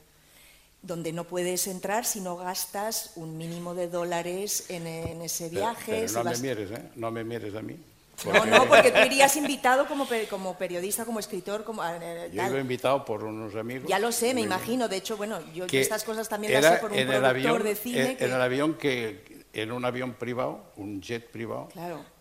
donde 0.83 1.13
no 1.13 1.25
puedes 1.25 1.69
entrar 1.69 2.05
si 2.05 2.21
no 2.21 2.37
gastas 2.37 3.13
un 3.15 3.39
mínimo 3.39 3.75
de 3.75 3.89
dólares 3.89 4.67
en, 4.69 4.87
ese 5.23 5.49
viaje. 5.49 6.07
no 6.13 6.25
me 6.25 6.37
mires, 6.39 6.71
¿eh? 6.73 6.91
No 6.97 7.11
me 7.11 7.25
mires 7.25 7.55
a 7.55 7.63
mí. 7.63 7.79
No, 8.27 8.45
no, 8.45 8.69
porque 8.69 8.93
tú 8.93 9.01
irías 9.01 9.35
invitado 9.37 9.87
como, 9.87 10.07
como 10.29 10.57
periodista, 10.57 11.05
como 11.05 11.19
escritor, 11.19 11.65
como... 11.65 11.83
Eh, 11.85 12.31
yo 12.33 12.47
iba 12.47 12.61
invitado 12.61 13.05
por 13.05 13.25
unos 13.25 13.55
amigos. 13.57 13.89
Ya 13.89 13.99
lo 13.99 14.13
sé, 14.13 14.35
me 14.35 14.43
imagino. 14.43 14.89
De 14.89 14.97
hecho, 14.97 15.17
bueno, 15.17 15.41
yo, 15.53 15.67
estas 15.71 16.05
cosas 16.05 16.29
también 16.29 16.53
las 16.53 16.75
sé 16.75 16.81
por 16.81 16.93
un 16.93 17.07
productor 17.07 17.63
de 17.63 17.75
cine. 17.75 18.17
En, 18.19 18.33
el 18.33 18.41
avión 18.41 18.75
que... 18.75 19.43
En 19.53 19.71
un 19.71 19.85
avión 19.85 20.15
privado, 20.15 20.63
un 20.77 21.03
jet 21.03 21.31
privado, 21.31 21.69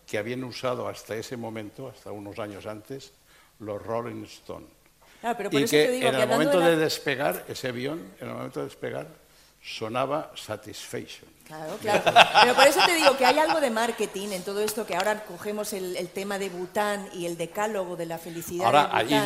que 0.06 0.18
habían 0.18 0.44
usado 0.44 0.86
hasta 0.86 1.16
ese 1.16 1.36
momento, 1.36 1.88
hasta 1.88 2.12
unos 2.12 2.38
años 2.38 2.66
antes, 2.66 3.12
los 3.58 3.82
Rolling 3.82 4.24
Stones 4.24 4.68
y 5.50 5.64
que 5.66 6.06
en 6.06 6.14
el 6.14 6.28
momento 6.28 6.60
de, 6.60 6.76
despegar 6.76 7.44
ese 7.48 7.68
avión, 7.68 8.12
en 8.20 8.28
el 8.28 8.34
momento 8.34 8.60
de 8.60 8.66
despegar, 8.66 9.06
sonaba 9.62 10.32
Satisfaction. 10.34 11.30
Claro, 11.46 11.76
claro. 11.80 12.02
Pero 12.42 12.54
por 12.54 12.66
eso 12.66 12.80
te 12.86 12.94
digo 12.94 13.16
que 13.16 13.26
hay 13.26 13.38
algo 13.38 13.60
de 13.60 13.70
marketing 13.70 14.28
en 14.28 14.42
todo 14.42 14.60
esto, 14.60 14.86
que 14.86 14.94
ahora 14.94 15.24
cogemos 15.24 15.72
el, 15.72 16.08
tema 16.08 16.38
de 16.38 16.48
Bután 16.48 17.08
y 17.12 17.26
el 17.26 17.36
decálogo 17.36 17.96
de 17.96 18.06
la 18.06 18.18
felicidad. 18.18 18.66
Ahora, 18.66 18.90
allí, 18.92 19.16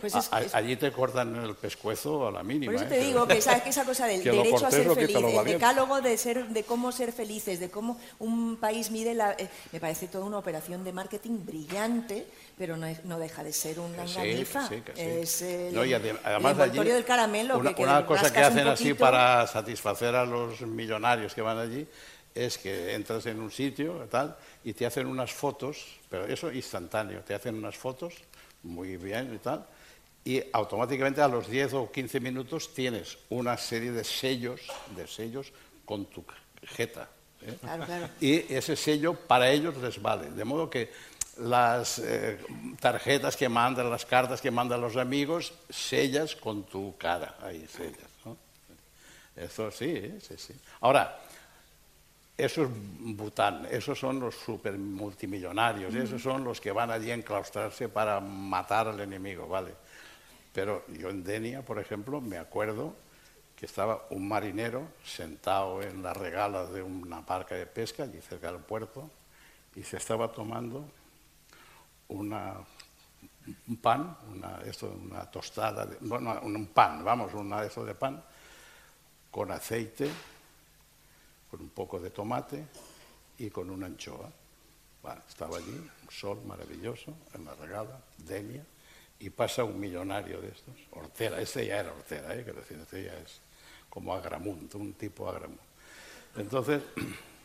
pues 0.00 0.14
allí 0.52 0.76
te 0.76 0.90
cortan 0.90 1.36
el 1.36 1.54
pescuezo 1.54 2.28
a 2.28 2.30
la 2.30 2.42
mínima. 2.42 2.72
Por 2.72 2.80
eso 2.80 2.88
te 2.88 3.00
¿eh? 3.00 3.06
digo 3.06 3.26
que 3.26 3.38
esa, 3.38 3.84
cosa 3.84 4.06
del 4.06 4.24
derecho 4.24 4.66
a 4.66 4.70
ser 4.70 4.90
feliz, 4.94 5.16
el 5.16 5.44
decálogo 5.44 6.00
de, 6.00 6.16
ser, 6.16 6.48
de 6.48 6.62
cómo 6.64 6.92
ser 6.92 7.12
felices, 7.12 7.60
de 7.60 7.70
cómo 7.70 7.98
un 8.18 8.56
país 8.56 8.90
mide 8.90 9.14
la. 9.14 9.32
Eh, 9.32 9.48
me 9.72 9.80
parece 9.80 10.08
toda 10.08 10.24
una 10.24 10.38
operación 10.38 10.82
de 10.84 10.92
marketing 10.92 11.44
brillante 11.44 12.26
pero 12.58 12.76
no, 12.76 13.18
deja 13.18 13.44
de 13.44 13.52
ser 13.52 13.78
una 13.78 14.02
engañifa. 14.02 14.68
Es 14.96 15.42
el, 15.42 15.74
no, 15.74 15.82
además 16.24 16.58
el 16.58 16.72
del 16.72 17.04
caramelo. 17.04 17.58
Una, 17.58 17.70
una 17.70 18.06
cosa 18.06 18.32
que 18.32 18.40
hacen 18.40 18.66
así 18.66 18.94
para 18.94 19.46
satisfacer 19.46 20.14
a 20.14 20.24
los 20.24 20.60
millonarios 20.62 21.34
que 21.34 21.40
van 21.40 21.58
allí 21.58 21.86
es 22.34 22.58
que 22.58 22.94
entras 22.94 23.26
en 23.26 23.40
un 23.40 23.50
sitio 23.50 24.06
tal, 24.10 24.36
y 24.64 24.72
te 24.72 24.86
hacen 24.86 25.06
unas 25.06 25.32
fotos, 25.32 25.86
pero 26.08 26.26
eso 26.26 26.52
instantáneo, 26.52 27.20
te 27.22 27.34
hacen 27.34 27.54
unas 27.54 27.76
fotos 27.76 28.14
muy 28.62 28.96
bien 28.96 29.34
y 29.34 29.38
tal, 29.38 29.66
y 30.24 30.42
automáticamente 30.52 31.20
a 31.20 31.28
los 31.28 31.48
10 31.48 31.74
o 31.74 31.90
15 31.90 32.20
minutos 32.20 32.74
tienes 32.74 33.18
una 33.30 33.56
serie 33.56 33.90
de 33.92 34.04
sellos, 34.04 34.60
de 34.94 35.06
sellos 35.06 35.52
con 35.84 36.06
tu 36.06 36.24
jeta. 36.62 37.08
¿eh? 37.42 37.56
Y 38.20 38.54
ese 38.54 38.76
sello 38.76 39.14
para 39.14 39.50
ellos 39.50 39.76
les 39.78 40.00
vale, 40.00 40.30
de 40.30 40.44
modo 40.44 40.68
que 40.70 40.90
las 41.38 41.98
eh, 41.98 42.38
tarjetas 42.80 43.36
que 43.36 43.48
mandan, 43.48 43.90
las 43.90 44.04
cartas 44.04 44.40
que 44.40 44.50
mandan 44.50 44.80
los 44.80 44.96
amigos, 44.96 45.52
sellas 45.70 46.34
con 46.36 46.64
tu 46.64 46.96
cara, 46.96 47.36
ahí 47.42 47.66
sellas. 47.66 48.10
¿no? 48.24 48.36
Eso 49.36 49.70
sí, 49.70 50.18
sí, 50.20 50.34
sí. 50.36 50.54
Ahora, 50.80 51.18
eso 52.36 52.62
es 52.62 52.68
Bután, 52.70 53.66
esos 53.70 53.98
son 53.98 54.20
los 54.20 54.34
super 54.36 54.76
multimillonarios, 54.78 55.94
esos 55.94 56.22
son 56.22 56.44
los 56.44 56.60
que 56.60 56.70
van 56.70 56.90
allí 56.90 57.10
a 57.10 57.14
enclaustrarse 57.14 57.88
para 57.88 58.20
matar 58.20 58.88
al 58.88 59.00
enemigo, 59.00 59.48
¿vale? 59.48 59.74
Pero 60.52 60.84
yo 60.88 61.10
en 61.10 61.24
Denia, 61.24 61.62
por 61.62 61.78
ejemplo, 61.78 62.20
me 62.20 62.38
acuerdo 62.38 62.94
que 63.56 63.66
estaba 63.66 64.06
un 64.10 64.28
marinero 64.28 64.86
sentado 65.04 65.82
en 65.82 66.00
la 66.00 66.14
regala 66.14 66.64
de 66.66 66.80
una 66.80 67.22
barca 67.22 67.56
de 67.56 67.66
pesca 67.66 68.04
allí 68.04 68.20
cerca 68.20 68.52
del 68.52 68.60
puerto 68.60 69.10
y 69.74 69.82
se 69.82 69.96
estaba 69.96 70.30
tomando 70.30 70.84
un 72.08 73.76
pan, 73.80 74.16
una, 74.34 74.60
esto, 74.64 74.94
una 75.02 75.30
tostada, 75.30 75.88
bueno, 76.00 76.40
un 76.42 76.66
pan, 76.66 77.04
vamos, 77.04 77.32
una 77.34 77.62
de 77.62 77.68
de 77.84 77.94
pan, 77.94 78.22
con 79.30 79.50
aceite, 79.50 80.10
con 81.50 81.60
un 81.60 81.70
poco 81.70 81.98
de 82.00 82.10
tomate 82.10 82.64
y 83.38 83.50
con 83.50 83.70
una 83.70 83.86
anchoa. 83.86 84.30
Estaba 85.26 85.56
allí, 85.56 85.70
un 85.72 86.10
sol 86.10 86.42
maravilloso, 86.44 87.14
en 87.32 87.44
la 87.46 87.54
y 89.20 89.30
pasa 89.30 89.64
un 89.64 89.80
millonario 89.80 90.40
de 90.40 90.48
estos, 90.48 90.74
Ortera, 90.92 91.40
ese 91.40 91.66
ya 91.66 91.80
era 91.80 91.92
Ortera, 91.92 92.34
¿eh? 92.34 92.44
que 92.44 92.52
decir, 92.52 92.78
este 92.78 93.04
ya 93.04 93.14
es 93.14 93.40
como 93.88 94.14
Agramunt, 94.14 94.74
un 94.74 94.92
tipo 94.92 95.28
Agramunt. 95.28 95.60
Entonces, 96.36 96.82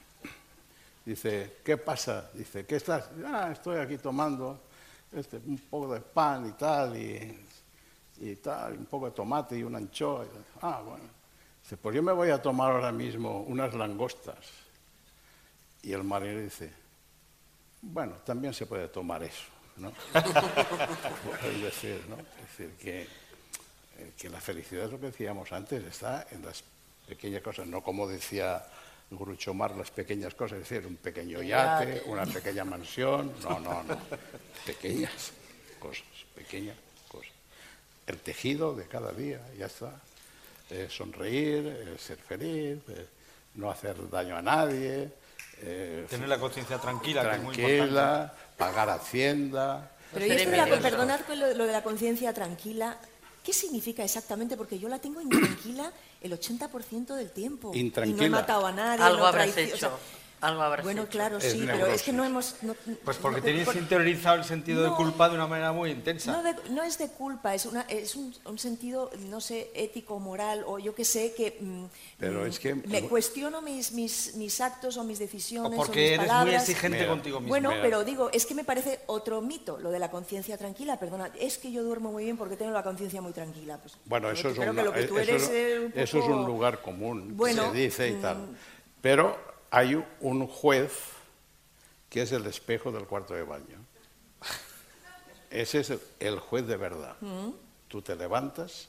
Dice, 1.06 1.58
¿qué 1.64 1.78
pasa? 1.78 2.30
Dice, 2.34 2.66
¿qué 2.66 2.78
estás? 2.78 3.10
Ah, 3.26 3.50
estoy 3.52 3.78
aquí 3.78 3.98
tomando 3.98 4.62
este, 5.12 5.38
un 5.38 5.58
poco 5.58 5.94
de 5.94 6.00
pan 6.00 6.48
y 6.48 6.52
tal, 6.54 6.96
y, 6.96 8.36
tal, 8.42 8.78
un 8.78 8.86
poco 8.86 9.08
de 9.08 9.12
tomate 9.12 9.58
y 9.58 9.64
una 9.64 9.80
anchoa. 9.80 10.26
Ah, 10.62 10.82
bueno. 10.86 11.04
Dice, 11.62 11.76
pues 11.78 11.96
yo 11.96 12.02
me 12.02 12.14
voy 12.14 12.30
a 12.30 12.42
tomar 12.42 12.72
ahora 12.72 12.92
mismo 12.92 13.42
unas 13.42 13.74
langostas. 13.74 14.38
Y 15.82 15.92
el 15.92 16.04
marinero 16.04 16.40
dice, 16.40 16.72
bueno, 17.82 18.14
también 18.26 18.54
se 18.54 18.66
puede 18.66 18.88
tomar 18.88 19.24
eso, 19.24 19.44
¿no? 19.76 19.92
es 21.44 21.62
decir, 21.62 22.02
¿no? 22.08 22.16
Es 22.16 22.58
decir, 22.58 22.76
que, 22.80 23.02
eh, 23.02 24.14
que 24.18 24.30
la 24.30 24.40
felicidad 24.40 24.86
es 24.86 24.92
lo 24.92 25.00
que 25.02 25.08
decíamos 25.08 25.52
antes, 25.52 25.84
está 25.84 26.26
en 26.32 26.46
las 26.46 26.64
pequeñas 27.06 27.42
cosas, 27.42 27.68
no 27.68 27.82
como 27.84 28.08
decía 28.08 28.66
gruchomar 29.10 29.76
las 29.76 29.92
pequeñas 29.92 30.34
cosas, 30.34 30.60
es 30.60 30.70
decir, 30.70 30.88
un 30.88 30.96
pequeño 30.96 31.42
yate, 31.42 32.04
una 32.06 32.26
pequeña 32.26 32.64
mansión, 32.64 33.34
no, 33.44 33.60
no, 33.60 33.84
no, 33.84 33.98
pequeñas 34.66 35.32
cosas, 35.80 36.06
pequeñas 36.36 36.76
cosas. 37.08 37.32
El 38.08 38.20
tejido 38.20 38.76
de 38.76 38.86
cada 38.88 39.12
día, 39.12 39.40
ya 39.58 39.68
está. 39.68 39.94
Eh, 40.70 40.88
sonreír, 40.90 41.68
eh, 41.68 41.96
ser 42.00 42.18
feliz, 42.18 42.80
eh, 42.88 43.08
no 43.56 43.70
hacer 43.70 44.10
daño 44.10 44.36
a 44.36 44.42
nadie. 44.42 45.12
Tener 46.10 46.28
la 46.28 46.40
conciencia 46.40 46.78
tranquila, 46.78 47.22
tranquila, 47.22 48.34
pagar 48.58 48.90
hacienda. 48.90 49.92
Pero 50.12 50.26
yo 50.26 50.34
estoy, 50.34 50.80
perdonad 50.82 51.22
lo 51.30 51.66
de 51.66 51.72
la 51.72 51.84
conciencia 51.84 52.34
tranquila, 52.34 52.98
¿Qué 53.44 53.52
significa 53.52 54.04
exactamente? 54.04 54.56
Porque 54.56 54.80
yo 54.80 54.88
la 54.88 55.00
tengo 55.00 55.20
intranquila 55.20 55.92
el 56.24 56.32
80% 56.40 57.16
del 57.16 57.32
tiempo. 57.32 57.72
Intranquila. 57.76 58.16
Y 58.16 58.20
no 58.20 58.26
he 58.26 58.30
matado 58.42 58.66
a 58.66 58.72
nadie. 58.72 59.04
Algo 59.04 59.26
habrás 59.26 59.56
hecho. 59.58 59.92
Algo 60.44 60.62
habrás 60.62 60.84
Bueno, 60.84 61.04
hecho. 61.04 61.12
claro, 61.12 61.38
Es 61.38 61.52
sí, 61.54 61.64
pero 61.66 61.88
es 61.88 62.04
que 62.04 62.12
no 62.12 62.26
hemos... 62.26 62.58
no- 62.64 62.76
Pues 63.06 63.16
porque 63.18 63.38
no- 63.40 63.46
tenéis 63.46 63.66
por- 63.66 63.78
interiorizado 63.78 64.36
el 64.36 64.44
sentido 64.44 64.84
de 64.84 64.92
culpa 64.92 65.30
de 65.30 65.36
una 65.36 65.48
manera 65.48 65.72
muy 65.72 65.90
intensa. 65.92 66.34
No, 66.34 66.44
de- 66.44 66.56
no 66.72 66.84
es 66.84 66.98
de 66.98 67.08
culpa, 67.08 67.56
es, 67.56 67.66
una, 67.66 67.82
es 67.84 68.16
un, 68.18 68.36
un 68.46 68.60
sentido, 68.60 69.10
no 69.30 69.40
sé, 69.40 69.72
ético, 69.74 70.20
moral, 70.20 70.66
o 70.68 70.80
yo 70.80 70.94
qué 70.94 71.06
sé, 71.06 71.34
que 71.36 71.58
mm, 71.62 71.86
Pero 72.20 72.42
mm, 72.42 72.48
es 72.48 72.60
que- 72.60 72.76
me 72.76 73.04
cuestiono 73.04 73.62
mis, 73.62 73.94
mis, 73.94 74.36
mis 74.36 74.60
actos 74.60 74.98
o 74.98 75.04
mis 75.06 75.18
decisiones 75.20 75.72
o, 75.72 75.76
porque 75.84 76.00
mis 76.02 76.08
eres 76.10 76.20
muy 76.20 76.28
palabras. 76.28 76.64
exigente 76.70 76.98
Mira. 76.98 77.10
contigo 77.10 77.40
mismo. 77.40 77.50
Bueno, 77.50 77.70
Mira. 77.70 77.82
pero 77.82 78.04
digo, 78.04 78.30
es 78.34 78.46
que 78.46 78.54
me 78.54 78.66
parece 78.66 79.00
otro 79.06 79.42
mito, 79.42 79.78
lo 79.80 79.92
de 79.92 80.00
la 80.00 80.12
conciencia 80.12 80.58
tranquila, 80.58 81.00
perdona, 81.00 81.32
es 81.40 81.58
que 81.58 81.72
yo 81.72 81.84
duermo 81.84 82.12
muy 82.12 82.26
bien 82.26 82.36
porque 82.36 82.58
tengo 82.58 82.72
la 82.72 82.84
conciencia 82.84 83.22
muy 83.22 83.32
tranquila. 83.32 83.78
Pues, 83.78 83.96
Bueno, 84.06 84.30
eso 84.30 84.50
es, 84.50 84.56
creo 84.58 84.72
un, 84.72 84.76
que 84.76 84.84
lo 84.84 84.92
que 84.92 85.04
tú 85.04 85.18
eso, 85.18 85.32
eres, 85.32 85.50
eh, 85.54 85.80
un 85.94 85.94
eso 86.00 86.20
es 86.20 86.26
un 86.26 86.46
lugar 86.46 86.82
común, 86.82 87.38
Bueno, 87.38 87.72
se 87.72 87.78
dice 87.78 88.10
y 88.10 88.16
tal. 88.16 88.40
mm. 88.40 88.56
Pero 89.02 89.53
hay 89.74 89.96
un 90.22 90.46
juez 90.48 90.92
que 92.10 92.22
es 92.22 92.32
el 92.32 92.46
espejo 92.46 92.92
del 92.92 93.06
cuarto 93.08 93.34
de 93.34 93.42
baño. 93.42 93.80
Ese 95.50 95.80
es 95.80 95.90
el, 95.90 96.00
el 96.20 96.40
juez 96.40 96.68
de 96.68 96.78
verdad. 96.78 97.16
Mm. 97.22 97.50
Tú 97.88 98.02
te 98.04 98.16
levantas 98.16 98.88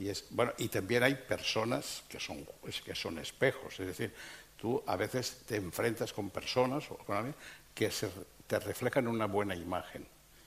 y 0.00 0.08
es 0.08 0.24
bueno 0.30 0.52
y 0.58 0.66
también 0.68 1.04
hay 1.04 1.14
personas 1.14 2.02
que 2.08 2.18
son 2.18 2.44
que 2.84 2.94
son 2.94 3.18
espejos, 3.18 3.78
es 3.80 3.86
decir, 3.86 4.12
tú 4.56 4.82
a 4.86 4.96
veces 4.96 5.42
te 5.46 5.56
enfrentas 5.56 6.12
con 6.12 6.30
personas 6.30 6.90
o 6.90 6.96
con 6.98 7.16
alguien 7.16 7.34
que 7.74 7.90
se- 7.92 8.10
te 8.48 8.58
reflejan 8.58 9.06
una 9.08 9.26
buena 9.26 9.54
imagen. 9.54 10.06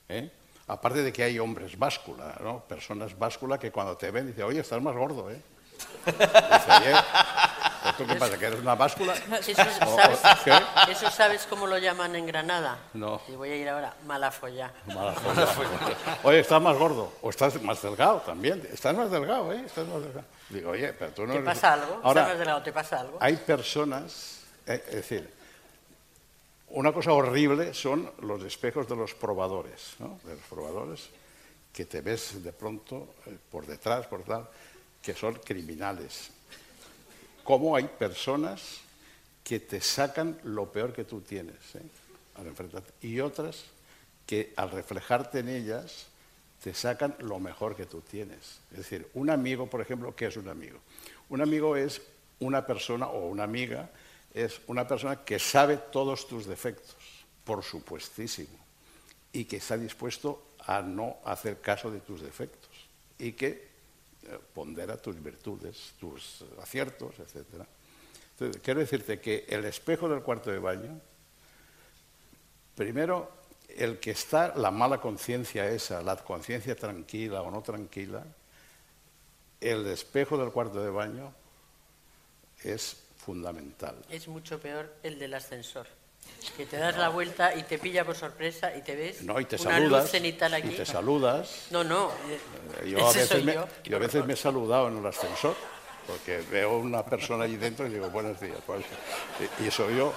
¿eh? 0.10 0.30
Aparte 0.68 1.04
de 1.04 1.12
que 1.14 1.24
hay 1.24 1.40
hombres 1.40 1.80
báscula, 1.80 2.38
¿no? 2.42 2.64
personas 2.66 3.18
báscula 3.18 3.58
que 3.58 3.72
cuando 3.72 3.96
te 3.98 4.12
ven 4.12 4.28
dicen, 4.28 4.44
oye, 4.44 4.60
estás 4.60 4.82
más 4.82 4.96
gordo, 4.96 5.32
¿eh? 5.32 5.42
Dice, 6.06 6.96
oye, 8.04 8.08
¿pues 8.08 8.20
¿tú 8.20 8.26
qué 8.26 8.32
pasa? 8.32 8.40
¿Que 8.40 8.46
eres 8.46 8.60
una 8.60 8.76
báscula? 8.76 9.14
Eso, 9.16 9.54
¿sabes, 9.56 10.20
¿qué? 10.44 10.92
eso 10.92 11.10
sabes 11.12 11.46
cómo 11.50 11.68
lo 11.68 11.78
llaman 11.78 12.16
en 12.16 12.26
Granada. 12.26 12.78
No. 12.94 13.22
Y 13.28 13.34
voy 13.34 13.50
a 13.50 13.56
ir 13.56 13.70
ahora, 13.70 13.94
mala 14.06 14.32
folla. 14.32 14.72
Mala 14.88 15.14
folla. 15.14 15.48
Oye, 16.24 16.40
estás 16.40 16.62
más 16.62 16.78
gordo. 16.78 17.14
O 17.22 17.30
estás 17.30 17.62
más 17.62 17.82
delgado 17.82 18.20
también. 18.22 18.68
Estás 18.72 18.96
más 18.96 19.10
delgado, 19.12 19.52
¿eh? 19.54 19.64
Estás 19.66 19.88
más 19.88 20.02
delgado. 20.02 20.26
Digo, 20.50 20.72
oye, 20.72 20.94
pero 20.94 21.12
tú 21.12 21.26
no 21.26 21.34
¿Te 21.34 21.40
eres- 21.40 21.46
pasa 21.46 21.74
algo? 21.74 22.00
Ahora. 22.04 22.64
¿Te 22.64 22.72
pasa 22.74 23.00
algo? 23.00 23.18
hay 23.22 23.36
personas, 23.38 24.42
eh, 24.66 24.84
es 24.88 24.96
decir, 24.96 25.34
una 26.70 26.94
cosa 26.94 27.14
horrible 27.14 27.74
son 27.74 28.12
los 28.22 28.44
espejos 28.44 28.88
de 28.88 28.96
los 28.96 29.14
probadores, 29.16 29.96
¿no? 30.00 30.20
De 30.24 30.36
los 30.36 30.44
probadores 30.50 31.10
que 31.74 31.86
te 31.86 32.02
ves 32.02 32.44
de 32.44 32.52
pronto 32.54 33.16
eh, 33.26 33.38
por 33.52 33.66
detrás, 33.66 34.06
por 34.08 34.24
tal, 34.24 34.48
que 35.02 35.14
son 35.14 35.36
criminales. 35.36 36.32
Cómo 37.50 37.76
hay 37.76 37.86
personas 37.86 38.82
que 39.44 39.60
te 39.60 39.82
sacan 39.82 40.40
lo 40.44 40.72
peor 40.72 40.94
que 40.94 41.04
tú 41.04 41.22
tienes 41.22 41.56
¿eh? 41.74 41.82
al 42.36 42.46
enfrentarte 42.46 42.94
y 43.02 43.22
otras 43.22 43.64
que 44.28 44.54
al 44.56 44.70
reflejarte 44.70 45.40
en 45.40 45.50
ellas 45.50 46.06
te 46.64 46.76
sacan 46.76 47.16
lo 47.18 47.40
mejor 47.40 47.76
que 47.76 47.88
tú 47.88 48.02
tienes. 48.02 48.60
Es 48.70 48.78
decir, 48.78 49.10
un 49.16 49.32
amigo, 49.32 49.68
por 49.68 49.82
ejemplo, 49.82 50.16
¿qué 50.16 50.28
es 50.28 50.38
un 50.38 50.48
amigo? 50.48 50.78
Un 51.30 51.42
amigo 51.42 51.76
es 51.76 52.04
una 52.40 52.68
persona 52.68 53.08
o 53.08 53.28
una 53.30 53.46
amiga, 53.46 53.90
es 54.32 54.62
una 54.68 54.88
persona 54.88 55.26
que 55.26 55.40
sabe 55.40 55.78
todos 55.78 56.28
tus 56.28 56.46
defectos, 56.46 56.98
por 57.46 57.64
supuestísimo, 57.64 58.60
y 59.34 59.46
que 59.46 59.58
está 59.58 59.76
dispuesto 59.76 60.50
a 60.68 60.84
no 60.84 61.18
hacer 61.26 61.62
caso 61.62 61.90
de 61.90 62.00
tus 62.00 62.22
defectos 62.22 62.70
y 63.18 63.32
que 63.32 63.69
pondera 64.54 64.98
tus 64.98 65.22
virtudes, 65.22 65.94
tus 66.00 66.44
aciertos, 66.62 67.20
etc. 67.20 67.66
Entonces, 68.32 68.62
quiero 68.62 68.80
decirte 68.80 69.20
que 69.20 69.46
el 69.50 69.66
espejo 69.66 70.08
del 70.08 70.22
cuarto 70.22 70.52
de 70.52 70.60
baño, 70.60 71.00
primero, 72.76 73.32
el 73.68 74.00
que 74.00 74.12
está 74.12 74.56
la 74.56 74.72
mala 74.72 75.00
conciencia 75.00 75.70
esa, 75.70 76.02
la 76.02 76.16
conciencia 76.18 76.76
tranquila 76.76 77.42
o 77.42 77.52
no 77.52 77.62
tranquila, 77.62 78.26
el 79.62 79.86
espejo 79.88 80.38
del 80.38 80.52
cuarto 80.52 80.82
de 80.82 80.90
baño 80.90 81.34
es 82.64 82.98
fundamental. 83.18 84.06
Es 84.10 84.28
mucho 84.28 84.60
peor 84.60 84.94
el 85.04 85.20
del 85.20 85.34
ascensor. 85.34 85.88
Que 86.56 86.66
te 86.66 86.78
das 86.78 86.98
la 86.98 87.10
vuelta 87.10 87.54
y 87.56 87.64
te 87.64 87.78
pilla 87.78 88.06
por 88.06 88.16
sorpresa 88.16 88.76
y 88.76 88.82
te 88.82 88.96
ves 88.96 89.22
No, 89.22 89.40
y 89.40 89.46
te 89.46 89.56
una 89.58 89.72
saludas, 89.72 90.04
luz 90.04 90.12
cenital 90.12 90.52
y 90.52 90.56
aquí. 90.56 90.70
te 90.70 90.86
saludas. 90.86 91.68
No, 91.72 91.84
no. 91.84 92.12
Eh, 92.84 92.90
Yo 92.90 92.98
a 93.06 93.10
ese 93.10 93.20
veces, 93.20 93.28
soy 93.30 93.44
me, 93.44 93.54
yo. 93.54 93.68
yo 93.84 93.98
a 93.98 94.00
veces 94.00 94.26
me 94.26 94.34
he 94.34 94.38
saludado 94.38 94.88
en 94.88 94.98
el 94.98 95.06
ascensor, 95.06 95.56
porque 96.08 96.42
veo 96.52 96.78
una 96.80 97.06
persona 97.06 97.44
allí 97.44 97.58
dentro 97.58 97.86
y 97.88 97.90
digo, 97.92 98.10
buenos 98.10 98.40
días. 98.40 98.58
pues, 98.66 98.84
y, 99.60 99.68
y 99.68 99.72
soy 99.72 99.98
yo. 99.98 100.14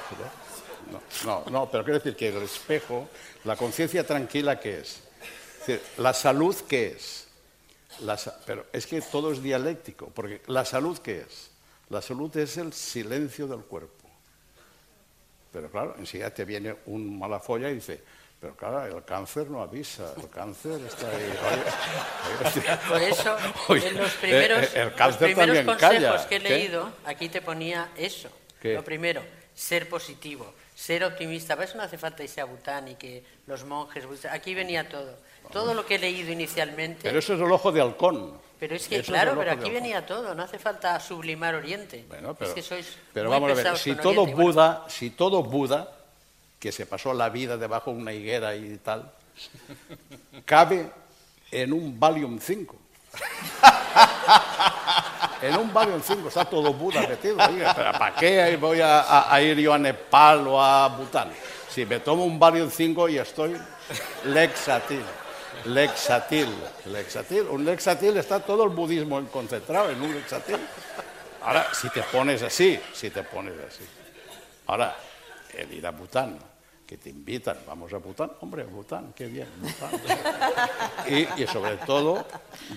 ¿no? 0.90 1.00
No, 1.24 1.44
no, 1.44 1.50
no, 1.50 1.70
pero 1.70 1.84
quiero 1.84 1.98
decir 1.98 2.16
que 2.16 2.28
el 2.28 2.42
espejo, 2.42 3.08
la 3.44 3.56
conciencia 3.56 4.04
tranquila, 4.06 4.58
¿qué 4.60 4.78
es? 4.80 5.00
Es 5.60 5.66
decir, 5.66 5.82
la 5.98 6.12
salud, 6.12 6.56
¿qué 6.68 6.88
es? 6.88 7.28
La 8.00 8.18
pero 8.46 8.66
es 8.72 8.86
que 8.86 9.00
todo 9.00 9.32
es 9.32 9.42
dialéctico, 9.42 10.06
porque 10.14 10.40
la 10.46 10.64
salud, 10.64 10.98
¿qué 10.98 11.20
es? 11.20 11.50
La 11.88 12.00
salud 12.02 12.34
es 12.36 12.56
el 12.56 12.72
silencio 12.72 13.46
del 13.46 13.60
cuerpo. 13.60 14.01
Pero 15.52 15.70
claro, 15.70 15.94
enseguida 15.98 16.30
te 16.30 16.44
viene 16.44 16.74
un 16.86 17.18
mala 17.18 17.38
folla 17.38 17.68
y 17.70 17.74
dice, 17.74 18.00
pero 18.40 18.56
claro, 18.56 18.96
el 18.96 19.04
cáncer 19.04 19.50
no 19.50 19.62
avisa, 19.62 20.14
el 20.16 20.28
cáncer 20.30 20.80
está 20.86 21.08
ahí. 21.10 21.32
Oye, 22.42 22.60
oye, 22.60 22.78
Por 22.88 23.02
eso, 23.02 23.36
oye, 23.68 23.88
en 23.88 23.98
los 23.98 24.12
primeros, 24.14 24.62
eh, 24.62 24.68
eh, 24.74 24.80
el 24.80 24.84
los 24.86 24.94
cáncer 24.96 25.18
primeros 25.34 25.56
también 25.56 25.66
consejos 25.66 26.02
calla. 26.16 26.28
que 26.28 26.36
he 26.36 26.40
¿Qué? 26.40 26.48
leído, 26.48 26.92
aquí 27.04 27.28
te 27.28 27.42
ponía 27.42 27.90
eso. 27.96 28.30
¿Qué? 28.60 28.74
Lo 28.74 28.82
primero, 28.82 29.22
ser 29.54 29.88
positivo, 29.88 30.54
ser 30.74 31.04
optimista. 31.04 31.54
Para 31.54 31.68
eso 31.68 31.76
no 31.76 31.84
hace 31.84 31.98
falta 31.98 32.22
irse 32.24 32.40
a 32.40 32.44
Bután 32.46 32.88
y 32.88 32.94
que 32.94 33.22
los 33.46 33.64
monjes... 33.64 34.04
Aquí 34.30 34.54
venía 34.54 34.88
todo. 34.88 35.18
Todo 35.52 35.74
lo 35.74 35.84
que 35.84 35.96
he 35.96 35.98
leído 35.98 36.32
inicialmente... 36.32 37.00
Pero 37.02 37.18
eso 37.18 37.34
es 37.34 37.40
el 37.40 37.52
ojo 37.52 37.70
de 37.70 37.80
halcón. 37.80 38.40
Pero 38.62 38.76
es 38.76 38.86
que, 38.86 39.00
Eso 39.00 39.10
claro, 39.10 39.34
pero 39.36 39.50
aquí 39.50 39.70
venía 39.70 40.06
todo, 40.06 40.36
no 40.36 40.44
hace 40.44 40.56
falta 40.56 41.00
sublimar 41.00 41.56
Oriente. 41.56 42.04
Bueno, 42.08 42.32
pero, 42.34 42.48
es 42.48 42.54
que 42.54 42.62
sois 42.62 42.96
pero 43.12 43.28
muy 43.28 43.40
vamos 43.40 43.50
a 43.50 43.54
ver, 43.54 43.76
si 43.76 43.96
todo 43.96 44.22
Oriente. 44.22 44.34
Bueno, 44.36 44.52
Buda, 44.52 44.84
si 44.86 45.10
todo 45.10 45.42
Buda, 45.42 45.88
que 46.60 46.70
se 46.70 46.86
pasó 46.86 47.12
la 47.12 47.28
vida 47.28 47.56
debajo 47.56 47.90
de 47.90 47.96
una 47.96 48.12
higuera 48.12 48.54
y 48.54 48.78
tal, 48.78 49.10
cabe 50.44 50.88
en 51.50 51.72
un 51.72 51.98
Valium 51.98 52.38
5. 52.38 52.76
en 55.42 55.56
un 55.56 55.74
Valium 55.74 56.00
5 56.00 56.28
está 56.28 56.44
todo 56.44 56.72
Buda 56.72 57.04
metido. 57.08 57.38
Oiga, 57.44 57.74
pero 57.74 57.92
¿para 57.98 58.14
qué 58.14 58.56
voy 58.60 58.80
a, 58.80 59.00
a- 59.00 59.34
a 59.34 59.42
ir 59.42 59.58
yo 59.58 59.74
a 59.74 59.78
Nepal 59.78 60.46
o 60.46 60.62
a 60.62 60.86
Bután? 60.86 61.32
Si 61.68 61.84
me 61.84 61.98
tomo 61.98 62.24
un 62.24 62.38
Valium 62.38 62.70
5 62.70 63.08
y 63.08 63.18
estoy 63.18 63.56
lexatil. 64.26 65.02
Lexatil, 65.66 66.48
lexatil. 66.86 67.42
Un 67.48 67.64
lexatil 67.64 68.16
está 68.16 68.40
todo 68.40 68.64
el 68.64 68.70
budismo 68.70 69.24
concentrado 69.28 69.90
en 69.90 70.00
un 70.02 70.14
lexatil. 70.14 70.58
Ahora, 71.42 71.66
si 71.74 71.88
te 71.90 72.02
pones 72.02 72.42
así, 72.42 72.78
si 72.92 73.10
te 73.10 73.22
pones 73.22 73.54
así. 73.66 73.84
Ahora, 74.66 74.96
el 75.54 75.72
ir 75.74 75.86
a 75.86 75.90
Bután, 75.90 76.38
que 76.86 76.96
te 76.96 77.10
invitan, 77.10 77.58
vamos 77.66 77.92
a 77.92 77.96
Bután, 77.98 78.32
hombre, 78.40 78.64
Bután, 78.64 79.12
qué 79.12 79.26
bien, 79.26 79.48
Bután. 79.58 79.90
Y, 81.08 81.42
y 81.42 81.46
sobre 81.46 81.76
todo, 81.78 82.24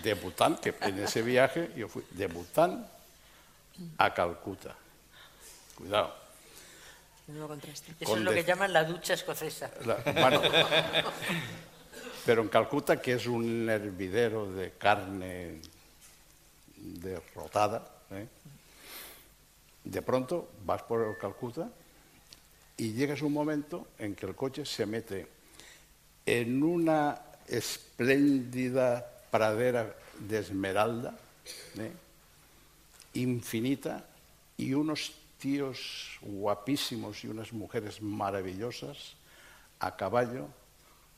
de 0.01 0.13
Bután, 0.15 0.57
que 0.57 0.73
en 0.81 0.99
ese 0.99 1.21
viaje 1.21 1.71
yo 1.75 1.87
fui 1.87 2.03
de 2.11 2.27
Bután 2.27 2.87
a 3.97 4.13
Calcuta. 4.13 4.73
Cuidado. 5.75 6.13
No. 7.27 7.47
Eso 7.99 8.17
es 8.17 8.21
lo 8.21 8.31
que 8.31 8.43
llaman 8.43 8.71
la 8.71 8.83
ducha 8.83 9.13
escocesa. 9.15 9.69
La- 9.85 9.95
bueno, 9.95 10.41
pero 12.25 12.41
en 12.41 12.49
Calcuta, 12.49 12.99
que 12.99 13.13
es 13.13 13.27
un 13.27 13.69
hervidero 13.69 14.51
de 14.51 14.71
carne 14.71 15.61
derrotada, 16.75 17.87
¿eh? 18.11 18.27
de 19.83 20.01
pronto 20.01 20.49
vas 20.65 20.81
por 20.81 21.17
Calcuta 21.19 21.69
y 22.77 22.93
llegas 22.93 23.21
un 23.21 23.31
momento 23.31 23.87
en 23.99 24.15
que 24.15 24.25
el 24.25 24.35
coche 24.35 24.65
se 24.65 24.87
mete 24.87 25.27
en 26.25 26.63
una 26.63 27.21
espléndida 27.47 29.05
pradera 29.29 29.95
de 30.19 30.39
esmeralda, 30.39 31.15
¿eh? 31.77 31.91
infinita, 33.13 34.03
y 34.57 34.73
unos 34.73 35.13
tíos 35.37 36.17
guapísimos 36.21 37.23
y 37.23 37.27
unas 37.27 37.53
mujeres 37.53 38.01
maravillosas 38.01 39.13
a 39.79 39.95
caballo 39.95 40.47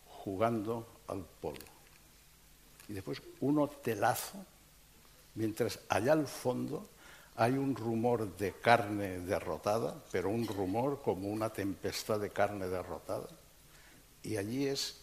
jugando 0.05 0.96
al 1.07 1.25
polo. 1.41 1.57
Y 2.87 2.93
después 2.93 3.21
un 3.41 3.59
hotelazo, 3.59 4.45
mientras 5.35 5.79
allá 5.89 6.13
al 6.13 6.27
fondo 6.27 6.87
hay 7.35 7.53
un 7.53 7.75
rumor 7.75 8.35
de 8.37 8.53
carne 8.53 9.19
derrotada, 9.19 10.03
pero 10.11 10.29
un 10.29 10.47
rumor 10.47 11.01
como 11.01 11.27
una 11.27 11.51
tempestad 11.51 12.19
de 12.19 12.31
carne 12.31 12.67
derrotada, 12.67 13.27
y 14.23 14.37
allí 14.37 14.67
es 14.67 15.01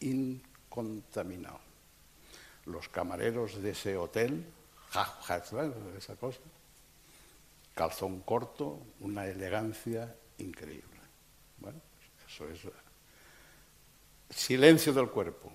incontaminado. 0.00 1.60
Los 2.66 2.88
camareros 2.88 3.62
de 3.62 3.70
ese 3.70 3.96
hotel, 3.96 4.44
ja, 4.90 5.04
ja, 5.04 5.36
esa 5.96 6.16
cosa, 6.16 6.40
calzón 7.74 8.20
corto, 8.20 8.78
una 9.00 9.26
elegancia 9.26 10.14
increíble. 10.38 11.00
Bueno, 11.58 11.80
eso 12.28 12.48
es 12.48 12.60
silencio 14.34 14.92
del 14.92 15.08
cuerpo. 15.08 15.52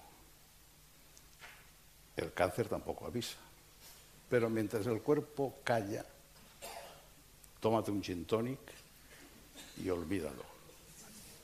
El 2.16 2.34
cáncer 2.34 2.68
tampoco 2.68 3.06
avisa. 3.06 3.38
Pero 4.30 4.50
mientras 4.50 4.86
el 4.88 5.02
cuerpo 5.02 5.60
calla, 5.64 6.06
tómate 7.60 7.92
un 7.92 8.02
gin 8.02 8.26
tonic 8.26 8.60
y 9.84 9.90
olvídalo. 9.90 10.44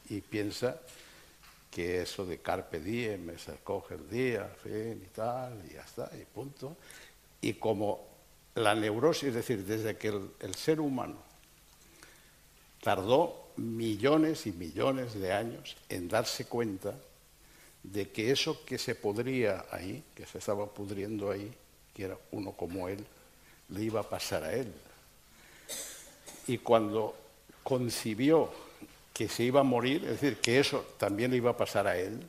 Y 0.09 0.21
piensa 0.21 0.79
que 1.71 2.01
eso 2.01 2.25
de 2.25 2.39
carpe 2.39 2.79
diem 2.79 3.31
es 3.31 3.49
acoge 3.49 3.95
el 3.95 4.09
día, 4.09 4.47
fin 4.61 5.01
y 5.03 5.09
tal, 5.09 5.63
y 5.69 5.73
ya 5.73 5.81
está, 5.81 6.11
y 6.15 6.25
punto. 6.25 6.77
Y 7.41 7.53
como 7.53 8.07
la 8.55 8.75
neurosis, 8.75 9.29
es 9.29 9.35
decir, 9.35 9.65
desde 9.65 9.97
que 9.97 10.09
el, 10.09 10.55
ser 10.55 10.79
humano 10.79 11.17
tardó 12.81 13.51
millones 13.55 14.45
y 14.45 14.51
millones 14.51 15.13
de 15.15 15.33
años 15.33 15.75
en 15.89 16.07
darse 16.07 16.45
cuenta 16.45 16.93
de 17.83 18.09
que 18.09 18.31
eso 18.31 18.63
que 18.65 18.77
se 18.77 18.95
podría 18.95 19.65
ahí, 19.69 20.03
que 20.15 20.25
se 20.25 20.37
estaba 20.37 20.65
pudriendo 20.67 21.29
ahí, 21.29 21.51
que 21.93 22.05
era 22.05 22.17
uno 22.31 22.53
como 22.53 22.87
él, 22.87 23.05
le 23.69 23.83
iba 23.83 23.99
a 23.99 24.09
pasar 24.09 24.43
a 24.43 24.53
él. 24.53 24.73
Y 26.47 26.57
cuando 26.57 27.15
concibió 27.61 28.49
que 29.13 29.27
se 29.27 29.43
iba 29.43 29.59
a 29.59 29.63
morir, 29.63 30.03
es 30.05 30.21
decir, 30.21 30.37
que 30.39 30.59
eso 30.59 30.95
también 30.97 31.31
le 31.31 31.37
iba 31.37 31.51
a 31.51 31.57
pasar 31.57 31.87
a 31.87 31.97
él, 31.97 32.19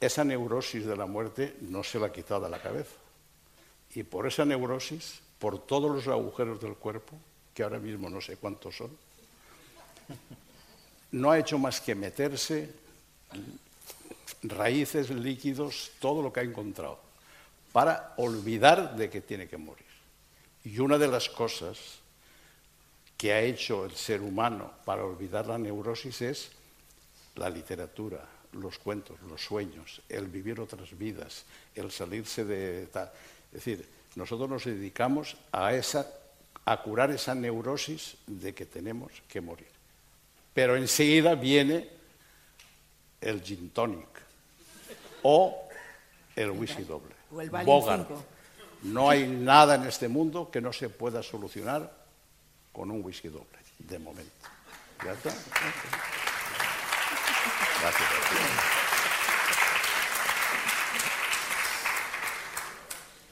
esa 0.00 0.24
neurosis 0.24 0.86
de 0.86 0.96
la 0.96 1.06
muerte 1.06 1.56
no 1.60 1.84
se 1.84 1.98
la 1.98 2.06
ha 2.06 2.12
quitado 2.12 2.42
de 2.42 2.50
la 2.50 2.60
cabeza. 2.60 2.94
Y 3.94 4.02
por 4.04 4.26
esa 4.26 4.44
neurosis, 4.44 5.20
por 5.38 5.64
todos 5.64 5.94
los 5.94 6.08
agujeros 6.08 6.60
del 6.60 6.74
cuerpo, 6.74 7.16
que 7.54 7.62
ahora 7.62 7.78
mismo 7.78 8.08
no 8.08 8.20
sé 8.20 8.36
cuántos 8.36 8.76
son, 8.76 8.90
no 11.12 11.30
ha 11.30 11.38
hecho 11.38 11.58
más 11.58 11.80
que 11.80 11.94
meterse 11.94 12.70
raíces, 14.42 15.10
líquidos, 15.10 15.92
todo 16.00 16.22
lo 16.22 16.32
que 16.32 16.40
ha 16.40 16.44
encontrado, 16.44 16.98
para 17.72 18.14
olvidar 18.16 18.96
de 18.96 19.08
que 19.08 19.20
tiene 19.20 19.48
que 19.48 19.56
morir. 19.56 19.86
Y 20.64 20.78
una 20.78 20.98
de 20.98 21.08
las 21.08 21.28
cosas 21.28 21.78
que 23.16 23.32
ha 23.32 23.40
hecho 23.40 23.84
el 23.84 23.92
ser 23.92 24.20
humano 24.20 24.72
para 24.84 25.04
olvidar 25.04 25.46
la 25.46 25.58
neurosis 25.58 26.22
es 26.22 26.50
la 27.36 27.48
literatura, 27.48 28.28
los 28.52 28.78
cuentos, 28.78 29.20
los 29.28 29.42
sueños, 29.42 30.02
el 30.08 30.26
vivir 30.26 30.60
otras 30.60 30.96
vidas, 30.98 31.44
el 31.74 31.90
salirse 31.90 32.44
de... 32.44 32.82
Es 32.82 32.90
decir, 33.52 33.88
nosotros 34.16 34.48
nos 34.48 34.64
dedicamos 34.64 35.36
a, 35.52 35.74
esa, 35.74 36.06
a 36.64 36.82
curar 36.82 37.10
esa 37.10 37.34
neurosis 37.34 38.16
de 38.26 38.54
que 38.54 38.66
tenemos 38.66 39.12
que 39.28 39.40
morir. 39.40 39.70
Pero 40.52 40.76
enseguida 40.76 41.34
viene 41.34 41.88
el 43.20 43.42
gin 43.42 43.70
tonic 43.70 44.22
o 45.22 45.68
el 46.36 46.50
whisky 46.50 46.82
doble. 46.82 47.14
O 47.30 47.40
el 47.40 48.06
No 48.82 49.10
hay 49.10 49.26
nada 49.26 49.76
en 49.76 49.84
este 49.84 50.08
mundo 50.08 50.50
que 50.50 50.60
no 50.60 50.72
se 50.72 50.88
pueda 50.88 51.22
solucionar 51.22 51.90
con 52.72 52.90
un 52.90 53.04
whisky 53.04 53.28
doble, 53.28 53.58
de 53.78 53.98
momento. 53.98 54.32
¿Ya 55.04 55.12
está? 55.12 55.30
Gracias. 57.80 58.08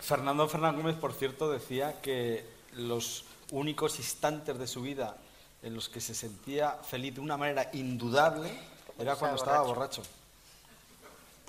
Fernando 0.01 0.49
Fernández 0.49 0.83
Gómez, 0.83 0.97
por 0.97 1.13
cierto, 1.13 1.51
decía 1.51 2.01
que 2.01 2.45
los 2.73 3.25
únicos 3.53 3.99
instantes 3.99 4.59
de 4.59 4.67
su 4.67 4.83
vida 4.83 5.17
en 5.63 5.75
los 5.75 5.89
que 5.89 6.01
se 6.01 6.15
sentía 6.15 6.73
feliz 6.83 7.15
de 7.15 7.21
una 7.21 7.37
manera 7.37 7.71
indudable 7.73 8.51
era 8.99 9.15
cuando 9.15 9.37
estaba 9.37 9.63
borracho. 9.63 10.03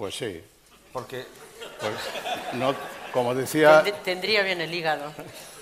Pues 0.02 0.16
sí. 0.16 0.41
Porque. 0.91 1.28
Pues, 1.80 1.93
no, 2.54 2.74
como 3.14 3.36
decía. 3.36 3.84
Tendría 4.04 4.41
bien 4.41 4.60
el 4.60 4.74
hígado. 4.74 5.14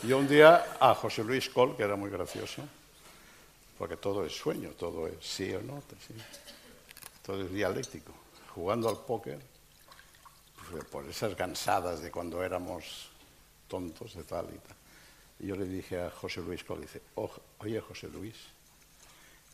Yo 0.01 0.17
un 0.17 0.29
día 0.29 0.77
a 0.79 0.95
José 0.95 1.25
Luis 1.25 1.49
Col, 1.49 1.75
que 1.75 1.83
era 1.83 1.97
muy 1.97 2.09
gracioso, 2.09 2.61
porque 3.77 3.97
todo 3.97 4.25
es 4.25 4.31
sueño, 4.31 4.69
todo 4.79 5.07
es 5.07 5.15
sí 5.19 5.53
o 5.53 5.61
no, 5.61 5.83
todo 7.21 7.41
es 7.41 7.51
dialéctico. 7.51 8.13
Jugando 8.55 8.87
al 8.87 8.99
póker, 8.99 9.39
pues, 10.71 10.85
por 10.85 11.05
esas 11.09 11.35
cansadas 11.35 12.01
de 12.01 12.09
cuando 12.09 12.41
éramos 12.41 13.09
tontos 13.67 14.13
de 14.13 14.23
tal 14.23 14.45
y 14.55 14.57
tal. 14.57 14.77
Y 15.41 15.47
yo 15.47 15.57
le 15.57 15.65
dije 15.65 16.01
a 16.01 16.11
José 16.11 16.39
Luis 16.39 16.63
Col, 16.63 16.79
dice, 16.79 17.01
oye 17.57 17.81
José 17.81 18.07
Luis, 18.07 18.35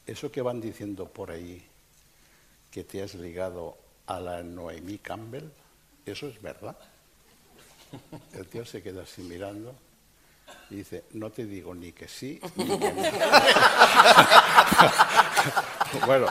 eso 0.06 0.32
que 0.32 0.44
van 0.44 0.62
diciendo 0.62 1.08
por 1.08 1.32
ahí, 1.32 1.68
que 2.70 2.84
te 2.84 3.02
has 3.02 3.16
ligado 3.16 3.84
a 4.08 4.20
la 4.20 4.44
Noemí 4.44 4.98
Campbell, 5.00 5.50
eso 6.06 6.28
es 6.28 6.42
verdad. 6.42 6.76
El 8.34 8.48
tío 8.48 8.66
se 8.66 8.82
queda 8.82 9.04
así 9.04 9.22
mirando 9.22 9.74
y 10.70 10.76
dice, 10.76 11.06
no 11.12 11.30
te 11.32 11.46
digo 11.46 11.74
ni 11.74 11.92
que 11.92 12.08
sí 12.08 12.40
ni 12.56 12.66
que 12.66 12.94
no. 12.94 13.02
bueno, 16.06 16.28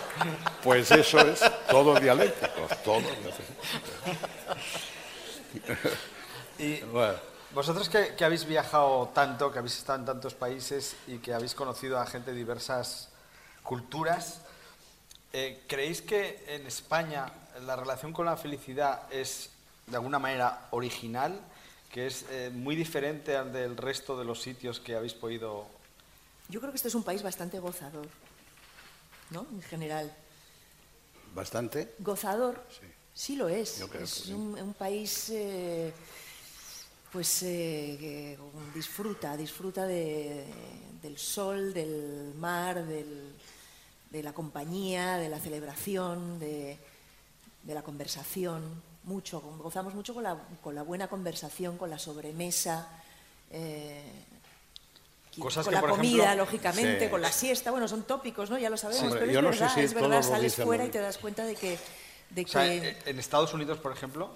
pues 0.62 0.90
eso 0.90 1.18
es 1.20 1.40
todo 1.68 1.98
dialéctico, 1.98 2.68
todo 2.84 3.02
y 6.58 6.80
vosotros 7.52 7.88
que, 7.88 8.14
que, 8.16 8.24
habéis 8.24 8.44
viajado 8.44 9.10
tanto, 9.14 9.52
que 9.52 9.58
habéis 9.60 9.78
estado 9.78 10.00
en 10.00 10.04
tantos 10.04 10.34
países 10.34 10.96
y 11.06 11.18
que 11.18 11.32
habéis 11.32 11.54
conocido 11.54 11.98
a 12.00 12.06
gente 12.06 12.32
de 12.32 12.36
diversas 12.36 13.10
culturas, 13.62 14.40
eh, 15.32 15.62
¿creéis 15.68 16.02
que 16.02 16.44
en 16.48 16.66
España 16.66 17.32
la 17.62 17.76
relación 17.76 18.12
con 18.12 18.26
la 18.26 18.36
felicidad 18.36 19.12
es 19.12 19.50
de 19.86 19.96
alguna 19.96 20.18
manera 20.18 20.68
original? 20.70 21.40
que 21.94 22.08
es 22.08 22.24
eh, 22.28 22.50
muy 22.52 22.74
diferente 22.74 23.36
al 23.36 23.52
del 23.52 23.76
resto 23.76 24.18
de 24.18 24.24
los 24.24 24.42
sitios 24.42 24.80
que 24.80 24.96
habéis 24.96 25.14
podido... 25.14 25.64
Yo 26.48 26.58
creo 26.58 26.72
que 26.72 26.76
este 26.76 26.88
es 26.88 26.94
un 26.96 27.04
país 27.04 27.22
bastante 27.22 27.60
gozador, 27.60 28.08
¿no? 29.30 29.46
En 29.52 29.62
general. 29.62 30.12
¿Bastante? 31.32 31.94
Gozador. 32.00 32.60
Sí, 33.14 33.36
lo 33.36 33.48
es. 33.48 33.80
es 33.80 34.26
un, 34.26 34.74
país, 34.76 35.30
eh, 35.30 35.92
pues, 37.12 37.44
eh, 37.44 37.96
que 38.00 38.38
disfruta, 38.74 39.36
disfruta 39.36 39.86
del 39.86 41.16
sol, 41.16 41.72
del 41.72 42.34
mar, 42.36 42.84
de 42.84 44.22
la 44.24 44.32
compañía, 44.32 45.16
de 45.16 45.28
la 45.28 45.38
celebración, 45.38 46.40
de 46.40 46.76
la 47.72 47.82
conversación 47.82 48.82
mucho, 49.04 49.40
gozamos 49.40 49.94
mucho 49.94 50.12
con 50.12 50.22
la, 50.22 50.36
con 50.62 50.74
la 50.74 50.82
buena 50.82 51.08
conversación, 51.08 51.78
con 51.78 51.88
la 51.88 51.98
sobremesa, 51.98 52.88
eh, 53.50 54.24
con 55.38 55.72
la 55.72 55.80
comida, 55.80 56.34
lógicamente, 56.34 57.10
con 57.10 57.22
la 57.22 57.32
siesta. 57.32 57.70
Bueno, 57.70 57.88
son 57.88 58.02
tópicos, 58.02 58.50
¿no? 58.50 58.58
Ya 58.58 58.70
lo 58.70 58.76
sabemos, 58.76 59.12
pero 59.12 59.26
es 59.26 59.42
verdad, 59.42 59.78
es 59.78 59.94
verdad, 59.94 60.22
sales 60.22 60.56
fuera 60.56 60.84
y 60.84 60.90
te 60.90 61.00
das 61.00 61.18
cuenta 61.18 61.44
de 61.44 61.54
que... 61.54 61.78
De 62.30 62.44
que... 62.44 62.98
en 63.06 63.18
Estados 63.18 63.54
Unidos, 63.54 63.78
por 63.78 63.92
ejemplo, 63.92 64.30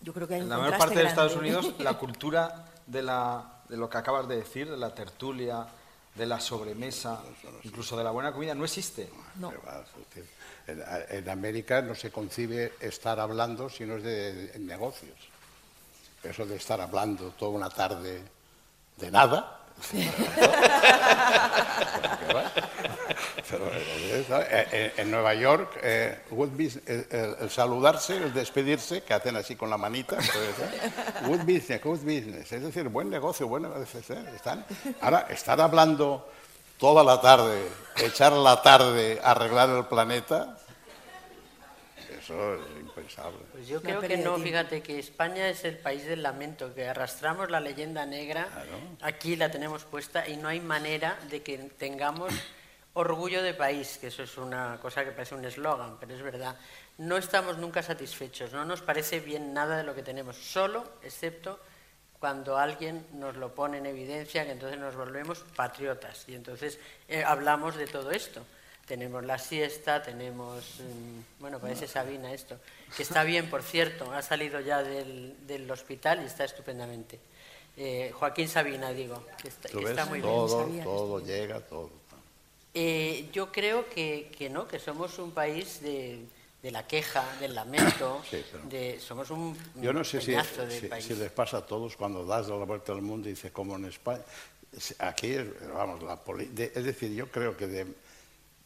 yo 0.00 0.12
creo 0.12 0.26
que 0.26 0.34
hay 0.34 0.40
en 0.40 0.48
la 0.48 0.58
mayor 0.58 0.78
parte 0.78 0.98
de 0.98 1.06
Estados 1.06 1.36
Unidos 1.36 1.74
la 1.78 1.94
cultura 1.98 2.66
de, 2.86 3.02
la, 3.02 3.60
de 3.68 3.76
lo 3.76 3.88
que 3.88 3.98
acabas 3.98 4.26
de 4.28 4.36
decir, 4.36 4.70
de 4.70 4.76
la 4.76 4.94
tertulia, 4.94 5.66
de 6.14 6.26
la 6.26 6.40
sobremesa, 6.40 7.22
incluso 7.62 7.96
de 7.96 8.04
la 8.04 8.10
buena 8.10 8.32
comida, 8.32 8.54
no 8.54 8.64
existe. 8.64 9.10
No. 9.36 9.52
En, 10.66 11.28
América 11.28 11.82
no 11.82 11.94
se 11.94 12.10
concibe 12.10 12.72
estar 12.80 13.20
hablando 13.20 13.68
si 13.68 13.84
no 13.84 13.96
es 13.96 14.02
de, 14.02 14.52
negocios. 14.58 15.16
Eso 16.22 16.46
de 16.46 16.56
estar 16.56 16.80
hablando 16.80 17.30
toda 17.30 17.52
una 17.52 17.70
tarde 17.70 18.20
de 18.96 19.10
nada. 19.10 19.56
en, 24.96 25.10
Nueva 25.10 25.34
York, 25.34 25.78
eh, 25.82 26.18
el, 27.40 27.50
saludarse, 27.50 28.16
el 28.16 28.34
despedirse, 28.34 29.02
que 29.02 29.14
hacen 29.14 29.36
así 29.36 29.56
con 29.56 29.70
la 29.70 29.78
manita, 29.78 30.18
good 31.26 31.40
business, 31.40 31.82
good 31.82 32.00
business, 32.00 32.52
es 32.52 32.62
decir, 32.62 32.88
buen 32.88 33.08
negocio, 33.08 33.48
buen 33.48 33.62
negocio. 33.62 34.00
Están, 34.34 34.66
ahora, 35.00 35.26
estar 35.30 35.60
hablando 35.60 36.28
toda 36.80 37.04
la 37.04 37.20
tarde, 37.20 37.68
echar 37.98 38.32
la 38.32 38.62
tarde 38.62 39.20
a 39.22 39.32
arreglar 39.32 39.68
el 39.68 39.84
planeta, 39.84 40.56
eso 42.18 42.54
es 42.54 42.60
impensable. 42.80 43.38
Pues 43.52 43.68
yo 43.68 43.82
creo 43.82 44.00
que 44.00 44.16
no, 44.16 44.38
fíjate 44.38 44.82
que 44.82 44.98
España 44.98 45.48
es 45.48 45.64
el 45.64 45.76
país 45.76 46.06
del 46.06 46.22
lamento, 46.22 46.74
que 46.74 46.88
arrastramos 46.88 47.50
la 47.50 47.60
leyenda 47.60 48.06
negra, 48.06 48.48
aquí 49.02 49.36
la 49.36 49.50
tenemos 49.50 49.84
puesta 49.84 50.26
y 50.26 50.38
no 50.38 50.48
hay 50.48 50.60
manera 50.60 51.18
de 51.28 51.42
que 51.42 51.58
tengamos 51.58 52.32
orgullo 52.94 53.42
de 53.42 53.52
país, 53.52 53.98
que 54.00 54.06
eso 54.06 54.22
es 54.22 54.36
una 54.38 54.78
cosa 54.80 55.04
que 55.04 55.12
parece 55.12 55.34
un 55.34 55.44
eslogan, 55.44 55.98
pero 56.00 56.14
es 56.14 56.22
verdad. 56.22 56.56
No 56.96 57.18
estamos 57.18 57.58
nunca 57.58 57.82
satisfechos, 57.82 58.52
no 58.52 58.64
nos 58.64 58.80
parece 58.80 59.20
bien 59.20 59.52
nada 59.52 59.76
de 59.76 59.84
lo 59.84 59.94
que 59.94 60.02
tenemos, 60.02 60.36
solo 60.36 60.82
excepto 61.02 61.60
cuando 62.20 62.58
alguien 62.58 63.04
nos 63.14 63.36
lo 63.36 63.54
pone 63.54 63.78
en 63.78 63.86
evidencia, 63.86 64.44
que 64.44 64.52
entonces 64.52 64.78
nos 64.78 64.94
volvemos 64.94 65.42
patriotas. 65.56 66.24
Y 66.28 66.34
entonces 66.34 66.78
eh, 67.08 67.24
hablamos 67.24 67.76
de 67.76 67.86
todo 67.86 68.10
esto. 68.10 68.44
Tenemos 68.86 69.24
la 69.24 69.38
siesta, 69.38 70.02
tenemos, 70.02 70.80
mm, 70.80 71.40
bueno, 71.40 71.58
parece 71.58 71.86
Sabina 71.86 72.32
esto, 72.32 72.58
que 72.96 73.04
está 73.04 73.24
bien, 73.24 73.48
por 73.48 73.62
cierto, 73.62 74.12
ha 74.12 74.20
salido 74.20 74.60
ya 74.60 74.82
del, 74.82 75.34
del 75.46 75.70
hospital 75.70 76.20
y 76.22 76.26
está 76.26 76.44
estupendamente. 76.44 77.18
Eh, 77.76 78.12
Joaquín 78.14 78.48
Sabina, 78.48 78.90
digo, 78.92 79.24
que 79.40 79.48
está, 79.48 79.68
está 79.68 80.04
muy 80.04 80.20
bien. 80.20 80.30
todo, 80.30 80.66
sabía 80.66 80.84
todo 80.84 81.24
llega, 81.24 81.60
todo. 81.60 81.90
Eh, 82.74 83.28
yo 83.32 83.50
creo 83.50 83.88
que, 83.88 84.30
que 84.36 84.50
no, 84.50 84.68
que 84.68 84.78
somos 84.78 85.18
un 85.18 85.30
país 85.30 85.80
de, 85.80 86.20
de 86.62 86.70
la 86.70 86.86
queja, 86.86 87.24
del 87.40 87.54
lamento, 87.54 88.22
Sí, 88.30 88.44
pero- 88.50 88.64
de, 88.68 89.00
somos 89.00 89.30
un 89.30 89.56
Yo 89.76 89.92
no 89.92 90.04
sé 90.04 90.20
si, 90.20 90.32
de 90.32 90.80
si- 90.80 90.86
país. 90.88 91.04
si 91.04 91.14
les 91.14 91.30
pasa 91.30 91.58
a 91.58 91.66
todos 91.66 91.96
cuando 91.96 92.24
das 92.26 92.48
la 92.48 92.56
vuelta 92.56 92.92
al 92.92 93.02
mundo 93.02 93.28
y 93.28 93.32
dices, 93.32 93.50
como 93.52 93.76
en 93.76 93.86
España. 93.86 94.20
Es- 94.72 94.94
Aquí, 94.98 95.36
vamos, 95.74 96.02
la 96.02 96.16
de- 96.50 96.72
es 96.74 96.84
decir, 96.84 97.12
yo 97.14 97.30
creo 97.30 97.56
que 97.56 97.66
de, 97.66 97.86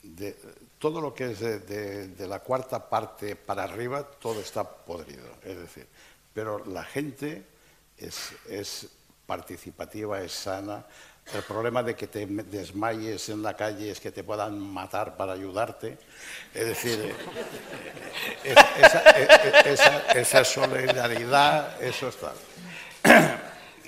de 0.03 0.37
todo 0.79 1.01
lo 1.01 1.15
que 1.15 1.31
es 1.31 1.41
de, 1.41 2.27
la 2.27 2.41
cuarta 2.41 2.89
parte 2.91 3.37
para 3.37 3.65
arriba, 3.65 4.03
todo 4.05 4.41
está 4.41 4.65
podrido. 4.69 5.27
Es 5.45 5.57
decir, 5.57 5.87
pero 6.35 6.65
la 6.67 6.85
gente 6.85 7.45
es, 7.97 8.33
es 8.49 8.89
participativa, 9.25 10.21
es 10.21 10.33
sana. 10.33 10.85
El 11.33 11.43
problema 11.43 11.83
de 11.83 11.95
que 11.97 12.07
te 12.07 12.27
desmayes 12.27 13.29
en 13.31 13.43
la 13.43 13.55
calle 13.57 13.91
es 13.91 13.99
que 13.99 14.13
te 14.13 14.23
puedan 14.23 14.59
matar 14.59 15.17
para 15.17 15.33
ayudarte. 15.33 15.97
Es 16.53 16.67
decir, 16.67 17.15
es- 18.45 18.57
esa, 18.79 19.11
e- 19.19 19.23
e- 19.23 19.73
esa- 19.73 19.99
esa 20.13 20.45
solidaridad, 20.45 21.83
eso 21.83 22.09
está. 22.09 22.33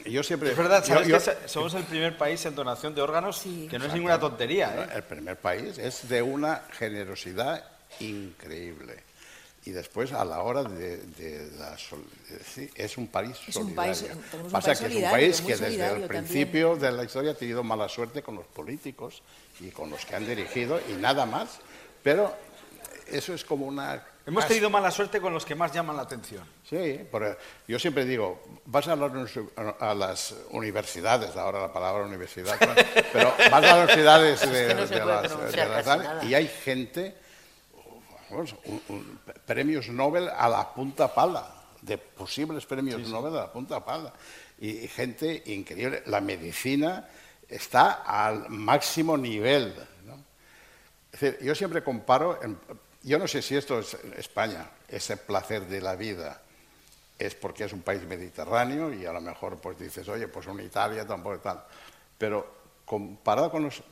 Yo 0.07 0.23
siempre. 0.23 0.51
Es 0.53 0.57
verdad, 0.57 0.85
sabes 0.85 1.09
yo- 1.09 1.19
que 1.19 1.49
somos 1.49 1.75
el 1.75 1.83
primer 1.85 2.17
país 2.17 2.45
en 2.47 2.55
donación 2.55 2.95
de 2.95 3.03
órganos, 3.03 3.39
Sí. 3.39 3.67
que 3.69 3.77
no 3.79 3.87
es 3.87 3.93
ninguna 3.93 4.21
tontería. 4.21 4.73
¿eh? 4.85 4.97
El 4.97 5.03
primer 5.03 5.37
país 5.37 5.79
es 5.79 6.09
de 6.09 6.23
una 6.23 6.63
generosidad 6.79 7.65
increíble. 7.99 9.03
Y 9.67 9.73
después, 9.73 10.13
a 10.13 10.25
la 10.25 10.43
hora 10.43 10.63
de, 10.63 10.99
de 10.99 11.51
la 11.59 11.71
de- 11.73 12.45
sí, 12.45 12.71
es 12.77 12.97
un 12.97 13.09
país 13.09 13.37
Es 13.49 13.57
un 13.57 13.65
solidario. 13.75 13.75
país- 13.75 14.05
un 14.45 14.51
Pasa 14.51 14.67
país 14.69 14.79
que 14.79 14.87
es 14.87 14.95
un 15.05 15.11
país 15.11 15.41
que 15.41 15.57
desde 15.57 15.75
el 15.75 15.79
también. 15.91 16.09
principio 16.09 16.77
de 16.77 16.93
la 16.93 17.03
historia 17.03 17.33
ha 17.33 17.35
tenido 17.35 17.65
mala 17.65 17.89
suerte 17.89 18.23
con 18.23 18.37
los 18.37 18.47
políticos 18.47 19.23
y 19.61 19.71
con 19.71 19.91
los 19.91 20.05
que 20.07 20.15
han 20.15 20.25
dirigido 20.25 20.81
y 20.89 20.93
nada 20.93 21.27
más. 21.27 21.59
Pero 22.05 22.33
eso 23.11 23.35
es 23.35 23.45
como 23.45 23.67
una... 23.67 24.05
Hemos 24.25 24.47
tenido 24.47 24.71
mala 24.71 24.91
suerte 24.93 25.21
con 25.21 25.33
los 25.35 25.45
que 25.45 25.55
más 25.57 25.73
llaman 25.73 25.97
la 25.97 26.03
atención. 26.03 26.45
Sí, 26.69 27.01
porque 27.11 27.37
yo 27.67 27.79
siempre 27.81 28.05
digo, 28.05 28.41
vas 28.67 28.87
a 28.89 28.93
a 28.93 29.95
las 29.95 30.35
universidades, 30.51 31.37
ahora 31.37 31.61
la 31.63 31.73
palabra 31.73 32.05
universidad, 32.05 32.57
pero 33.13 33.35
vas 33.51 33.53
a 33.53 33.61
las 33.61 33.75
universidades 33.85 34.41
de, 34.41 34.67
que 34.69 34.75
no 34.75 34.87
de 34.87 35.05
las, 35.05 35.53
de 35.53 35.67
las- 35.67 36.25
y 36.25 36.35
hay 36.35 36.47
gente, 36.49 37.15
vamos, 38.31 38.55
un- 38.65 38.83
un- 38.89 39.21
premios 39.47 39.89
Nobel 39.89 40.29
a 40.29 40.49
la 40.49 40.73
punta 40.73 41.13
pala, 41.15 41.53
de 41.83 41.99
posibles 41.99 42.67
premios 42.67 43.09
Nobel 43.09 43.35
a 43.37 43.41
la 43.43 43.53
punta 43.53 43.85
pala, 43.85 44.13
y, 44.59 44.71
y 44.85 44.89
gente 44.89 45.43
increíble. 45.47 46.03
La 46.07 46.21
medicina 46.21 47.09
está 47.49 48.03
al 48.03 48.49
máximo 48.51 49.17
nivel. 49.17 49.75
¿no? 50.05 50.15
Es 51.13 51.21
decir, 51.21 51.39
yo 51.47 51.55
siempre 51.55 51.83
comparo, 51.85 52.43
en- 52.43 52.59
yo 53.03 53.19
no 53.19 53.29
sé 53.29 53.41
si 53.43 53.57
esto 53.57 53.79
es 53.79 53.95
España, 54.17 54.69
ese 54.89 55.17
placer 55.17 55.67
de 55.67 55.81
la 55.81 55.95
vida 55.95 56.43
es 57.19 57.35
porque 57.35 57.65
es 57.65 57.73
un 57.73 57.83
país 57.83 58.03
mediterráneo 58.03 58.93
y 58.93 59.07
a 59.07 59.13
lo 59.13 59.21
mejor 59.21 59.59
pues 59.59 59.79
dices, 59.79 60.09
oye, 60.09 60.29
pues 60.29 60.47
una 60.49 60.63
Italia 60.63 61.07
tampoco 61.07 61.39
tal. 61.39 61.65
Pero 62.19 62.57
comparado 62.85 63.51
con, 63.51 63.63
los 63.65 63.83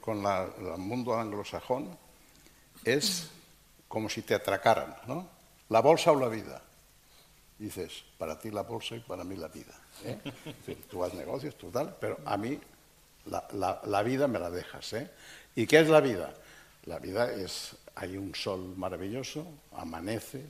con 0.00 0.22
la- 0.22 0.48
el 0.58 0.78
mundo 0.78 1.14
anglosajón, 1.18 1.96
es 2.84 3.30
como 3.94 4.10
si 4.10 4.22
te 4.22 4.34
atracaran, 4.34 4.96
¿no? 5.06 5.28
La 5.68 5.78
bolsa 5.78 6.10
o 6.10 6.18
la 6.18 6.26
vida. 6.26 6.60
Dices, 7.56 8.02
para 8.18 8.36
ti 8.36 8.50
la 8.50 8.62
bolsa 8.62 8.96
y 8.96 9.00
para 9.00 9.22
mí 9.22 9.36
la 9.36 9.46
vida. 9.46 9.72
¿eh? 10.02 10.18
Tú 10.90 11.04
haces 11.04 11.16
negocios, 11.16 11.56
tú 11.56 11.70
tal, 11.70 11.96
pero 12.00 12.18
a 12.24 12.36
mí 12.36 12.58
la, 13.26 14.02
vida 14.02 14.26
me 14.26 14.40
la 14.40 14.50
dejas. 14.50 14.94
¿eh? 14.94 15.08
¿Y 15.54 15.68
qué 15.68 15.78
es 15.78 15.88
la 15.88 16.00
vida? 16.00 16.34
La 16.86 16.98
vida 16.98 17.30
es, 17.30 17.76
hay 17.94 18.16
un 18.16 18.34
sol 18.34 18.74
maravilloso, 18.76 19.46
amanece, 19.76 20.44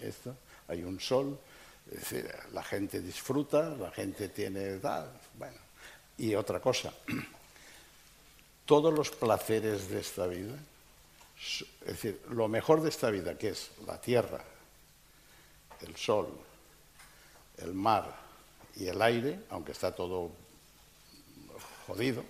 esto, 0.00 0.34
hay 0.66 0.82
un 0.82 0.98
sol, 0.98 1.38
la 2.52 2.62
gente 2.62 3.02
disfruta, 3.02 3.68
la 3.68 3.90
gente 3.90 4.30
tiene 4.30 4.78
tal, 4.78 5.10
bueno. 5.38 5.58
Y 6.16 6.34
otra 6.34 6.58
cosa, 6.58 6.90
todos 8.64 8.94
los 8.94 9.10
placeres 9.10 9.90
de 9.90 10.00
esta 10.00 10.26
vida, 10.26 10.56
es 11.42 11.66
decir, 11.86 12.22
lo 12.30 12.46
mejor 12.48 12.82
de 12.82 12.88
esta 12.88 13.10
vida, 13.10 13.36
que 13.36 13.48
es 13.48 13.70
la 13.86 14.00
tierra, 14.00 14.44
el 15.80 15.96
sol, 15.96 16.28
el 17.58 17.74
mar 17.74 18.14
y 18.76 18.86
el 18.86 19.02
aire, 19.02 19.40
aunque 19.50 19.72
está 19.72 19.92
todo 19.92 20.30
jodido, 21.86 22.24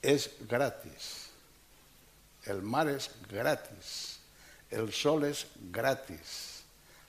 es 0.00 0.30
gratis. 0.48 1.28
El 2.44 2.62
mar 2.62 2.88
es 2.88 3.10
gratis. 3.28 4.20
El 4.70 4.92
sol 4.92 5.24
es 5.24 5.46
gratis. 5.70 6.62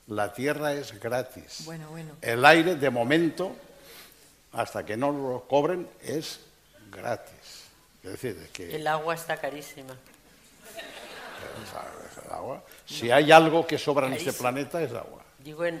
La 0.08 0.32
tierra 0.34 0.74
es 0.74 0.98
gratis. 1.00 1.62
Bueno, 1.64 1.88
bueno. 1.88 2.16
El 2.20 2.44
aire, 2.44 2.74
de 2.74 2.90
momento, 2.90 3.56
hasta 4.52 4.84
que 4.84 4.96
no 4.96 5.10
lo 5.12 5.46
cobren, 5.48 5.88
es 6.02 6.40
gratis. 6.90 7.64
Es 8.02 8.12
decir, 8.12 8.38
es 8.42 8.50
que 8.50 8.74
El 8.74 8.86
agua 8.86 9.14
está 9.14 9.38
carísima. 9.38 9.96
El 12.26 12.32
agua, 12.32 12.62
si 12.86 13.10
hay 13.10 13.30
algo 13.32 13.66
que 13.66 13.78
sobra 13.78 14.06
en 14.06 14.14
este 14.14 14.32
planeta, 14.32 14.80
es 14.82 14.92
agua. 14.92 15.22
Digo, 15.38 15.64
en, 15.64 15.80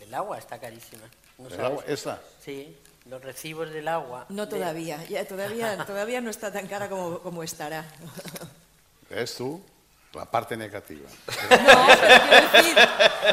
el 0.00 0.14
agua 0.14 0.38
está 0.38 0.58
carísima. 0.58 1.02
¿No 1.38 1.46
El 1.48 1.50
sabes? 1.56 1.66
agua 1.70 1.84
esta. 1.86 2.20
Sí, 2.44 2.76
los 3.06 3.22
recibos 3.22 3.70
del 3.70 3.88
agua. 3.88 4.26
No 4.28 4.44
de- 4.46 4.50
todavía, 4.58 5.02
ya 5.04 5.24
todavía, 5.26 5.76
todavía 5.86 6.20
no 6.20 6.30
está 6.30 6.52
tan 6.52 6.66
cara 6.66 6.88
como, 6.88 7.18
como 7.20 7.42
estará. 7.42 7.84
Es 9.08 9.34
tú, 9.36 9.62
la 10.12 10.24
parte 10.26 10.56
negativa. 10.56 11.08
No, 11.50 11.86
pero 12.00 12.20
quiero 12.28 12.52
decir, 12.52 12.76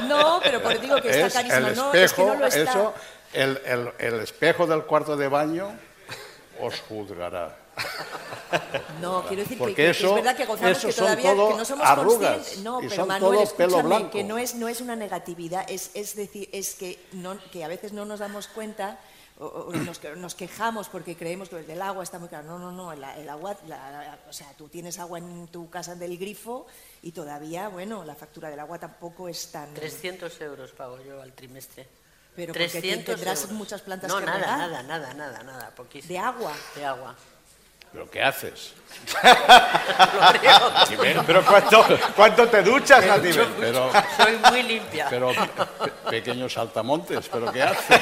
no, 0.07 0.39
pero 0.43 0.61
por 0.63 0.79
digo 0.79 1.01
que 1.01 1.09
está 1.09 1.27
es 1.27 1.33
carísima, 1.33 1.67
el 1.69 1.75
no, 1.75 1.85
es 1.87 1.91
que 1.91 2.03
espejo, 2.05 2.27
no 2.33 2.39
lo 2.39 2.47
está. 2.47 2.61
eso, 2.61 2.93
el, 3.33 3.61
el- 3.65 3.91
el 3.99 4.19
espejo 4.21 4.65
del 4.67 4.83
cuarto 4.83 5.15
de 5.17 5.27
baño 5.27 5.77
os 6.61 6.79
juzgará. 6.87 7.55
No, 9.01 9.23
quiero 9.27 9.43
decir 9.43 9.57
que- 9.57 9.63
Porque 9.63 9.75
que, 9.75 9.83
que 9.83 9.89
eso- 9.91 10.09
es 10.09 10.15
verdad 10.15 10.35
que 10.35 10.45
gozamos 10.45 10.77
eso 10.77 10.87
que 10.87 10.93
son 10.93 11.05
todavía 11.05 11.31
todo 11.33 11.49
que 11.49 11.55
no 11.55 11.65
somos 11.65 11.87
arrugas, 11.87 12.35
conscientes. 12.35 12.63
No, 12.63 12.79
pero 12.89 13.05
Manuel, 13.05 13.39
escúchame, 13.41 13.83
blanco. 13.83 14.11
que 14.11 14.23
no 14.23 14.37
es 14.37 14.55
no 14.55 14.67
es 14.67 14.81
una 14.81 14.95
negatividad, 14.95 15.65
es, 15.69 15.91
es 15.93 16.15
decir, 16.15 16.49
es 16.51 16.75
que 16.75 16.99
no, 17.13 17.37
que 17.51 17.63
a 17.63 17.67
veces 17.67 17.93
no 17.93 18.05
nos 18.05 18.19
damos 18.19 18.47
cuenta 18.47 18.99
o, 19.39 19.45
o 19.45 19.71
nos, 19.73 19.99
que- 19.99 20.15
nos 20.15 20.33
quejamos 20.33 20.89
porque 20.89 21.15
creemos 21.15 21.49
que 21.49 21.57
el 21.57 21.67
del 21.67 21.81
agua 21.83 22.03
está 22.03 22.17
muy 22.17 22.27
caro. 22.27 22.47
No, 22.47 22.57
no, 22.57 22.71
no, 22.71 22.91
el, 22.91 23.03
el 23.03 23.29
agua, 23.29 23.55
la- 23.67 23.91
la- 23.91 24.19
o 24.27 24.33
sea, 24.33 24.47
tú 24.57 24.67
tienes 24.67 24.97
agua 24.97 25.19
en 25.19 25.47
tu 25.49 25.69
casa 25.69 25.93
del 25.93 26.17
grifo 26.17 26.65
y 27.03 27.11
todavía, 27.11 27.67
bueno, 27.67 28.03
la 28.03 28.15
factura 28.15 28.49
del 28.49 28.59
agua 28.59 28.79
tampoco 28.79 29.29
es 29.29 29.51
tan 29.51 29.73
300 29.75 30.41
euros 30.41 30.71
pago 30.71 30.99
yo 31.03 31.21
al 31.21 31.33
trimestre. 31.33 31.87
Pero 32.35 32.53
porque 32.53 32.69
300 32.69 33.15
tendrás 33.15 33.41
euros. 33.41 33.57
muchas 33.57 33.81
plantas 33.81 34.09
no, 34.11 34.19
que 34.19 34.25
nada, 34.25 34.37
regar. 34.37 34.57
nada, 34.59 34.83
nada, 34.83 35.13
nada, 35.13 35.43
nada, 35.43 35.69
poquísimo. 35.75 36.11
de 36.13 36.19
agua. 36.19 36.53
De 36.75 36.85
agua. 36.85 37.15
¿Pero 37.93 38.09
qué 38.09 38.21
haces? 38.23 38.73
Pero 41.25 41.45
¿cuánto, 41.45 41.85
cuánto 42.15 42.47
te 42.47 42.61
duchas? 42.63 43.05
Pero, 43.59 43.91
Soy 44.17 44.37
muy 44.49 44.63
limpia. 44.63 45.07
pero 45.09 45.29
pe- 45.29 45.91
pequeños 46.09 46.53
saltamontes, 46.53 47.27
¿pero 47.29 47.51
qué 47.51 47.63
haces? 47.63 48.01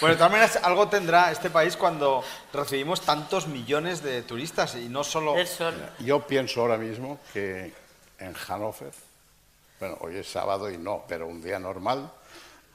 Bueno, 0.00 0.14
de 0.14 0.16
todas 0.16 0.30
maneras, 0.32 0.58
algo 0.62 0.88
tendrá 0.88 1.30
este 1.30 1.50
país 1.50 1.76
cuando 1.76 2.22
recibimos 2.52 3.00
tantos 3.02 3.46
millones 3.46 4.02
de 4.02 4.22
turistas 4.22 4.74
y 4.74 4.88
no 4.88 5.02
solo... 5.04 5.36
El 5.36 5.46
sol. 5.46 5.74
Yo 6.00 6.26
pienso 6.26 6.60
ahora 6.60 6.76
mismo 6.76 7.18
que 7.32 7.72
en 8.18 8.34
Hannover, 8.34 8.92
bueno, 9.80 9.96
hoy 10.00 10.16
es 10.18 10.28
sábado 10.30 10.70
y 10.70 10.76
no, 10.78 11.04
pero 11.08 11.26
un 11.26 11.42
día 11.42 11.58
normal, 11.58 12.10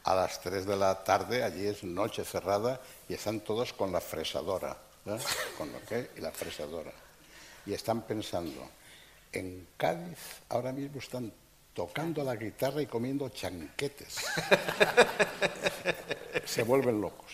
a 0.03 0.15
las 0.15 0.41
3 0.41 0.65
de 0.65 0.77
la 0.77 1.03
tarde, 1.03 1.43
allí 1.43 1.67
es 1.67 1.83
noche 1.83 2.23
cerrada 2.23 2.81
y 3.07 3.13
están 3.13 3.41
todos 3.41 3.73
con 3.73 3.91
la 3.91 4.01
fresadora, 4.01 4.75
¿eh? 5.05 5.17
con 5.57 5.71
lo 5.71 5.81
que 5.81 6.11
y 6.17 6.21
la 6.21 6.31
fresadora. 6.31 6.91
Y 7.65 7.73
están 7.73 8.01
pensando, 8.01 8.67
en 9.31 9.67
Cádiz 9.77 10.17
ahora 10.49 10.71
mismo 10.71 10.99
están 10.99 11.31
tocando 11.73 12.23
la 12.23 12.35
guitarra 12.35 12.81
y 12.81 12.87
comiendo 12.87 13.29
chanquetes. 13.29 14.15
Se 16.45 16.63
vuelven 16.63 16.99
locos. 16.99 17.31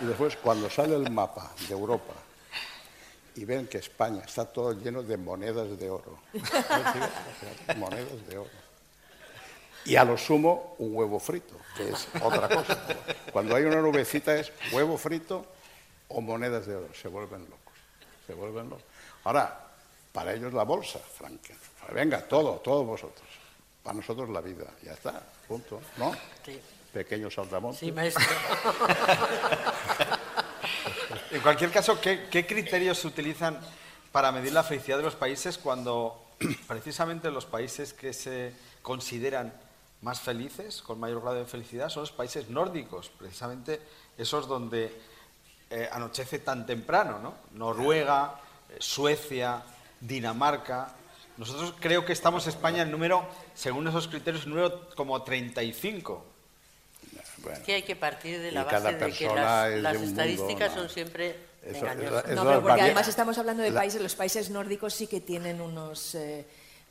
Y 0.00 0.04
después, 0.04 0.36
cuando 0.36 0.68
sale 0.68 0.96
el 0.96 1.10
mapa 1.10 1.52
de 1.68 1.74
Europa 1.74 2.14
y 3.36 3.44
ven 3.44 3.68
que 3.68 3.78
España 3.78 4.22
está 4.26 4.44
todo 4.44 4.72
lleno 4.72 5.02
de 5.02 5.16
monedas 5.16 5.78
de 5.78 5.88
oro. 5.88 6.18
monedas 7.76 8.26
de 8.28 8.38
oro. 8.38 8.67
Y 9.84 9.96
a 9.96 10.04
lo 10.04 10.18
sumo, 10.18 10.74
un 10.78 10.94
huevo 10.94 11.18
frito, 11.18 11.54
que 11.76 11.90
es 11.90 12.08
otra 12.22 12.48
cosa. 12.48 12.78
Cuando 13.32 13.56
hay 13.56 13.64
una 13.64 13.80
nubecita 13.80 14.34
es 14.36 14.52
huevo 14.72 14.98
frito 14.98 15.46
o 16.08 16.20
monedas 16.20 16.66
de 16.66 16.76
oro. 16.76 16.88
Se 16.94 17.08
vuelven 17.08 17.42
locos. 17.42 17.74
Se 18.26 18.34
vuelven 18.34 18.68
locos. 18.68 18.84
Ahora, 19.24 19.66
para 20.12 20.34
ellos 20.34 20.52
la 20.52 20.64
bolsa, 20.64 20.98
Frank. 20.98 21.40
Venga, 21.92 22.26
todo, 22.26 22.56
todos 22.56 22.86
vosotros. 22.86 23.26
Para 23.82 23.96
nosotros 23.96 24.28
la 24.28 24.40
vida. 24.40 24.66
Ya 24.82 24.92
está, 24.92 25.22
punto. 25.46 25.80
¿No? 25.96 26.12
Sí. 26.44 26.60
Pequeños 26.92 27.34
saltamontes. 27.34 27.80
Sí, 27.80 27.92
maestro. 27.92 28.24
En 31.30 31.42
cualquier 31.42 31.70
caso, 31.70 32.00
¿qué, 32.00 32.26
qué 32.30 32.46
criterios 32.46 32.98
se 32.98 33.06
utilizan 33.06 33.60
para 34.12 34.32
medir 34.32 34.52
la 34.52 34.62
felicidad 34.62 34.96
de 34.96 35.02
los 35.02 35.14
países 35.14 35.58
cuando 35.58 36.24
precisamente 36.66 37.30
los 37.30 37.44
países 37.44 37.92
que 37.92 38.12
se 38.12 38.52
consideran 38.82 39.52
más 40.02 40.20
felices, 40.20 40.80
con 40.82 41.00
mayor 41.00 41.20
grado 41.22 41.36
de 41.36 41.44
felicidad, 41.44 41.88
son 41.88 42.02
los 42.02 42.12
países 42.12 42.48
nórdicos, 42.50 43.08
precisamente 43.10 43.80
esos 44.16 44.46
donde 44.46 44.92
eh, 45.70 45.88
anochece 45.92 46.38
tan 46.38 46.64
temprano, 46.66 47.18
¿no? 47.18 47.34
Noruega, 47.52 48.40
eh, 48.70 48.76
Suecia, 48.78 49.62
Dinamarca. 50.00 50.94
Nosotros 51.36 51.74
creo 51.80 52.04
que 52.04 52.12
estamos 52.12 52.46
España 52.46 52.82
en 52.82 52.90
número, 52.90 53.26
según 53.54 53.86
esos 53.88 54.08
criterios, 54.08 54.44
en 54.44 54.50
número 54.50 54.88
como 54.96 55.22
35. 55.22 56.24
Bueno, 57.38 57.58
que 57.64 57.74
hay 57.74 57.82
que 57.82 57.94
partir 57.96 58.40
de 58.40 58.50
la 58.50 58.64
base 58.64 58.94
de 58.94 59.12
que 59.12 59.26
las, 59.26 59.68
es 59.68 59.74
de 59.76 59.82
las 59.82 59.94
mundo, 59.94 60.08
estadísticas 60.10 60.74
¿no? 60.74 60.80
son 60.82 60.90
siempre 60.90 61.36
Eso- 61.62 61.78
engañosas. 61.86 62.24
eso- 62.24 62.34
No, 62.34 62.44
las 62.44 62.52
pero 62.54 62.62
porque 62.62 62.80
además 62.82 63.06
estamos 63.08 63.38
hablando 63.38 63.62
de 63.62 63.70
la- 63.70 63.80
países, 63.80 64.00
los 64.02 64.14
países 64.16 64.50
nórdicos 64.50 64.94
sí 64.94 65.06
que 65.06 65.20
tienen 65.20 65.60
unos, 65.60 66.14
eh, 66.16 66.44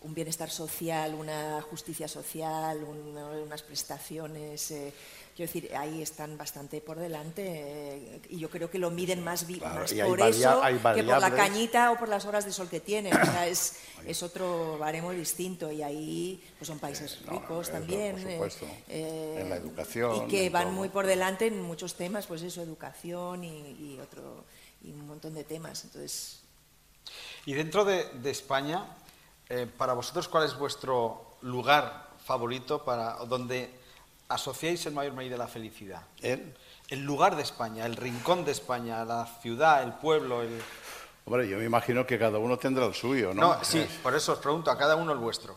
un 0.08 0.14
bienestar 0.14 0.50
social, 0.50 1.14
una 1.14 1.62
justicia 1.62 2.08
social, 2.08 2.84
una- 2.84 3.28
unas 3.44 3.62
prestaciones. 3.62 4.72
eh, 4.72 4.94
quiero 5.36 5.52
decir, 5.54 5.76
ahí 5.76 6.02
están 6.02 6.36
bastante 6.36 6.82
por 6.82 6.98
delante 6.98 7.44
eh, 7.46 8.22
y 8.30 8.40
yo 8.40 8.50
creo 8.50 8.72
que 8.72 8.80
lo 8.80 8.90
miden 8.90 9.24
más, 9.24 9.44
Claro, 9.44 9.82
más 9.82 9.94
por 9.94 10.20
eso 10.22 10.64
hay 10.64 10.76
que 10.78 11.04
por 11.04 11.20
la 11.22 11.30
cañita 11.36 11.92
o 11.92 11.98
por 12.00 12.10
las 12.10 12.26
horas 12.26 12.44
de 12.46 12.52
sol 12.54 12.68
que 12.70 12.80
tienen. 12.80 13.16
O 13.16 13.24
sea, 13.26 13.46
es, 13.48 13.76
es 14.06 14.24
otro 14.24 14.78
baremo 14.80 15.12
distinto 15.12 15.72
y 15.72 15.84
ahí 15.84 16.42
pues 16.58 16.68
son 16.68 16.80
países 16.80 17.20
no, 17.26 17.34
ricos 17.34 17.70
también. 17.72 18.14
por 18.16 18.28
eh, 18.28 18.32
supuesto. 18.34 18.66
eh, 18.88 19.40
En 19.42 19.50
la 19.50 19.58
educación, 19.58 20.26
Y 20.26 20.28
que 20.28 20.50
van 20.50 20.64
todo. 20.64 20.74
muy 20.74 20.90
por 20.90 21.06
delante 21.06 21.46
en 21.48 21.62
muchos 21.62 21.94
temas, 21.96 22.26
pues 22.26 22.42
eso, 22.42 22.64
educación 22.64 23.44
y, 23.44 23.94
y 23.94 24.00
otro 24.02 24.44
y 24.84 24.92
un 24.92 25.06
montón 25.06 25.36
de 25.36 25.44
temas. 25.44 25.84
Entonces, 25.84 26.40
Y 27.46 27.54
dentro 27.54 27.86
de, 27.86 28.06
de 28.24 28.32
España, 28.32 28.86
eh, 29.50 29.68
para 29.78 29.94
vosotros, 29.94 30.28
¿cuál 30.28 30.46
es 30.46 30.58
vuestro 30.58 31.38
lugar 31.42 32.08
favorito 32.26 32.84
para 32.84 33.14
donde 33.26 33.70
asociáis 34.30 34.86
en 34.86 34.94
mayor 34.94 35.14
medida 35.14 35.38
la 35.38 35.48
felicidad? 35.48 36.02
él, 36.22 36.54
El 36.90 37.04
lugar 37.04 37.36
de 37.36 37.44
España, 37.44 37.86
el 37.86 37.96
rincón 37.96 38.44
de 38.46 38.52
España, 38.52 39.04
la 39.06 39.26
ciudad, 39.42 39.84
el 39.84 39.94
pueblo. 39.94 40.42
El... 40.42 40.62
hombre, 41.26 41.48
yo 41.48 41.58
me 41.58 41.66
imagino 41.66 42.06
que 42.06 42.18
cada 42.20 42.38
uno 42.40 42.58
tendrá 42.58 42.86
el 42.86 42.94
suyo, 42.94 43.34
¿no? 43.34 43.42
No, 43.56 43.60
sí, 43.64 43.86
por 44.04 44.16
eso 44.16 44.34
os 44.34 44.40
pregunto 44.40 44.70
a 44.72 44.78
cada 44.78 44.96
uno 44.96 45.12
el 45.14 45.20
vuestro. 45.20 45.56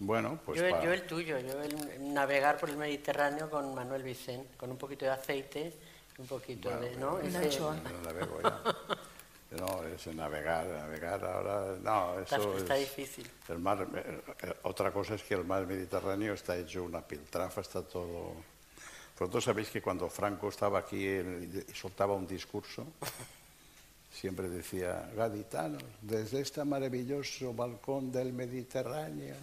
Bueno, 0.00 0.38
pues 0.46 0.60
yo, 0.60 0.70
para- 0.70 0.84
yo 0.84 0.92
el 0.92 1.06
tuyo, 1.06 1.38
yo 1.40 1.60
el 1.60 2.14
navegar 2.14 2.56
por 2.58 2.70
el 2.70 2.76
Mediterráneo 2.76 3.50
con 3.50 3.74
Manuel 3.74 4.02
Vicent, 4.04 4.56
con 4.56 4.70
un 4.70 4.76
poquito 4.78 5.04
de 5.06 5.10
aceite, 5.10 5.74
un 6.18 6.26
poquito 6.26 6.70
de, 6.78 6.94
¿no? 6.96 7.18
Ese- 7.18 7.36
anchoa. 7.38 7.74
no 7.76 8.00
navego 8.02 8.40
ya. 8.42 8.62
No, 9.50 9.82
es 9.82 10.06
navegar, 10.08 10.66
navegar 10.66 11.24
ahora, 11.24 11.76
no, 11.82 12.20
eso 12.20 12.58
está 12.58 12.76
es... 12.76 12.80
difícil. 12.80 13.30
El 13.48 13.58
mar, 13.58 13.88
eh, 13.94 14.20
eh, 14.42 14.54
otra 14.64 14.92
cosa 14.92 15.14
es 15.14 15.22
que 15.22 15.34
el 15.34 15.44
mar 15.44 15.66
Mediterráneo 15.66 16.34
está 16.34 16.56
hecho 16.56 16.84
una 16.84 17.00
piltrafa, 17.00 17.62
está 17.62 17.82
todo... 17.82 18.34
Vosotros 19.18 19.44
sabéis 19.44 19.70
que 19.70 19.80
cuando 19.80 20.08
Franco 20.10 20.50
estaba 20.50 20.80
aquí 20.80 21.06
y 21.06 21.64
soltaba 21.74 22.14
un 22.14 22.26
discurso, 22.26 22.86
siempre 24.12 24.48
decía, 24.48 25.10
gaditanos, 25.16 25.82
desde 26.02 26.40
este 26.40 26.62
maravilloso 26.64 27.54
balcón 27.54 28.12
del 28.12 28.32
Mediterráneo. 28.34 29.34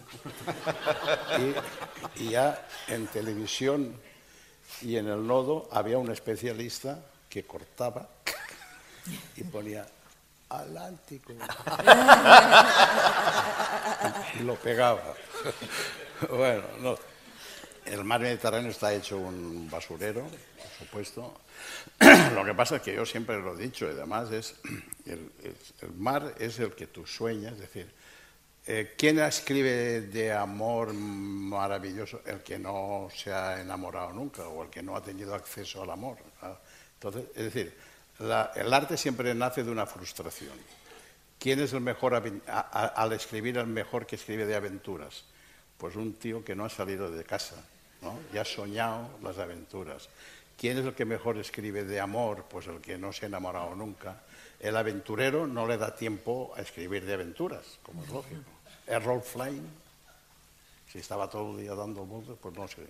y, 2.16 2.22
y 2.22 2.30
ya 2.30 2.66
en 2.88 3.06
televisión 3.08 4.00
y 4.82 4.96
en 4.96 5.08
el 5.08 5.26
nodo 5.26 5.68
había 5.72 5.98
un 5.98 6.10
especialista 6.10 7.04
que 7.28 7.44
cortaba 7.44 8.08
y 9.36 9.44
ponía 9.44 9.86
Atlántico. 10.48 11.32
lo 14.44 14.54
pegaba. 14.56 15.14
bueno, 16.30 16.64
no. 16.80 16.98
El 17.86 18.02
mar 18.02 18.20
Mediterráneo 18.20 18.70
está 18.70 18.92
hecho 18.92 19.16
un 19.16 19.70
basurero, 19.70 20.22
por 20.22 20.70
supuesto. 20.78 21.40
lo 22.34 22.44
que 22.44 22.54
pasa 22.54 22.76
es 22.76 22.82
que 22.82 22.94
yo 22.94 23.06
siempre 23.06 23.40
lo 23.40 23.54
he 23.54 23.62
dicho, 23.62 23.86
y 23.86 23.90
además 23.90 24.30
es 24.32 24.56
el, 25.06 25.30
mar 25.96 26.34
es 26.38 26.58
el 26.58 26.74
que 26.74 26.88
tú 26.88 27.06
sueñas, 27.06 27.52
es 27.52 27.60
decir, 27.60 27.94
eh, 28.66 28.94
¿quién 28.98 29.20
escribe 29.20 30.00
de 30.00 30.32
amor 30.32 30.92
maravilloso? 30.92 32.22
El 32.26 32.42
que 32.42 32.58
no 32.58 33.08
se 33.14 33.32
ha 33.32 33.60
enamorado 33.60 34.12
nunca 34.12 34.48
o 34.48 34.64
el 34.64 34.70
que 34.70 34.82
no 34.82 34.96
ha 34.96 35.02
tenido 35.02 35.34
acceso 35.34 35.82
al 35.82 35.90
amor. 35.90 36.18
Entonces, 36.94 37.26
es 37.36 37.44
decir, 37.44 37.76
la- 38.20 38.52
el 38.54 38.72
arte 38.72 38.96
siempre 38.96 39.34
nace 39.34 39.62
de 39.64 39.70
una 39.70 39.86
frustración. 39.86 40.52
¿Quién 41.38 41.60
es 41.60 41.72
el 41.72 41.80
mejor 41.80 42.14
a- 42.14 42.86
al 42.86 43.12
escribir 43.12 43.58
el 43.58 43.66
mejor 43.66 44.06
que 44.06 44.16
escribe 44.16 44.46
de 44.46 44.54
aventuras? 44.56 45.24
Pues 45.78 45.94
un 45.96 46.14
tío 46.14 46.44
que 46.44 46.54
no 46.54 46.64
ha 46.64 46.70
salido 46.70 47.10
de 47.10 47.24
casa, 47.24 47.56
¿no? 48.00 48.18
y 48.32 48.38
ha 48.38 48.44
soñado 48.44 49.10
las 49.22 49.38
aventuras. 49.38 50.08
¿Quién 50.58 50.78
es 50.78 50.86
el 50.86 50.94
que 50.94 51.04
mejor 51.04 51.36
escribe 51.36 51.84
de 51.84 52.00
amor? 52.00 52.44
Pues 52.48 52.66
el 52.66 52.80
que 52.80 52.96
no 52.96 53.12
se 53.12 53.26
ha 53.26 53.28
enamorado 53.28 53.74
nunca. 53.74 54.22
El 54.58 54.74
aventurero 54.76 55.46
no 55.46 55.66
le 55.66 55.76
da 55.76 55.94
tiempo 55.94 56.54
a 56.56 56.62
escribir 56.62 57.04
de 57.04 57.12
aventuras, 57.12 57.78
como 57.82 58.02
es 58.02 58.08
lógico. 58.08 58.40
Errol 58.86 59.20
Flynn, 59.20 59.68
si 60.90 60.98
estaba 61.00 61.28
todo 61.28 61.50
el 61.52 61.60
día 61.62 61.74
dando 61.74 62.06
vueltas, 62.06 62.36
pues 62.40 62.54
no 62.56 62.66
sé. 62.66 62.86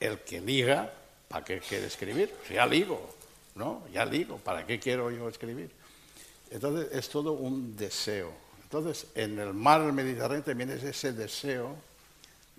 El 0.00 0.18
que 0.20 0.40
liga, 0.40 0.92
¿para 1.28 1.44
qué 1.44 1.60
quiere 1.60 1.86
escribir? 1.86 2.30
Pues 2.38 2.50
ya 2.50 2.66
ligo, 2.66 3.14
¿no? 3.54 3.82
Ya 3.92 4.04
ligo, 4.04 4.38
¿para 4.38 4.66
qué 4.66 4.78
quiero 4.78 5.10
yo 5.10 5.28
escribir? 5.28 5.70
Entonces 6.50 6.88
es 6.92 7.08
todo 7.08 7.32
un 7.32 7.76
deseo. 7.76 8.32
Entonces 8.62 9.06
en 9.14 9.38
el 9.38 9.54
mar 9.54 9.80
Mediterráneo 9.92 10.42
también 10.42 10.70
es 10.70 10.82
ese 10.82 11.12
deseo 11.12 11.76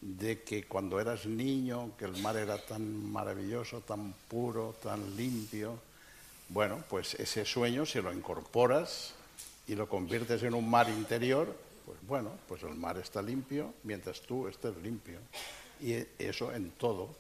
de 0.02 0.42
que 0.42 0.66
cuando 0.66 1.00
eras 1.00 1.26
niño, 1.26 1.92
que 1.98 2.06
el 2.06 2.18
mar 2.18 2.36
era 2.36 2.58
tan 2.58 3.12
maravilloso, 3.12 3.82
tan 3.82 4.14
puro, 4.28 4.76
tan 4.82 5.16
limpio, 5.16 5.80
bueno, 6.50 6.84
pues 6.89 7.14
ese 7.14 7.46
sueño 7.46 7.86
si 7.86 8.02
lo 8.02 8.12
incorporas 8.12 9.14
y 9.68 9.76
lo 9.76 9.88
conviertes 9.88 10.44
en 10.44 10.54
un 10.54 10.70
mar 10.70 10.89
interior, 10.89 11.56
pues 11.86 11.98
bueno, 12.08 12.32
pues 12.48 12.64
el 12.64 12.76
mar 12.76 12.98
está 12.98 13.22
limpio 13.22 13.74
mientras 13.84 14.22
tú 14.22 14.48
estés 14.48 14.76
limpio. 14.78 15.20
Y 15.80 15.96
eso 16.20 16.54
en 16.54 16.72
todo. 16.72 17.16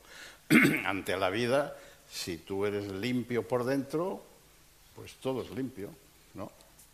Ante 0.85 1.15
la 1.17 1.29
vida, 1.29 1.77
si 2.11 2.37
tú 2.37 2.65
eres 2.65 2.87
limpio 2.87 3.47
por 3.47 3.63
dentro, 3.63 4.21
pues 4.95 5.13
todo 5.15 5.41
es 5.41 5.49
limpio, 5.51 5.89
¿no? 6.33 6.51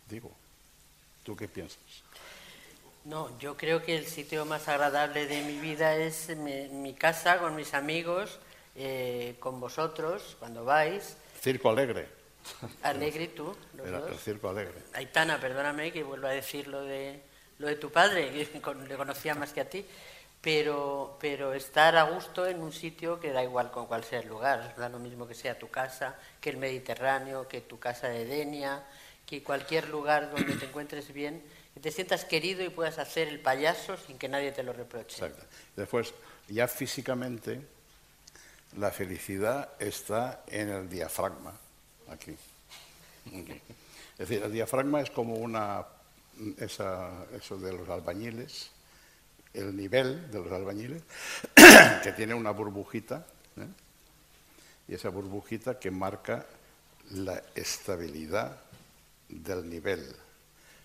Digo, 0.08 0.30
¿tú 1.24 1.36
qué 1.36 1.48
piensas? 1.48 1.78
No, 3.04 3.36
yo 3.38 3.56
creo 3.56 3.82
que 3.82 3.96
el 3.96 4.06
sitio 4.06 4.44
más 4.44 4.68
agradable 4.68 5.26
de 5.26 5.42
mi 5.42 5.58
vida 5.58 5.96
es 5.96 6.36
mi, 6.36 6.68
mi 6.68 6.94
casa 6.94 7.38
con 7.38 7.56
mis 7.56 7.74
amigos, 7.74 8.38
eh, 8.76 9.36
con 9.40 9.60
vosotros, 9.60 10.36
cuando 10.38 10.64
vais. 10.64 11.16
Circo 11.40 11.70
Alegre, 11.70 12.08
Alegre 12.82 13.24
y 13.24 13.28
tú, 13.28 13.56
los 13.74 13.86
era 13.88 14.00
dos. 14.00 14.12
el 14.12 14.18
Circo 14.18 14.48
Alegre. 14.48 14.74
Aitana, 14.94 15.40
perdóname 15.40 15.92
que 15.92 16.02
vuelva 16.02 16.30
a 16.30 16.32
decir 16.32 16.68
lo 16.68 16.82
de, 16.82 17.20
lo 17.58 17.66
de 17.66 17.76
tu 17.76 17.90
padre, 17.90 18.30
que 18.52 18.74
le 18.88 18.96
conocía 18.96 19.34
más 19.34 19.52
que 19.52 19.60
a 19.62 19.68
ti, 19.68 19.84
pero, 20.48 21.18
pero 21.20 21.52
estar 21.52 21.94
a 21.96 22.04
gusto 22.04 22.46
en 22.46 22.62
un 22.62 22.72
sitio 22.72 23.20
que 23.20 23.32
da 23.32 23.42
igual 23.44 23.70
con 23.70 23.84
cuál 23.86 24.02
sea 24.02 24.20
el 24.20 24.28
lugar, 24.28 24.74
da 24.78 24.88
lo 24.88 24.98
mismo 24.98 25.28
que 25.28 25.34
sea 25.34 25.58
tu 25.58 25.68
casa, 25.68 26.16
que 26.40 26.48
el 26.48 26.56
Mediterráneo, 26.56 27.46
que 27.46 27.60
tu 27.60 27.78
casa 27.78 28.08
de 28.08 28.24
Denia, 28.24 28.82
que 29.26 29.42
cualquier 29.42 29.90
lugar 29.90 30.30
donde 30.30 30.54
te 30.54 30.64
encuentres 30.64 31.12
bien, 31.12 31.42
que 31.74 31.80
te 31.80 31.90
sientas 31.90 32.24
querido 32.24 32.64
y 32.64 32.70
puedas 32.70 32.98
hacer 32.98 33.28
el 33.28 33.40
payaso 33.40 33.98
sin 33.98 34.16
que 34.16 34.26
nadie 34.26 34.50
te 34.52 34.62
lo 34.62 34.72
reproche. 34.72 35.22
Exacto. 35.22 35.44
Después, 35.76 36.14
ya 36.48 36.66
físicamente, 36.66 37.60
la 38.78 38.90
felicidad 38.90 39.68
está 39.78 40.44
en 40.46 40.70
el 40.70 40.88
diafragma, 40.88 41.52
aquí. 42.08 42.34
Aquí. 43.26 43.60
Es 44.18 44.26
decir, 44.30 44.42
el 44.42 44.50
diafragma 44.52 45.02
es 45.02 45.10
como 45.10 45.34
una, 45.34 45.84
esa- 46.56 47.26
eso 47.36 47.58
de 47.58 47.74
los 47.74 47.86
albañiles, 47.90 48.70
el 49.54 49.76
nivel 49.76 50.30
de 50.30 50.38
los 50.38 50.52
albañiles, 50.52 51.02
que 52.02 52.12
tiene 52.12 52.34
una 52.34 52.50
burbujita, 52.50 53.26
¿eh? 53.56 53.66
y 54.88 54.94
esa 54.94 55.08
burbujita 55.10 55.78
que 55.78 55.90
marca 55.90 56.46
la 57.10 57.42
estabilidad 57.54 58.60
del 59.28 59.68
nivel. 59.68 60.14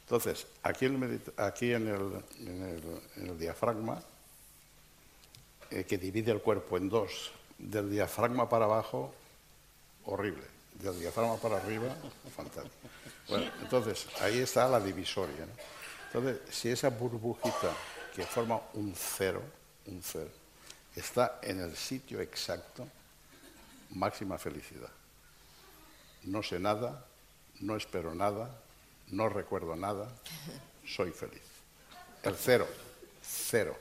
Entonces, 0.02 0.46
aquí, 0.64 0.86
el 0.86 1.22
aquí 1.38 1.74
en, 1.74 1.88
el, 1.88 2.24
en 2.48 3.28
el- 3.28 3.40
diafragma 3.40 4.02
eh, 5.72 5.86
que 5.86 5.98
divide 5.98 6.32
el 6.32 6.42
cuerpo 6.42 6.78
en 6.78 6.90
dos, 6.90 7.32
del 7.58 7.90
diafragma 7.90 8.50
para 8.50 8.66
abajo, 8.66 9.14
horrible. 10.06 10.44
Del 10.74 11.00
diafragma 11.00 11.38
para 11.38 11.58
arriba, 11.58 11.96
fantástico. 12.36 12.76
Bueno, 13.30 13.50
entonces, 13.62 14.08
ahí 14.20 14.40
está 14.40 14.68
la 14.68 14.80
divisoria. 14.80 15.48
Entonces, 16.08 16.40
si 16.54 16.70
esa 16.70 16.90
burbujita 16.90 17.72
que 18.14 18.26
forma 18.26 18.62
un 18.74 18.94
cero, 18.96 19.42
un 19.88 20.02
cero, 20.04 20.30
está 20.96 21.40
en 21.42 21.60
el 21.60 21.76
sitio 21.76 22.22
exacto, 22.22 22.88
máxima 23.92 24.38
felicidad. 24.38 24.92
No 26.24 26.44
sé 26.44 26.60
nada, 26.60 27.06
no 27.60 27.76
espero 27.76 28.14
nada, 28.14 28.56
no 29.08 29.30
recuerdo 29.30 29.76
nada, 29.76 30.10
soy 30.86 31.12
feliz. 31.12 31.42
El 32.22 32.36
cero, 32.36 32.68
cero. 33.22 33.78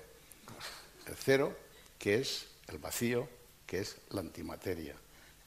El 1.07 1.17
cero, 1.17 1.57
que 1.99 2.17
es 2.17 2.47
el 2.69 2.79
vacío, 2.79 3.29
que 3.67 3.81
es 3.81 3.97
la 4.11 4.21
antimateria, 4.21 4.95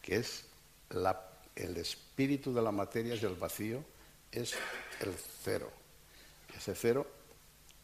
que 0.01 0.17
es 0.17 0.45
la, 0.89 1.19
el 1.55 1.77
espíritu 1.77 2.53
de 2.53 2.61
la 2.61 2.71
materia, 2.71 3.15
es 3.15 3.23
el 3.23 3.35
vacío, 3.35 3.83
es 4.31 4.53
el 4.99 5.13
cero. 5.43 5.71
Ese 6.55 6.75
cero, 6.75 7.07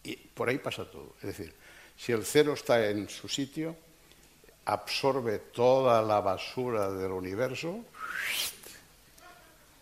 y 0.03 0.15
por 0.15 0.49
ahí 0.49 0.57
pasa 0.57 0.89
todo. 0.89 1.15
Es 1.21 1.27
decir, 1.37 1.53
si 1.97 2.11
el 2.11 2.25
cero 2.25 2.53
está 2.53 2.89
en 2.89 3.09
su 3.09 3.27
sitio, 3.27 3.75
absorbe 4.65 5.39
toda 5.39 6.01
la 6.01 6.21
basura 6.21 6.91
del 6.91 7.11
universo 7.11 7.83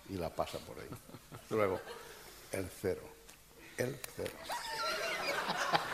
y 0.10 0.14
la 0.14 0.30
pasa 0.30 0.58
por 0.60 0.78
ahí. 0.80 0.90
Luego, 1.50 1.80
el 2.52 2.70
cero, 2.82 3.02
el 3.78 4.00
cero. 4.16 4.38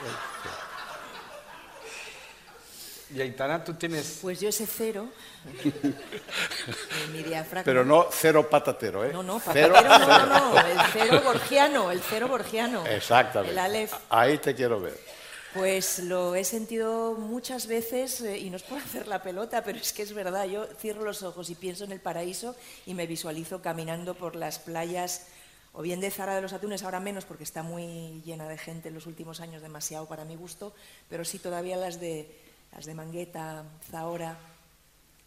El 0.04 0.16
cero. 0.44 0.75
Y 3.14 3.22
Aitana, 3.22 3.64
tú 3.64 3.74
tienes... 3.76 4.20
Pues 4.22 4.40
yo 4.40 4.50
ese 4.50 4.66
cero, 4.66 5.08
en 5.64 7.14
mi 7.14 7.22
diafragma... 7.22 7.64
Pero 7.64 7.86
no 7.86 8.08
cero 8.12 8.50
patatero, 8.50 9.06
¿eh? 9.06 9.14
No, 9.14 9.22
no, 9.22 9.40
Cero, 9.40 9.74
patatero 9.74 10.08
no, 10.08 10.16
cero. 10.16 10.52
no, 10.54 10.68
el 10.68 10.80
cero 10.92 11.22
borgiano, 11.24 11.92
el 11.92 12.02
cero 12.02 12.28
borgiano. 12.28 12.86
Exactamente. 12.88 13.52
El 13.52 13.60
alef. 13.60 13.94
Ahí 14.10 14.40
te 14.40 14.56
quiero 14.56 14.82
ver. 14.82 15.00
Pues 15.54 16.00
lo 16.00 16.36
he 16.36 16.44
sentido 16.44 17.14
muchas 17.14 17.68
veces, 17.68 18.20
eh, 18.22 18.38
y 18.40 18.50
no 18.50 18.58
es 18.58 18.64
por 18.64 18.80
hacer 18.80 19.08
la 19.08 19.24
pelota, 19.24 19.64
pero 19.64 19.78
es 19.78 19.94
que 19.94 20.02
es 20.02 20.12
verdad, 20.12 20.46
yo 20.46 20.66
cierro 20.80 21.04
los 21.04 21.24
ojos 21.24 21.50
y 21.50 21.56
pienso 21.56 21.86
en 21.86 21.94
el 21.94 22.02
paraíso 22.02 22.58
y 22.86 22.94
me 22.94 23.08
visualizo 23.08 23.62
caminando 23.62 24.16
por 24.16 24.36
las 24.36 24.60
playas, 24.60 25.28
o 25.72 25.82
bien 25.82 26.02
de 26.02 26.12
Zara 26.12 26.36
de 26.36 26.42
los 26.42 26.52
Atunes, 26.52 26.84
ahora 26.84 27.00
menos 27.00 27.24
porque 27.24 27.46
está 27.46 27.64
muy 27.64 28.22
llena 28.26 28.50
de 28.50 28.58
gente 28.58 28.90
en 28.90 28.96
los 28.96 29.06
últimos 29.06 29.40
años, 29.40 29.62
demasiado 29.62 30.08
para 30.08 30.26
mi 30.26 30.36
gusto, 30.36 30.74
pero 31.10 31.24
sí 31.24 31.40
todavía 31.40 31.78
las 31.78 32.02
de, 32.02 32.45
las 32.76 32.86
de 32.86 32.94
Mangueta, 32.94 33.64
Zahora, 33.90 34.38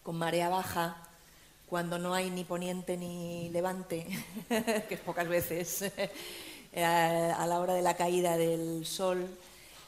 con 0.03 0.17
marea 0.17 0.49
baja, 0.49 1.03
cuando 1.67 1.97
no 1.97 2.13
hay 2.13 2.29
ni 2.29 2.43
poniente 2.43 2.95
ni 2.95 3.49
levante, 3.49 4.05
que 4.47 4.93
es 4.93 4.99
pocas 4.99 5.27
veces, 5.27 5.81
eh, 6.73 6.83
a 6.83 7.45
la 7.47 7.59
hora 7.59 7.73
de 7.73 7.81
la 7.81 7.97
caída 7.97 8.37
del 8.37 8.85
sol, 8.85 9.27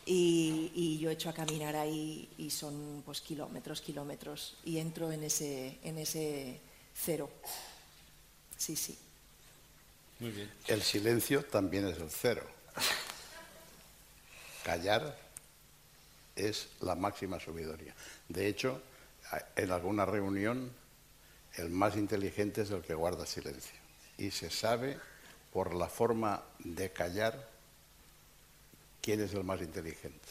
y, 0.03 0.71
y 0.73 0.97
yo 0.97 1.11
echo 1.11 1.29
a 1.29 1.33
caminar 1.33 1.75
ahí 1.75 2.27
y 2.39 2.49
son 2.49 3.03
pues 3.05 3.21
kilómetros, 3.21 3.81
kilómetros, 3.81 4.57
y 4.65 4.79
entro 4.79 5.11
en 5.11 5.23
ese, 5.23 5.77
en 5.83 5.99
ese 5.99 6.59
cero. 6.95 7.29
Sí, 8.57 8.75
sí. 8.75 8.97
El 10.67 10.81
silencio 10.81 11.43
también 11.45 11.87
es 11.87 11.97
el 11.97 12.09
cero. 12.09 12.43
Callar 14.63 15.17
es 16.35 16.67
la 16.81 16.95
máxima 16.95 17.39
sabiduría. 17.39 17.93
De 18.29 18.47
hecho, 18.47 18.81
en 19.55 19.71
alguna 19.71 20.05
reunión, 20.05 20.71
el 21.55 21.69
más 21.69 21.95
inteligente 21.95 22.61
es 22.61 22.71
el 22.71 22.81
que 22.81 22.93
guarda 22.93 23.25
silencio. 23.25 23.75
Y 24.17 24.31
se 24.31 24.49
sabe 24.49 24.97
por 25.51 25.73
la 25.73 25.87
forma 25.87 26.41
de 26.59 26.91
callar 26.91 27.47
quién 29.01 29.21
es 29.21 29.33
el 29.33 29.43
más 29.43 29.61
inteligente. 29.61 30.29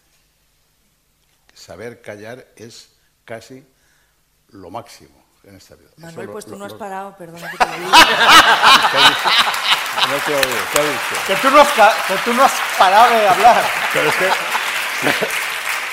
Saber 1.55 2.01
callar 2.01 2.47
es 2.57 2.89
casi 3.25 3.65
lo 4.51 4.71
máximo 4.71 5.23
en 5.45 5.57
esta 5.57 5.75
vida. 5.75 5.89
Eso 5.91 6.01
Manuel, 6.01 6.27
lo- 6.27 6.33
pues 6.33 6.45
tú 6.45 6.53
lo- 6.53 6.59
no 6.59 6.65
has 6.67 6.73
lo- 6.73 6.79
parado, 6.79 7.17
perdona 7.17 7.51
que 7.51 7.57
te 7.59 7.67
lo 7.67 7.73
diga. 7.87 7.91
No 10.09 10.17
te 10.25 10.35
oigo, 10.35 10.59
¿qué 10.73 10.81
ha 10.81 10.85
dicho? 10.85 11.27
Que 11.27 11.37
tú 11.37 11.51
no 11.51 11.61
has, 11.61 11.69
que 12.07 12.15
tú 12.25 12.33
no 12.33 12.45
has 12.45 12.53
parado 12.79 13.11
de 13.15 13.29
hablar. 13.29 13.65
Pero 13.93 14.09
es 14.09 14.17
que, 14.17 14.31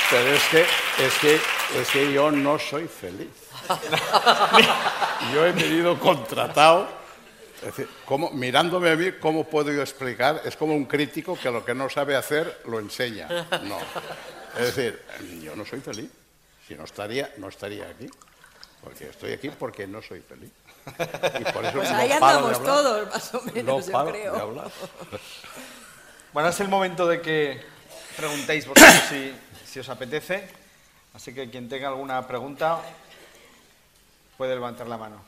pero 0.10 0.34
es 0.34 0.44
que, 0.50 0.62
es 1.06 1.14
que, 1.22 1.36
es 1.80 1.90
que 1.92 2.12
yo 2.14 2.32
no 2.32 2.58
soy 2.60 2.88
feliz. 2.88 3.30
Yo 5.34 5.46
he 5.46 5.52
venido 5.52 6.00
contratado, 6.00 6.88
es 7.58 7.64
decir, 7.66 7.90
¿cómo- 8.06 8.30
mirándome 8.32 8.90
a 8.92 8.96
mí, 8.96 9.12
¿cómo 9.20 9.44
puedo 9.46 9.72
yo 9.74 9.82
explicar? 9.82 10.42
Es 10.46 10.56
como 10.56 10.74
un 10.74 10.86
crítico 10.86 11.38
que 11.38 11.52
lo 11.52 11.66
que 11.66 11.74
no 11.74 11.90
sabe 11.90 12.16
hacer 12.16 12.62
lo 12.66 12.80
enseña. 12.80 13.28
No. 13.64 13.78
Es 14.58 14.76
decir, 14.76 15.02
yo 15.42 15.56
no 15.56 15.66
soy 15.66 15.82
feliz. 15.82 16.10
Si 16.68 16.76
no 16.76 16.86
estaría, 16.86 17.34
no 17.38 17.50
estaría 17.50 17.90
aquí. 17.90 18.08
Porque 18.82 19.10
estoy 19.10 19.34
aquí 19.34 19.50
porque 19.50 19.86
no 19.88 20.02
soy 20.02 20.22
feliz. 20.22 20.52
Y 21.40 21.44
por 21.52 21.66
eso 21.66 21.78
Pues 21.78 21.92
no 21.92 21.98
ahí 21.98 22.12
andamos 22.12 22.64
todos, 22.64 23.10
más 23.10 23.34
o 23.34 23.42
No 23.44 23.52
menos, 23.54 23.86
yo 23.88 23.92
paro 23.92 24.10
creo. 24.12 24.72
Bueno, 26.32 26.50
es 26.50 26.60
el 26.60 26.70
momento 26.70 27.08
de 27.08 27.22
que 27.22 27.62
preguntéis 28.16 28.66
vosotros 28.68 28.94
si, 29.10 29.34
si 29.78 29.82
os 29.82 29.90
apetece. 29.90 30.42
Así 31.14 31.34
que 31.36 31.52
quien 31.52 31.70
tenga 31.70 31.90
alguna 31.90 32.26
pregunta 32.28 32.82
puede 34.36 34.56
levantar 34.56 34.88
la 34.88 34.98
mano. 34.98 35.22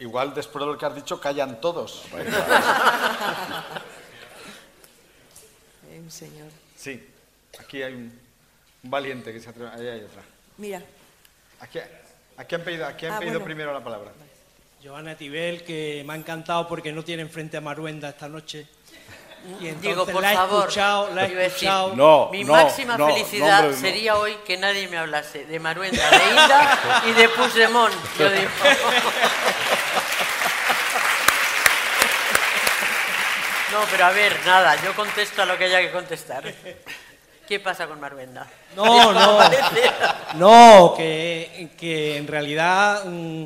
Igual 0.00 0.34
después 0.34 0.64
de 0.64 0.72
lo 0.72 0.76
que 0.76 0.84
has 0.86 0.96
dicho 0.96 1.20
callan 1.20 1.60
todos. 1.60 2.02
Eh, 5.88 6.00
un 6.00 6.10
señor. 6.10 6.50
Sí, 6.76 7.08
aquí 7.60 7.82
hay 7.84 7.94
un, 7.94 8.18
un 8.82 8.90
valiente 8.90 9.32
que 9.32 9.38
se 9.38 9.48
atreve. 9.50 9.70
Ahí 9.70 9.86
hay 9.86 10.00
otra. 10.02 10.22
Mira, 10.58 10.82
Aquí, 11.60 11.78
aquí 12.36 12.54
han 12.56 12.62
pedido, 12.64 12.84
aquí 12.86 13.06
han 13.06 13.12
Ah, 13.12 13.18
pedido 13.20 13.34
bueno. 13.34 13.44
primero 13.44 13.72
la 13.72 13.84
palabra. 13.84 14.10
Joana 14.82 15.14
Tibel, 15.16 15.62
que 15.62 16.02
me 16.04 16.14
ha 16.14 16.16
encantado 16.16 16.66
porque 16.66 16.90
no 16.90 17.04
tiene 17.04 17.22
enfrente 17.22 17.56
a 17.56 17.60
Maruenda 17.60 18.08
esta 18.08 18.28
noche. 18.28 18.66
Y 19.60 19.68
entonces 19.68 19.80
Digo, 19.82 20.06
por 20.06 20.22
la 20.22 20.32
he 20.32 20.36
favor, 20.36 20.60
escuchado, 20.60 21.14
la 21.14 21.26
he 21.26 21.32
iba 21.32 21.40
a 21.40 21.42
decir, 21.44 21.68
escuchado. 21.68 21.96
No, 21.96 22.28
mi 22.30 22.44
no, 22.44 22.52
máxima 22.52 22.96
no, 22.96 23.08
felicidad 23.08 23.64
hombre, 23.64 23.76
sería 23.76 24.16
hoy 24.16 24.36
que 24.46 24.56
nadie 24.56 24.86
me 24.86 24.98
hablase 24.98 25.46
de 25.46 25.58
Maruenda, 25.58 26.10
de 26.10 26.30
Hilda 26.30 27.02
y 27.08 27.12
de 27.12 27.28
Puigdemont. 27.28 27.94
Yo 28.18 28.30
digo. 28.30 28.50
No, 33.72 33.78
pero 33.90 34.04
a 34.04 34.10
ver, 34.10 34.38
nada, 34.44 34.76
yo 34.84 34.94
contesto 34.94 35.42
a 35.42 35.46
lo 35.46 35.56
que 35.56 35.64
haya 35.64 35.80
que 35.80 35.90
contestar. 35.90 36.44
¿Qué 37.48 37.58
pasa 37.58 37.86
con 37.88 37.98
Maruenda? 37.98 38.46
No, 38.76 39.12
no. 39.12 39.38
No, 40.34 40.94
que, 40.96 41.70
que 41.76 42.16
en 42.16 42.26
realidad 42.26 43.04
mm, 43.06 43.44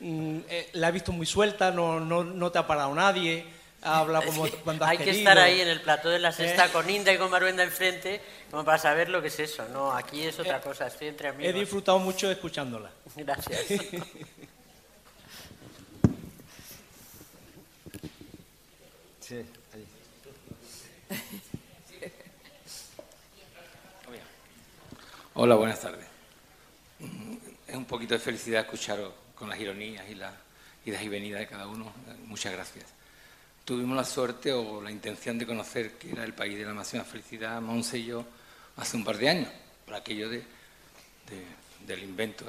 mm, 0.00 0.38
eh, 0.48 0.68
la 0.74 0.88
he 0.88 0.92
visto 0.92 1.12
muy 1.12 1.26
suelta, 1.26 1.70
no, 1.70 2.00
no, 2.00 2.22
no 2.22 2.50
te 2.50 2.58
ha 2.58 2.66
parado 2.66 2.94
nadie, 2.94 3.46
habla 3.82 4.22
como 4.22 4.46
Es 4.46 4.52
que 4.54 4.58
cuando 4.58 4.84
has 4.84 4.90
hay 4.92 4.98
que 4.98 5.10
estar 5.10 5.38
ahí 5.38 5.60
en 5.60 5.68
el 5.68 5.80
plató 5.80 6.08
de 6.08 6.18
la 6.18 6.32
sexta 6.32 6.66
¿Eh? 6.66 6.70
con 6.72 6.88
Inda 6.90 7.12
y 7.12 7.18
con 7.18 7.30
Maruenda 7.30 7.62
enfrente 7.62 8.20
como 8.50 8.64
para 8.64 8.78
saber 8.78 9.08
lo 9.08 9.20
que 9.22 9.28
es 9.28 9.38
eso. 9.40 9.66
No, 9.68 9.92
aquí 9.92 10.22
es 10.26 10.38
otra 10.38 10.58
Eh, 10.58 10.60
cosa, 10.62 10.86
estoy 10.88 11.08
entre 11.08 11.28
He 11.28 11.30
amigos. 11.30 11.54
disfrutado 11.54 11.98
mucho 11.98 12.30
escuchándola. 12.30 12.90
Gracias. 13.16 13.66
Sí, 19.20 19.34
ahí. 19.74 19.86
Hola, 25.34 25.54
buenas 25.54 25.80
tardes. 25.80 26.04
Es 27.66 27.74
un 27.76 27.84
poquito 27.84 28.14
de 28.14 28.20
felicidad 28.20 28.62
escucharos 28.62 29.12
con 29.34 29.48
las 29.48 29.58
ironías 29.60 30.08
y 30.08 30.14
las 30.14 30.32
idas 30.84 31.02
y 31.02 31.08
venidas 31.08 31.40
de 31.40 31.46
cada 31.46 31.66
uno. 31.68 31.92
Muchas 32.26 32.52
gracias. 32.52 32.86
Tuvimos 33.68 33.94
la 33.98 34.04
suerte 34.06 34.50
o 34.50 34.80
la 34.80 34.90
intención 34.90 35.36
de 35.36 35.46
conocer 35.46 35.98
que 35.98 36.10
era 36.12 36.24
el 36.24 36.32
país 36.32 36.56
de 36.56 36.64
la 36.64 36.72
máxima 36.72 37.04
felicidad, 37.04 37.60
Monse 37.60 37.98
y 37.98 38.06
yo, 38.06 38.24
hace 38.78 38.96
un 38.96 39.04
par 39.04 39.18
de 39.18 39.28
años, 39.28 39.50
por 39.84 39.94
aquello 39.94 40.30
de, 40.30 40.38
de- 40.38 41.86
del 41.86 42.02
invento 42.02 42.46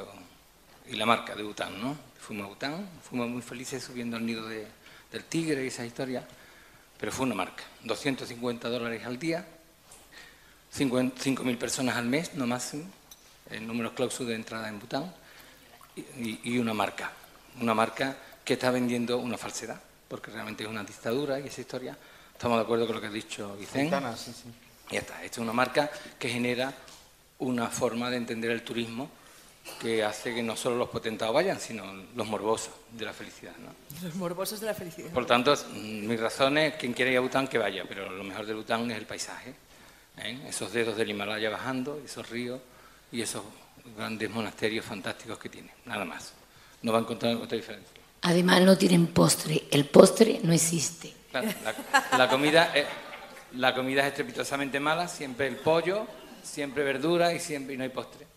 y 0.89 0.95
la 0.95 1.05
marca 1.05 1.36
de 1.36 1.43
Bután, 1.43 1.78
¿no? 1.82 1.97
Fuimos 2.22 2.45
a 2.45 2.47
Bután, 2.47 2.89
fuimos 3.03 3.28
muy 3.28 3.41
felices 3.41 3.84
subiendo 3.84 4.15
al 4.15 4.26
nido 4.26 4.47
de- 4.47 4.65
del 5.11 5.26
tigre 5.26 5.61
y 5.65 5.67
esa 5.67 5.86
historia, 5.86 6.26
pero 6.97 7.11
fue 7.11 7.26
una 7.26 7.36
marca. 7.36 7.65
250 7.84 8.70
dólares 8.70 9.05
al 9.05 9.20
día, 9.20 9.45
5.000 10.74 11.57
personas 11.57 11.97
al 11.97 12.05
mes, 12.05 12.34
no 12.36 12.47
máximo, 12.47 12.86
en 13.49 13.67
números 13.67 13.91
clausus 13.91 14.26
de 14.26 14.36
entrada 14.36 14.70
en 14.70 14.80
Bután, 14.80 15.13
y 16.15 16.57
una 16.59 16.74
marca, 16.74 17.11
una 17.59 17.74
marca 17.74 18.15
que 18.45 18.53
está 18.53 18.72
vendiendo 18.72 19.17
una 19.17 19.38
falsedad, 19.38 19.82
porque 20.10 20.32
realmente 20.32 20.64
es 20.64 20.70
una 20.70 20.84
dictadura 20.84 21.39
y 21.39 21.47
esa 21.47 21.62
historia. 21.62 21.97
Estamos 22.34 22.57
de 22.57 22.64
acuerdo 22.64 22.86
con 22.86 22.95
lo 22.95 23.01
que 23.01 23.07
ha 23.07 23.12
dicho 23.12 23.55
Vicente. 23.55 23.95
Aitana, 23.95 24.18
sí, 24.18 24.34
sí. 24.34 24.49
Y 24.89 24.93
ya 24.95 24.99
está. 24.99 25.24
Esta 25.24 25.36
es 25.36 25.38
una 25.38 25.53
marca 25.53 25.89
que 26.18 26.28
genera 26.28 26.74
una 27.38 27.68
forma 27.68 28.10
de 28.10 28.18
entender 28.18 28.51
el 28.51 28.64
turismo 28.64 29.10
que 29.80 30.03
hace 30.03 30.34
que 30.34 30.41
no 30.41 30.55
solo 30.55 30.78
los 30.78 30.89
potentados 30.89 31.34
vayan, 31.34 31.60
sino 31.60 31.84
los 32.16 32.28
morbosos 32.28 32.74
de 32.91 33.05
la 33.05 33.14
felicidad. 33.14 33.53
¿no? 33.57 33.70
Los 34.03 34.16
morbosos 34.16 34.60
de 34.60 34.66
la 34.66 34.74
felicidad. 34.74 35.12
Por 35.12 35.26
tanto, 35.26 35.53
mm, 35.53 36.07
mi 36.07 36.16
razón 36.16 36.57
es 36.57 36.76
quien 36.76 36.93
quiera 36.93 37.12
ir 37.12 37.18
a 37.18 37.22
Bután 37.22 37.47
que 37.47 37.57
vaya, 37.57 37.84
pero 37.88 38.10
lo 38.10 38.24
mejor 38.24 38.45
de 38.45 38.55
Bután 38.55 38.89
es 38.89 38.97
el 38.97 39.05
paisaje. 39.05 39.53
¿eh? 40.18 40.39
Esos 40.47 40.74
dedos 40.74 40.97
del 40.97 41.12
Himalaya 41.12 41.49
bajando, 41.49 42.01
esos 42.03 42.28
ríos 42.30 42.60
y 43.12 43.22
esos 43.22 43.43
grandes 43.97 44.30
monasterios 44.30 44.86
fantásticos 44.86 45.38
que 45.38 45.49
tiene. 45.49 45.72
Nada 45.86 46.05
más. 46.05 46.34
No 46.82 46.91
va 46.91 46.99
a 46.99 47.01
encontrar 47.01 47.36
otra 47.36 47.57
diferencia. 47.57 47.99
Además 48.22 48.61
no 48.61 48.78
tienen 48.78 49.07
postre. 49.07 49.63
El 49.72 49.86
postre 49.86 50.39
no 50.43 50.53
existe. 50.53 51.13
La, 52.17 52.28
comida 52.28 52.72
es, 52.74 52.88
estrepitosamente 54.07 54.80
mala, 54.80 55.07
siempre 55.07 55.47
el 55.47 55.57
pollo, 55.57 56.07
siempre 56.43 56.84
verdura 56.84 57.34
y 57.34 57.39
siempre 57.39 57.78
no 57.78 57.84
hay 57.84 57.89
postre. 57.89 58.28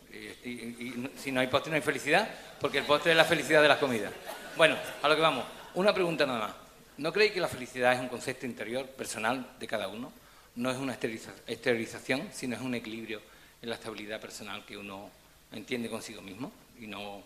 Y, 0.44 1.10
si 1.16 1.32
no 1.32 1.40
hay 1.40 1.46
postre 1.46 1.70
no 1.70 1.76
hay 1.76 1.82
felicidad, 1.82 2.28
porque 2.60 2.78
el 2.78 2.84
postre 2.84 3.12
es 3.12 3.16
la 3.16 3.24
felicidad 3.24 3.62
de 3.62 3.68
las 3.68 3.78
comidas. 3.78 4.12
Bueno, 4.56 4.76
a 5.02 5.08
lo 5.08 5.16
que 5.16 5.22
vamos. 5.22 5.44
Una 5.74 5.94
pregunta 5.94 6.26
nada 6.26 6.38
más. 6.38 6.54
¿No 6.98 7.12
creéis 7.12 7.32
que 7.32 7.40
la 7.40 7.48
felicidad 7.48 7.94
es 7.94 8.00
un 8.00 8.08
concepto 8.08 8.44
interior, 8.44 8.86
personal 8.86 9.46
de 9.58 9.66
cada 9.66 9.88
uno? 9.88 10.12
No 10.56 10.70
es 10.70 10.76
una 10.76 10.92
exterioriza- 10.92 11.32
exteriorización, 11.46 12.28
sino 12.32 12.54
es 12.54 12.62
un 12.62 12.74
equilibrio 12.74 13.22
en 13.62 13.70
la 13.70 13.76
estabilidad 13.76 14.20
personal 14.20 14.64
que 14.66 14.76
uno 14.76 15.10
entiende 15.52 15.88
consigo 15.88 16.20
mismo 16.20 16.52
y 16.78 16.86
no 16.86 17.22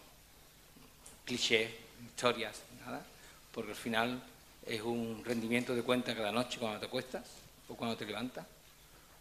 clichés, 1.25 1.71
historias, 2.05 2.61
nada, 2.85 3.05
porque 3.53 3.71
al 3.71 3.77
final 3.77 4.23
es 4.67 4.81
un 4.83 5.23
rendimiento 5.25 5.75
de 5.75 5.83
cuenta 5.83 6.15
cada 6.15 6.33
noche 6.33 6.59
cuando 6.59 6.81
te 6.81 6.87
acuestas 6.87 7.25
o 7.69 7.77
cuando 7.77 7.97
te 7.97 8.05
levantas. 8.05 8.45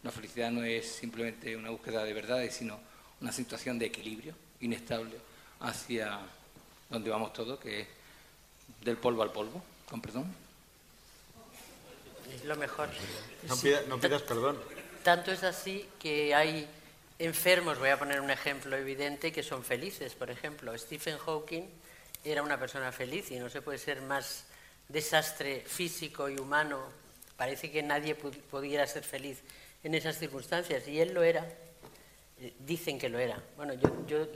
La 0.02 0.10
felicidad 0.10 0.50
no 0.50 0.62
es 0.62 0.86
simplemente 0.90 1.56
una 1.56 1.70
búsqueda 1.70 2.04
de 2.04 2.12
verdades, 2.12 2.54
sino 2.54 2.78
una 3.20 3.32
situación 3.32 3.78
de 3.78 3.86
equilibrio 3.86 4.34
inestable 4.60 5.16
hacia 5.60 6.18
donde 6.88 7.10
vamos 7.10 7.32
todos, 7.32 7.58
que 7.58 7.80
es 7.80 7.88
del 8.82 8.96
polvo 8.96 9.22
al 9.22 9.32
polvo, 9.32 9.62
con 9.88 10.00
perdón. 10.00 10.32
Es 12.34 12.44
lo 12.44 12.56
mejor. 12.56 12.88
No, 13.44 13.56
pida- 13.56 13.82
no 13.88 13.98
pidas 14.00 14.22
perdón. 14.22 14.58
Tanto 15.02 15.30
es 15.30 15.42
así 15.44 15.88
que 16.00 16.34
hay 16.34 16.68
enfermos, 17.18 17.78
voy 17.78 17.88
a 17.90 17.98
poner 17.98 18.20
un 18.20 18.30
ejemplo 18.30 18.76
evidente, 18.76 19.32
que 19.32 19.42
son 19.42 19.64
felices. 19.64 20.14
Por 20.14 20.30
ejemplo, 20.30 20.76
Stephen 20.76 21.16
Hawking 21.18 21.64
era 22.26 22.42
una 22.42 22.58
persona 22.58 22.90
feliz 22.92 23.30
y 23.30 23.38
no 23.38 23.48
se 23.48 23.62
puede 23.62 23.78
ser 23.78 24.02
más 24.02 24.44
desastre 24.88 25.60
físico 25.66 26.28
y 26.28 26.38
humano. 26.38 26.80
Parece 27.36 27.70
que 27.70 27.82
nadie 27.82 28.18
pu- 28.18 28.32
pudiera 28.50 28.86
ser 28.86 29.04
feliz 29.04 29.38
en 29.84 29.94
esas 29.94 30.18
circunstancias 30.18 30.86
y 30.88 31.00
él 31.00 31.14
lo 31.14 31.22
era. 31.22 31.46
Eh, 32.40 32.52
Dicen 32.60 32.98
que 32.98 33.08
lo 33.08 33.18
era. 33.18 33.40
Bueno, 33.56 33.74
yo, 33.74 34.26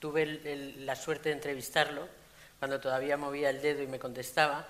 tuve 0.00 0.74
la 0.78 0.96
suerte 0.96 1.28
de 1.30 1.34
entrevistarlo 1.36 2.08
cuando 2.58 2.80
todavía 2.80 3.16
movía 3.16 3.50
el 3.50 3.60
dedo 3.62 3.82
y 3.82 3.86
me 3.86 3.98
contestaba 3.98 4.66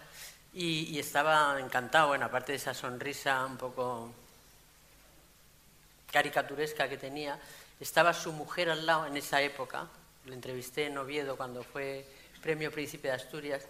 y, 0.53 0.85
y 0.95 0.99
estaba 0.99 1.59
encantado, 1.61 2.09
bueno, 2.09 2.27
aparte 2.27 2.53
de 2.53 2.57
esa 2.57 2.75
sonrisa 2.75 3.45
un 3.45 3.57
poco 3.57 4.13
caricaturesca 6.11 6.89
que 6.89 6.97
tenía, 6.97 7.39
estaba 7.81 8.15
su 8.15 8.33
mujer 8.33 8.71
al 8.71 8.87
lado 8.87 9.07
en 9.07 9.17
esa 9.17 9.43
época, 9.43 9.87
lo 10.25 10.33
entrevisté 10.33 10.87
en 10.87 10.97
Oviedo 10.99 11.37
cuando 11.37 11.63
fue 11.63 12.07
Premio 12.47 12.71
Príncipe 12.71 13.09
de 13.09 13.15
Asturias, 13.15 13.65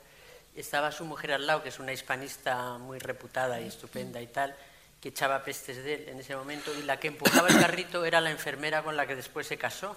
estaba 0.55 0.93
su 0.93 1.07
mujer 1.07 1.33
al 1.33 1.47
lado, 1.47 1.63
que 1.63 1.71
es 1.71 1.79
una 1.79 1.95
hispanista 1.95 2.77
muy 2.77 2.99
reputada 2.99 3.59
y 3.59 3.67
estupenda 3.69 4.21
y 4.21 4.27
tal, 4.27 4.55
que 5.01 5.09
echaba 5.09 5.43
pestes 5.43 5.83
de 5.83 5.95
él 5.95 6.09
en 6.11 6.21
ese 6.21 6.37
momento, 6.37 6.71
y 6.79 6.83
la 6.83 7.01
que 7.01 7.09
empujaba 7.09 7.49
el 7.49 7.59
carrito 7.59 8.05
era 8.05 8.21
la 8.21 8.31
enfermera 8.31 8.83
con 8.83 8.95
la 8.95 9.07
que 9.07 9.17
después 9.17 9.47
se 9.47 9.57
casó. 9.57 9.97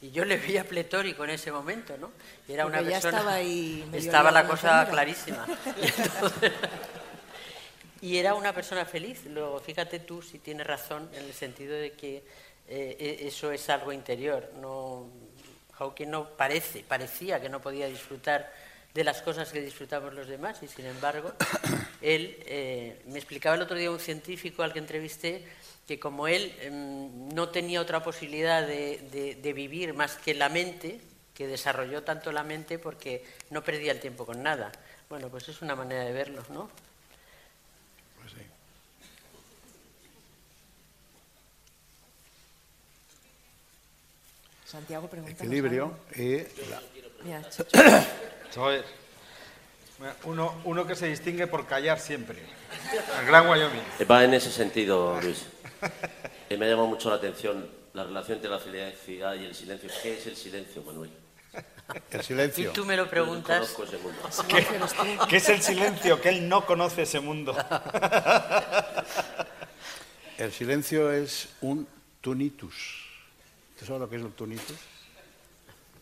Y 0.00 0.10
yo 0.10 0.24
le 0.24 0.38
veía 0.38 0.64
pletórico 0.64 1.22
en 1.24 1.30
ese 1.30 1.52
momento, 1.52 1.98
¿no? 1.98 2.12
Y 2.48 2.54
Era 2.54 2.62
Porque 2.64 2.78
una 2.78 2.88
ya 2.88 2.94
persona... 2.96 3.18
estaba 3.18 3.34
ahí 3.34 3.84
medio 3.90 4.06
Estaba 4.06 4.30
la 4.30 4.46
cosa 4.46 4.88
clarísima. 4.90 5.46
Y 5.76 5.86
entonces- 5.86 6.52
y 8.00 8.16
era 8.16 8.32
una 8.32 8.54
persona 8.54 8.86
feliz. 8.86 9.26
Luego, 9.26 9.60
fíjate 9.60 9.98
tú 9.98 10.22
si 10.22 10.38
tienes 10.38 10.66
razón 10.66 11.10
en 11.12 11.24
el 11.24 11.34
sentido 11.34 11.74
de 11.76 11.92
que 11.92 12.24
eh, 12.68 12.96
e- 12.98 13.26
eso 13.28 13.50
es 13.52 13.68
algo 13.68 13.92
interior. 13.92 14.50
No, 14.62 15.10
Hawking 15.78 16.08
no 16.10 16.28
parece, 16.30 16.84
parecía 16.86 17.40
que 17.40 17.48
no 17.48 17.60
podía 17.60 17.86
disfrutar 17.86 18.52
de 18.94 19.02
las 19.04 19.22
cosas 19.22 19.50
que 19.50 19.60
disfrutamos 19.60 20.14
los 20.14 20.28
demás 20.28 20.62
y 20.62 20.68
sin 20.68 20.86
embargo 20.86 21.32
él 22.00 22.36
eh, 22.46 23.02
me 23.06 23.18
explicaba 23.18 23.56
el 23.56 23.62
otro 23.62 23.76
día 23.76 23.90
un 23.90 23.98
científico 23.98 24.62
al 24.62 24.72
que 24.72 24.78
entrevisté 24.78 25.44
que 25.88 25.98
como 25.98 26.28
él 26.28 26.54
em, 26.60 27.28
no 27.34 27.48
tenía 27.48 27.80
otra 27.80 28.02
posibilidad 28.04 28.66
de, 28.66 28.98
de- 29.12 29.34
de 29.34 29.52
vivir 29.52 29.94
más 29.94 30.16
que 30.16 30.32
la 30.34 30.48
mente 30.48 31.00
que 31.34 31.48
desarrolló 31.48 32.04
tanto 32.04 32.30
la 32.30 32.44
mente 32.44 32.78
porque 32.78 33.24
no 33.50 33.64
perdía 33.64 33.90
el 33.90 33.98
tiempo 34.00 34.24
con 34.24 34.42
nada. 34.42 34.70
Bueno 35.10 35.28
pues 35.28 35.48
es 35.48 35.60
una 35.60 35.74
manera 35.74 36.04
de 36.04 36.12
verlo 36.12 36.44
no 36.50 36.70
Pues 38.22 38.30
sí. 38.32 38.46
Santiago 44.64 45.08
pregunta. 45.08 45.32
Equilibrio 45.44 45.98
y 46.16 46.38
la- 46.38 46.82
Mira, 49.98 50.16
Uno, 50.24 50.60
uno 50.64 50.86
que 50.86 50.94
se 50.96 51.06
distingue 51.06 51.46
por 51.46 51.66
callar 51.66 52.00
siempre. 52.00 52.38
El 53.20 53.26
gran 53.26 53.48
Wyoming. 53.48 53.82
Va 54.10 54.24
en 54.24 54.34
ese 54.34 54.50
sentido, 54.50 55.20
Luis. 55.20 55.46
Eh, 56.50 56.56
me 56.56 56.66
ha 56.66 56.68
llamado 56.70 56.88
mucho 56.88 57.10
la 57.10 57.16
atención 57.16 57.68
la 57.94 58.02
relación 58.04 58.36
entre 58.36 58.50
la 58.50 58.58
felicidad 58.58 59.34
y 59.34 59.44
el 59.44 59.54
silencio. 59.54 59.88
¿Qué 60.02 60.18
es 60.18 60.26
el 60.26 60.36
silencio, 60.36 60.82
Manuel? 60.82 61.10
el 62.10 62.20
y 62.20 62.24
silencio. 62.24 62.72
tú 62.72 62.84
me 62.84 62.96
lo 62.96 63.08
preguntas 63.08 63.76
mundo. 64.02 64.18
¿Qué 65.28 65.36
es 65.36 65.48
el 65.48 65.62
silencio? 65.62 66.20
Que 66.20 66.30
él 66.30 66.48
no 66.48 66.66
conoce 66.66 67.02
ese 67.02 67.20
mundo. 67.20 67.54
El 70.36 70.50
silencio 70.52 71.12
es 71.12 71.48
un 71.60 71.86
tunitus. 72.20 73.03
¿Tú 73.78 73.84
sabes 73.86 74.00
lo 74.00 74.08
que 74.08 74.16
es 74.16 74.22
el 74.22 74.32
tunitus? 74.32 74.76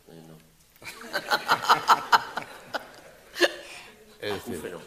No. 0.09 0.37
Es 4.21 4.35
decir, 4.47 4.61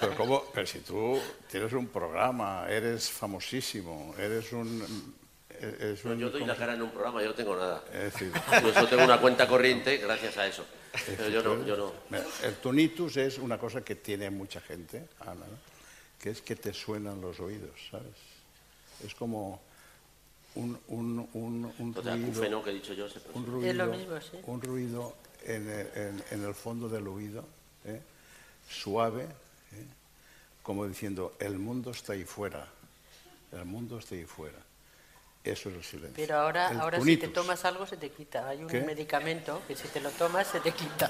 pero, 0.00 0.16
¿cómo? 0.16 0.42
pero 0.52 0.66
si 0.66 0.80
tú 0.80 1.20
tienes 1.48 1.72
un 1.72 1.86
programa, 1.86 2.66
eres 2.68 3.08
famosísimo, 3.08 4.12
eres 4.18 4.52
un... 4.52 4.80
No, 4.80 6.10
un- 6.10 6.18
yo 6.18 6.28
doy 6.28 6.44
la 6.44 6.56
cara 6.56 6.74
en 6.74 6.82
un 6.82 6.90
programa, 6.90 7.22
yo 7.22 7.28
no 7.28 7.34
tengo 7.34 7.54
nada. 7.56 7.84
Es 7.92 8.12
decir, 8.12 8.32
Yo 8.62 8.74
solo 8.74 8.88
tengo 8.88 9.04
una 9.04 9.20
cuenta 9.20 9.46
corriente 9.46 9.98
gracias 9.98 10.36
a 10.36 10.48
eso. 10.48 10.66
Pero 11.06 11.28
yo 11.28 11.42
no, 11.44 11.64
yo 11.64 11.76
no. 11.76 11.92
Mira, 12.10 12.24
El 12.42 12.56
tunitus 12.56 13.16
es 13.18 13.38
una 13.38 13.56
cosa 13.56 13.82
que 13.84 13.94
tiene 13.94 14.30
mucha 14.30 14.60
gente, 14.62 15.06
Ana, 15.20 15.34
¿no? 15.34 15.58
que 16.20 16.30
es 16.30 16.42
que 16.42 16.56
te 16.56 16.74
suenan 16.74 17.20
los 17.20 17.38
oídos, 17.38 17.70
¿sabes? 17.88 18.16
Es 19.06 19.14
como 19.14 19.60
un, 20.58 20.78
un, 20.88 21.28
un, 21.34 21.72
un 21.78 21.94
ruido, 21.94 22.62
que 22.64 22.70
he 22.70 22.74
dicho 22.74 22.92
yo. 22.92 23.08
se- 23.08 23.20
un 23.34 23.46
ruido, 23.46 23.70
Es 23.70 23.76
lo 23.76 23.86
mismo, 23.86 24.20
sí. 24.20 24.38
un 24.44 24.60
ruido 24.60 25.14
en 25.44 25.68
el, 25.70 25.86
en- 25.94 26.24
en 26.32 26.44
el 26.44 26.54
fondo 26.54 26.88
del 26.88 27.06
oído, 27.06 27.44
¿eh? 27.84 28.00
suave, 28.68 29.22
¿eh? 29.22 29.84
como 30.62 30.86
diciendo, 30.86 31.34
el 31.38 31.58
mundo 31.58 31.92
está 31.92 32.12
ahí 32.14 32.24
fuera, 32.24 32.66
el 33.52 33.64
mundo 33.64 33.98
está 33.98 34.14
ahí 34.16 34.24
fuera. 34.24 34.58
Eso 35.44 35.70
es 35.70 35.76
el 35.76 35.84
silencio. 35.84 36.12
pero 36.16 36.36
ahora 36.40 36.70
El 36.70 36.80
ahora 36.80 37.00
si 37.00 37.16
te 37.16 37.28
tomas 37.28 37.64
algo 37.64 37.86
se 37.86 37.96
te 37.96 38.10
quita 38.10 38.48
hay 38.48 38.58
un 38.60 38.66
¿Qué? 38.68 38.80
medicamento 38.82 39.62
que 39.66 39.76
si 39.76 39.86
te 39.88 40.00
lo 40.00 40.10
tomas 40.10 40.46
se 40.48 40.60
te 40.60 40.72
quita 40.72 41.08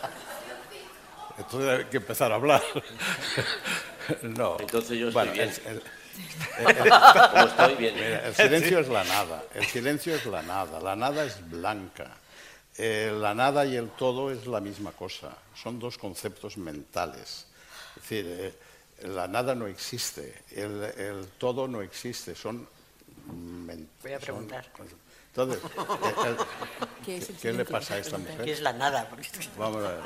Entonces 1.39 1.69
hay 1.79 1.85
que 1.87 1.97
empezar 1.97 2.31
a 2.31 2.35
hablar. 2.37 2.63
no. 4.23 4.57
Entonces 4.61 4.99
yo 4.99 5.09
estoy 5.09 5.13
Bueno, 5.13 5.33
bien. 5.33 5.49
el- 5.49 5.67
el- 5.77 5.83
Como 7.31 7.45
estoy 7.47 7.75
bien. 7.77 7.95
Mira, 7.95 8.27
el 8.29 8.35
silencio 8.35 8.79
es 8.81 8.89
la 8.89 9.05
nada. 9.05 9.45
El 9.55 9.67
silencio 9.67 10.15
es 10.15 10.27
la 10.27 10.43
nada. 10.43 10.81
La 10.81 10.97
nada 10.97 11.25
es 11.25 11.49
blanca. 11.51 12.11
Eh, 12.77 13.13
la 13.19 13.35
nada 13.35 13.65
y 13.67 13.77
el 13.77 13.91
todo 13.91 14.31
es 14.31 14.47
la 14.47 14.61
misma 14.61 14.93
cosa. 14.93 15.31
Son 15.55 15.79
dos 15.79 15.99
conceptos 15.99 16.57
mentales. 16.57 17.47
Es 17.97 18.03
decir, 18.03 18.27
eh, 18.29 18.55
la 19.09 19.27
nada 19.29 19.55
no 19.55 19.67
existe. 19.67 20.43
El, 20.53 20.83
el 20.97 21.27
todo 21.39 21.67
no 21.69 21.83
existe. 21.83 22.35
Son. 22.35 22.67
men- 23.27 23.89
Voy 24.03 24.13
a 24.13 24.17
son- 24.19 24.25
preguntar. 24.25 24.67
entonces, 25.29 25.63
eh, 25.65 26.27
el- 26.27 27.05
¿Qué 27.05 27.17
es 27.19 27.29
el 27.31 27.37
¿qué 27.37 27.53
le 27.53 27.65
pasa 27.65 27.95
a 27.95 27.99
esta 27.99 28.17
que 28.17 28.23
es 28.23 28.39
mujer? 28.39 28.61
la 28.61 28.73
nada 28.73 29.09
es 29.21 29.57
Vamos 29.57 29.85
a 29.85 29.89
ver. 29.89 30.01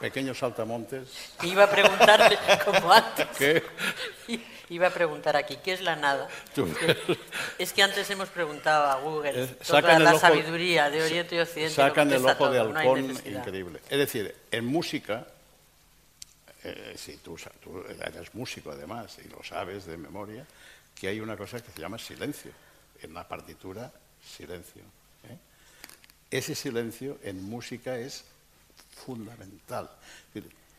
Pequeños 0.00 0.38
saltamontes. 0.38 1.08
iba 1.42 1.64
a 1.64 1.70
preguntarle 1.70 2.38
como 2.64 2.92
antes 2.92 3.26
¿Qué? 3.38 3.62
iba 4.70 4.86
a 4.86 4.90
preguntar 4.90 5.36
aquí 5.36 5.58
qué 5.62 5.72
es 5.72 5.80
la 5.82 5.96
nada 5.96 6.28
es 7.58 7.72
que 7.72 7.82
antes 7.82 8.08
hemos 8.10 8.28
preguntado 8.30 8.86
a 8.90 8.94
Google 9.00 9.44
Eh, 9.44 9.46
toda 9.66 9.98
la 9.98 10.10
ojo- 10.12 10.20
sabiduría 10.20 10.88
de 10.90 11.02
Oriente 11.02 11.36
y 11.36 11.40
Occidente 11.40 11.74
Sacan 11.74 12.10
el 12.12 12.24
ojo 12.24 12.48
de 12.50 12.58
todo, 12.60 12.76
halcón 12.78 13.10
increíble. 13.26 13.80
Es 13.90 13.98
decir, 13.98 14.34
en 14.50 14.64
música, 14.64 15.26
eh, 16.64 16.94
si 16.96 17.16
tú, 17.18 17.36
tú 17.62 17.84
eres 17.88 18.34
músico 18.34 18.70
además 18.70 19.16
y 19.24 19.28
lo 19.28 19.42
sabes 19.42 19.86
de 19.86 19.96
memoria, 19.96 20.46
que 20.98 21.08
hay 21.08 21.20
una 21.20 21.36
cosa 21.36 21.60
que 21.62 21.70
se 21.72 21.80
llama 21.80 21.98
silencio. 21.98 22.52
En 23.02 23.14
la 23.14 23.26
partitura, 23.26 23.90
silencio. 24.36 24.82
¿eh? 25.28 25.36
Ese 26.30 26.54
silencio 26.54 27.18
en 27.22 27.42
música 27.42 27.96
es 27.96 28.24
fundamental. 29.00 29.90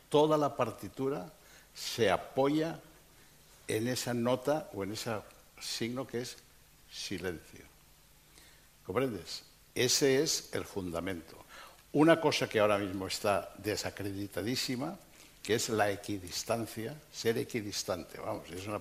Toda 0.09 0.37
la 0.37 0.55
partitura 0.55 1.31
se 1.73 2.09
apoya 2.09 2.79
en 3.67 3.87
esa 3.87 4.13
nota 4.13 4.69
o 4.73 4.83
en 4.83 4.93
ese 4.93 5.15
signo 5.59 6.05
que 6.05 6.21
es 6.21 6.37
silencio. 6.91 7.65
¿Comprendes? 8.85 9.43
Ese 9.73 10.21
es 10.21 10.49
el 10.53 10.65
fundamento. 10.65 11.37
Una 11.93 12.19
cosa 12.19 12.47
que 12.47 12.59
ahora 12.59 12.77
mismo 12.77 13.07
está 13.07 13.53
desacreditadísima, 13.57 14.97
que 15.43 15.55
es 15.55 15.69
la 15.69 15.91
equidistancia, 15.91 16.95
ser 17.11 17.37
equidistante, 17.37 18.19
vamos, 18.19 18.49
es 18.49 18.67
una, 18.67 18.79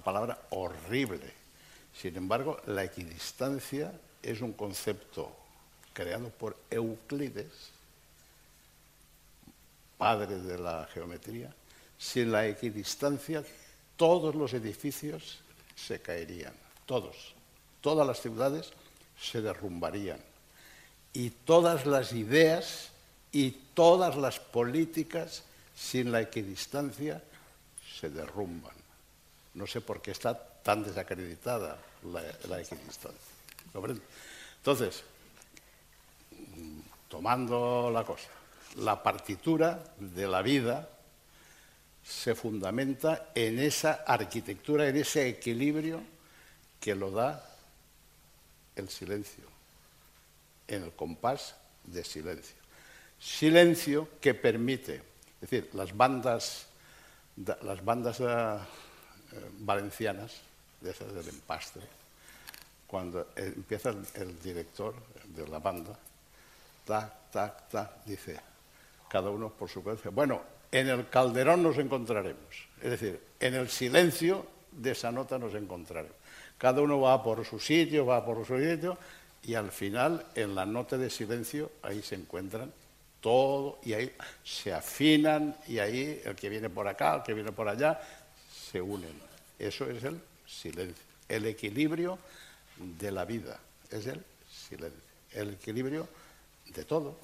palabra 0.00 0.38
horrible. 0.50 1.32
Sin 1.94 2.16
embargo, 2.16 2.60
la 2.66 2.84
equidistancia 2.84 3.92
es 4.22 4.40
un 4.40 4.54
concepto 4.54 5.30
creado 5.92 6.30
por 6.30 6.56
Euclides, 6.70 7.70
padre 10.02 10.40
de 10.40 10.58
la 10.58 10.84
geometría. 10.92 11.54
Sin 11.96 12.32
la 12.32 12.44
equidistancia, 12.48 13.44
todos 13.96 14.34
los 14.34 14.52
edificios 14.52 15.38
se 15.76 16.02
caerían, 16.02 16.54
todos. 16.86 17.36
Todas 17.80 18.04
las 18.04 18.20
ciudades 18.20 18.72
se 19.16 19.40
derrumbarían. 19.40 20.18
Y 21.12 21.30
todas 21.30 21.86
las 21.86 22.12
ideas 22.14 22.90
y 23.30 23.52
todas 23.74 24.16
las 24.16 24.40
políticas 24.40 25.44
sin 25.76 26.10
la 26.10 26.20
equidistancia 26.20 27.22
se 28.00 28.10
derrumban. 28.10 28.74
No 29.54 29.68
sé 29.68 29.80
por 29.82 30.02
qué 30.02 30.10
está 30.10 30.34
tan 30.34 30.82
desacreditada 30.82 31.78
la, 32.02 32.60
equidistancia. 32.60 33.30
Entonces, 34.58 35.04
tomando 37.08 37.88
la 37.92 38.02
cosa, 38.02 38.41
la 38.76 39.02
partitura 39.02 39.82
de 39.98 40.26
la 40.26 40.42
vida 40.42 40.88
se 42.04 42.34
fundamenta 42.34 43.30
en 43.34 43.58
esa 43.58 44.04
arquitectura, 44.06 44.88
en 44.88 44.96
ese 44.96 45.28
equilibrio 45.28 46.02
que 46.80 46.94
lo 46.94 47.10
da 47.10 47.48
el 48.74 48.88
silencio, 48.88 49.44
en 50.66 50.84
el 50.84 50.92
compás 50.92 51.54
de 51.84 52.04
silencio. 52.04 52.56
Silencio 53.20 54.08
que 54.20 54.34
permite, 54.34 54.96
es 55.40 55.50
decir, 55.50 55.70
las 55.74 55.96
bandas, 55.96 56.66
las 57.36 57.84
bandas 57.84 58.18
eh, 58.20 58.58
valencianas, 59.58 60.32
de 60.80 60.90
esas 60.90 61.14
del 61.14 61.28
empastre, 61.28 61.82
cuando 62.88 63.28
empieza 63.36 63.90
el, 63.90 64.42
director 64.42 64.94
de 65.24 65.46
la 65.46 65.60
banda, 65.60 65.96
tac, 66.84 67.30
tac, 67.30 67.68
tac, 67.68 68.04
dice, 68.04 68.38
cada 69.12 69.28
uno 69.28 69.50
por 69.50 69.68
su 69.68 69.82
cuenta, 69.82 70.08
bueno, 70.08 70.40
en 70.70 70.88
el 70.88 71.06
calderón 71.10 71.62
nos 71.62 71.76
encontraremos, 71.76 72.66
es 72.80 72.90
decir, 72.92 73.20
en 73.38 73.52
el 73.52 73.68
silencio 73.68 74.46
de 74.70 74.92
esa 74.92 75.12
nota 75.12 75.38
nos 75.38 75.52
encontraremos. 75.54 76.16
Cada 76.56 76.80
uno 76.80 76.98
va 76.98 77.22
por 77.22 77.44
su 77.44 77.60
sitio, 77.60 78.06
va 78.06 78.24
por 78.24 78.46
su 78.46 78.58
sitio, 78.58 78.96
y 79.42 79.52
al 79.52 79.70
final, 79.70 80.24
en 80.34 80.54
la 80.54 80.64
nota 80.64 80.96
de 80.96 81.10
silencio, 81.10 81.72
ahí 81.82 82.00
se 82.00 82.14
encuentran 82.14 82.72
todo, 83.20 83.80
y 83.84 83.92
ahí 83.92 84.16
se 84.42 84.72
afinan, 84.72 85.58
y 85.68 85.78
ahí 85.78 86.22
el 86.24 86.34
que 86.34 86.48
viene 86.48 86.70
por 86.70 86.88
acá, 86.88 87.16
el 87.16 87.22
que 87.22 87.34
viene 87.34 87.52
por 87.52 87.68
allá, 87.68 88.00
se 88.50 88.80
unen. 88.80 89.20
Eso 89.58 89.90
es 89.90 90.02
el 90.04 90.18
silencio, 90.46 91.04
el 91.28 91.44
equilibrio 91.44 92.18
de 92.78 93.12
la 93.12 93.26
vida, 93.26 93.60
es 93.90 94.06
el 94.06 94.24
silencio, 94.50 95.02
el 95.32 95.50
equilibrio 95.50 96.08
de 96.74 96.84
todo. 96.86 97.18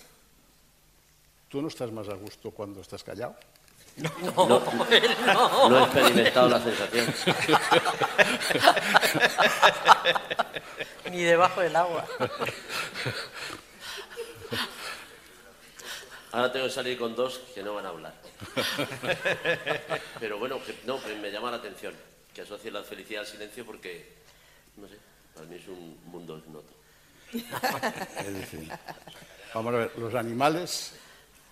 ¿Tú 1.49 1.62
no 1.62 1.69
estás 1.69 1.91
más 1.93 2.09
a 2.09 2.15
gusto 2.15 2.51
cuando 2.51 2.81
estás 2.81 3.03
callado? 3.03 3.37
No, 3.97 4.12
no, 4.23 4.61
no, 5.69 5.79
he 5.81 5.83
experimentado 5.83 6.49
la 6.49 6.62
sensación. 6.62 7.15
Ni 11.11 11.23
debajo 11.23 11.61
del 11.61 11.75
agua. 11.75 12.07
Ahora 16.31 16.53
tengo 16.53 16.66
que 16.66 16.73
salir 16.73 16.99
con 16.99 17.16
dos 17.16 17.41
que 17.55 17.62
no 17.62 17.75
van 17.75 17.87
a 17.87 17.89
hablar. 17.89 18.15
Pero 20.20 20.39
bueno, 20.39 20.61
no, 20.85 21.01
me 21.20 21.33
llama 21.33 21.51
la 21.51 21.57
atención 21.57 21.95
que 22.33 22.43
asocie 22.43 22.70
la 22.70 22.85
felicidad 22.85 23.23
al 23.23 23.27
silencio 23.27 23.65
porque, 23.66 24.15
no 24.77 24.87
sé, 24.87 24.95
para 25.35 25.47
mí 25.47 25.57
es 25.57 25.66
un 25.66 25.99
mundo 26.05 26.39
ignoto. 26.39 26.73
vamos 29.55 29.75
a 29.75 29.79
ver, 29.79 29.99
los 29.99 30.15
animales, 30.15 30.95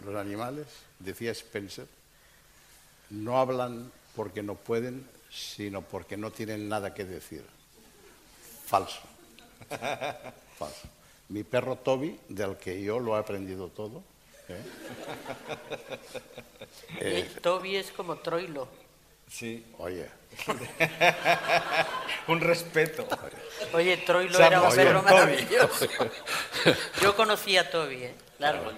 los 0.05 0.14
animales, 0.16 0.66
decía 0.98 1.32
Spencer, 1.32 1.86
no 3.10 3.39
hablan 3.39 3.90
porque 4.14 4.43
no 4.43 4.55
pueden, 4.55 5.06
sino 5.31 5.82
porque 5.82 6.16
no 6.16 6.31
tienen 6.31 6.68
nada 6.68 6.94
que 6.94 7.05
decir. 7.05 7.44
Falso. 8.66 9.01
Falso. 10.59 10.89
Mi 11.28 11.44
perro 11.44 11.77
Toby, 11.77 12.18
del 12.28 12.56
que 12.56 12.82
yo 12.82 12.98
lo 12.98 13.16
he 13.16 13.20
aprendido 13.20 13.68
todo. 13.68 14.02
¿eh? 14.48 14.62
Eh, 17.01 17.28
Toby 17.43 17.77
es 17.77 17.90
como 17.90 18.16
Troilo. 18.16 18.68
Sí. 19.28 19.66
Oye. 19.78 20.09
un 22.28 22.40
respeto. 22.40 23.06
Oye, 23.73 23.97
Troilo 23.98 24.39
era 24.39 24.62
un 24.62 24.74
perro 24.74 25.02
maravilloso. 25.02 25.86
Yo 27.02 27.16
conocí 27.16 27.56
a 27.56 27.68
Toby, 27.70 28.05
¿eh? 28.05 28.14
Claro, 28.38 28.70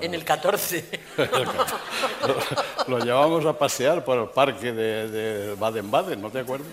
en 0.00 0.14
el 0.14 0.24
14. 0.24 0.84
lo, 2.88 2.98
llevamos 2.98 3.46
a 3.46 3.56
pasear 3.56 4.04
por 4.04 4.18
el 4.18 4.28
parque 4.30 4.72
de, 4.72 5.54
Baden-Baden, 5.54 6.20
¿no 6.20 6.30
te 6.30 6.40
acuerdas? 6.40 6.68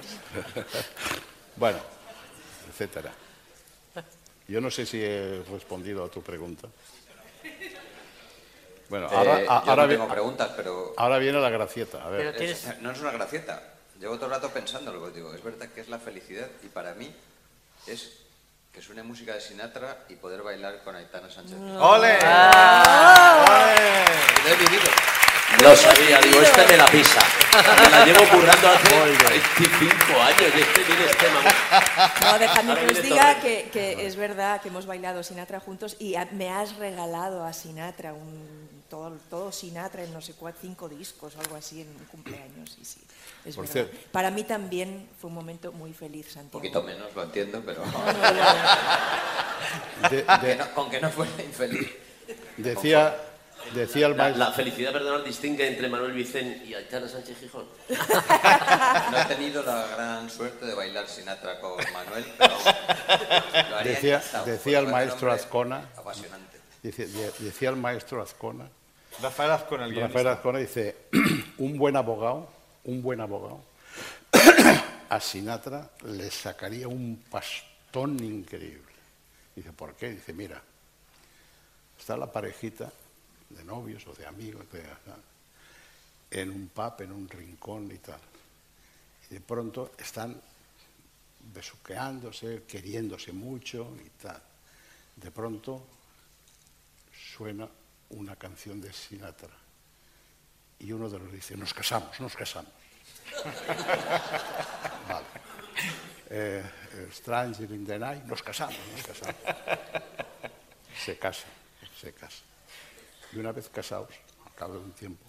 bueno, 1.56 1.78
etcétera. 2.70 3.12
Yo 4.48 4.60
no 4.60 4.72
sé 4.72 4.86
si 4.86 5.02
he 5.02 5.44
respondido 5.52 6.04
a 6.04 6.10
tu 6.10 6.22
pregunta. 6.22 6.68
Bueno, 8.90 9.08
ahora, 9.12 9.42
eh, 9.42 9.46
ahora, 9.48 9.88
tengo 9.88 10.08
preguntas, 10.08 10.52
pero... 10.56 10.94
ahora 10.98 11.18
viene 11.18 11.40
la 11.40 11.50
gracieta. 11.50 12.04
A 12.04 12.10
ver. 12.10 12.36
no 12.82 12.92
es 12.92 13.00
una 13.00 13.12
gracieta. 13.12 13.74
Llevo 14.00 14.16
todo 14.16 14.26
el 14.26 14.32
rato 14.32 14.50
pensando 14.50 14.92
lo 14.92 15.06
que 15.06 15.18
digo. 15.18 15.34
Es 15.34 15.44
verdad 15.44 15.70
que 15.70 15.82
es 15.82 15.88
la 15.88 16.00
felicidad 16.00 16.50
y 16.64 16.68
para 16.68 16.94
mí 16.94 17.14
es 17.88 18.23
que 18.74 18.82
suene 18.82 19.04
música 19.04 19.36
de 19.36 19.42
Sinatra 19.42 20.06
y 20.10 20.16
poder 20.16 20.42
bailar 20.42 20.84
con 20.84 20.96
Aitana 20.96 21.30
Sánchez. 21.30 21.56
¡Ole! 21.80 22.18
Ah. 22.24 23.46
¡Ole! 23.48 24.44
Lo 24.44 24.50
he 24.50 24.58
vivido. 24.58 24.90
Lo 25.62 25.76
sabía, 25.76 26.20
digo, 26.20 26.42
este 26.42 26.66
me 26.66 26.78
la 26.78 26.88
pisa. 26.88 27.20
Me 27.84 27.90
la 27.92 28.04
llevo 28.04 28.28
currando 28.30 28.68
hace 28.70 28.96
25 28.96 30.22
años 30.22 30.52
y 30.56 30.62
este 30.62 30.84
tiene 30.86 31.06
este 31.06 31.26
No, 32.24 32.40
dejadme 32.40 32.76
que 32.76 32.86
os 32.88 33.02
diga 33.04 33.40
que, 33.40 33.70
que, 33.72 34.08
es 34.08 34.16
verdad 34.16 34.60
que 34.60 34.70
hemos 34.70 34.88
bailado 34.88 35.22
Sinatra 35.22 35.60
juntos 35.60 35.96
y 36.00 36.16
me 36.32 36.50
has 36.50 36.76
regalado 36.78 37.46
a 37.46 37.54
Sinatra 37.54 38.14
un 38.14 38.83
todo, 39.30 39.52
Sinatra 39.52 40.04
en 40.04 40.14
no 40.14 40.22
sé 40.22 40.34
cuántos, 40.34 40.62
cinco 40.62 40.88
discos 40.88 41.36
o 41.36 41.40
algo 41.40 41.56
así 41.56 41.82
en 41.82 41.90
un 41.90 42.06
cumpleaños. 42.06 42.78
Y 42.80 42.86
sí, 42.86 43.02
es 43.46 43.58
verdad. 43.58 43.88
Para 44.12 44.30
mí 44.30 44.44
también 44.44 45.10
fue 45.20 45.30
un 45.30 45.36
momento 45.36 45.72
muy 45.72 45.94
feliz, 45.94 46.28
Santiago. 46.28 46.58
Un 46.58 46.62
poquito 46.62 46.84
menos, 46.84 47.16
lo 47.16 47.24
entiendo, 47.24 47.64
pero... 47.66 47.84
con 50.76 50.90
que 50.90 51.02
no 51.02 51.10
fuera 51.10 51.44
infeliz. 51.44 51.90
Decía... 52.58 53.16
Decía 53.74 54.08
el 54.08 54.16
maestro... 54.16 54.44
la, 54.44 54.52
felicidad, 54.52 54.92
perdón, 54.92 55.24
distingue 55.24 55.66
entre 55.66 55.88
Manuel 55.88 56.12
Vicente 56.12 56.66
y 56.66 56.74
Aitana 56.74 57.08
Sánchez 57.08 57.40
Gijón. 57.40 57.66
No 59.10 59.18
he 59.18 59.26
tenido 59.26 59.64
la 59.64 59.88
gran 59.88 60.30
suerte 60.30 60.66
de 60.66 60.76
bailar 60.76 61.08
Sinatra 61.08 61.62
con 61.62 61.78
Manuel, 61.94 62.26
pero 62.38 62.54
lo 63.70 63.78
haría 63.78 63.94
decía, 63.94 64.22
decía 64.46 64.80
el 64.80 64.88
maestro 64.88 65.32
Azcona, 65.32 65.90
apasionante. 65.96 66.60
decía 66.84 67.70
el 67.70 67.78
maestro 67.78 68.22
Azcona 68.22 68.70
Rafael 69.22 69.52
Azcona, 69.52 69.86
el 69.86 69.96
Rafael 69.96 70.66
dice, 70.66 71.08
un 71.60 71.78
buen 71.78 71.96
abogado, 71.96 72.50
un 72.86 73.02
buen 73.02 73.22
abogado, 73.22 73.64
a 75.10 75.20
Sinatra 75.20 75.92
le 76.06 76.30
sacaría 76.32 76.88
un 76.88 77.24
pastón 77.30 78.22
increíble. 78.24 78.94
Dice, 79.56 79.72
¿por 79.72 79.94
qué? 79.94 80.10
Dice, 80.10 80.34
mira, 80.34 80.62
está 81.98 82.18
la 82.18 82.32
parejita 82.32 82.92
de 83.50 83.64
novios 83.64 84.06
o 84.08 84.14
de 84.14 84.26
amigos 84.26 84.66
en 86.32 86.50
un 86.50 86.68
pub, 86.70 87.02
en 87.02 87.12
un 87.12 87.30
rincón 87.30 87.92
y 87.92 88.00
tal. 88.00 88.20
Y 89.30 89.36
de 89.36 89.42
pronto 89.42 89.92
están 89.98 90.40
besuqueándose, 91.54 92.64
queriéndose 92.68 93.32
mucho 93.32 93.96
y 94.04 94.10
tal. 94.22 94.42
De 95.16 95.30
pronto 95.30 95.86
suena 97.36 97.68
una 98.14 98.36
canción 98.36 98.82
de 98.82 98.92
Sinatra. 98.92 99.50
Y 100.80 100.92
uno 100.92 101.10
de 101.10 101.20
los 101.20 101.32
dice, 101.32 101.56
nos 101.56 101.74
casamos, 101.74 102.20
nos 102.20 102.36
casamos. 102.36 102.72
vale. 105.08 105.26
eh, 106.30 106.64
Stranger 107.12 107.72
in 107.72 107.86
the 107.86 108.00
Night, 108.00 108.24
nos 108.26 108.42
casamos, 108.42 108.76
nos 108.92 109.06
casamos. 109.06 109.36
Se 111.04 111.18
casa, 111.18 111.46
se 112.00 112.14
casa. 112.14 112.44
Y 113.32 113.40
una 113.40 113.52
vez 113.52 113.70
casados, 113.70 114.10
al 114.46 114.54
cabo 114.54 114.74
de 114.74 114.80
un 114.80 114.92
tiempo, 114.92 115.26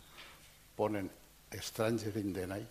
ponen 0.77 1.11
Stranger 1.52 2.16
in 2.16 2.35
the 2.35 2.47
Night 2.47 2.69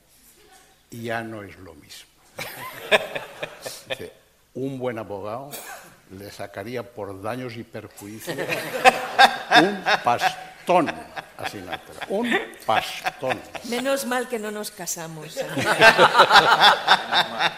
y 0.92 1.04
ya 1.04 1.24
no 1.24 1.44
es 1.44 1.58
lo 1.58 1.74
mismo. 1.76 2.10
Dice, 3.90 4.14
un 4.56 4.78
buen 4.78 4.98
abogado 4.98 5.52
le 6.14 6.32
sacaría 6.32 6.84
por 6.84 7.22
daños 7.22 7.56
y 7.56 7.64
perjuicios 7.64 8.38
un 9.60 9.84
pastón 10.04 10.90
a 11.38 11.50
Sinatra. 11.50 12.06
Un 12.10 12.32
pastón. 12.66 13.40
Menos 13.66 14.06
mal 14.06 14.28
que 14.28 14.40
no 14.40 14.52
nos 14.52 14.72
casamos. 14.72 15.36
Menos 15.36 15.58
mal, 15.66 17.54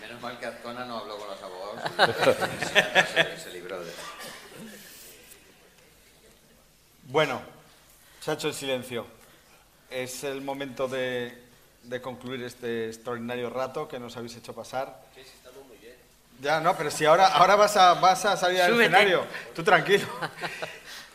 menos 0.00 0.20
mal 0.20 0.38
que 0.38 0.46
Azcona 0.46 0.84
no 0.84 0.98
habló 0.98 1.18
con 1.18 1.28
los 1.28 1.42
abogados 1.42 1.80
y 2.60 2.64
se, 2.64 3.38
se 3.38 3.50
libró 3.52 3.82
de... 3.82 3.92
Bueno, 7.04 7.42
se 8.20 8.30
ha 8.30 8.34
hecho 8.34 8.48
el 8.48 8.54
silencio. 8.54 9.06
Es 9.90 10.24
el 10.24 10.40
momento 10.40 10.88
de, 10.88 11.42
de 11.82 12.00
concluir 12.00 12.42
este 12.42 12.86
extraordinario 12.86 13.50
rato 13.50 13.88
que 13.88 13.98
nos 13.98 14.16
habéis 14.16 14.36
hecho 14.36 14.54
pasar. 14.54 15.02
Ya, 16.42 16.60
no, 16.60 16.76
pero 16.76 16.90
si 16.90 17.04
ahora, 17.04 17.28
ahora 17.28 17.54
vas, 17.54 17.76
a, 17.76 17.94
vas 17.94 18.24
a 18.24 18.36
salir 18.36 18.60
al 18.60 18.72
escenario, 18.78 19.24
tú 19.54 19.62
tranquilo. 19.62 20.06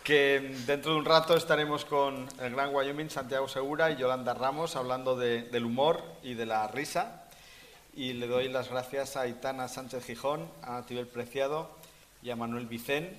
Que 0.03 0.55
dentro 0.65 0.93
de 0.93 0.99
un 0.99 1.03
rato 1.03 1.35
estaremos 1.35 1.83
con 1.83 2.29
el 2.39 2.53
Gran 2.55 2.73
Wyoming, 2.73 3.09
Santiago 3.09 3.49
Segura 3.49 3.91
y 3.91 3.97
Yolanda 3.97 4.33
Ramos 4.33 4.77
hablando 4.77 5.17
de- 5.17 5.41
del 5.49 5.65
humor 5.65 6.01
y 6.23 6.33
de 6.33 6.45
la 6.45 6.65
risa. 6.69 7.23
Y 7.93 8.13
le 8.13 8.25
doy 8.27 8.47
las 8.47 8.69
gracias 8.69 9.17
a 9.17 9.21
Aitana 9.23 9.67
Sánchez 9.67 10.05
Gijón, 10.05 10.49
a 10.63 10.83
Tibel 10.83 11.07
Preciado 11.07 11.75
y 12.23 12.29
a 12.29 12.37
Manuel 12.37 12.67
Vicén 12.67 13.17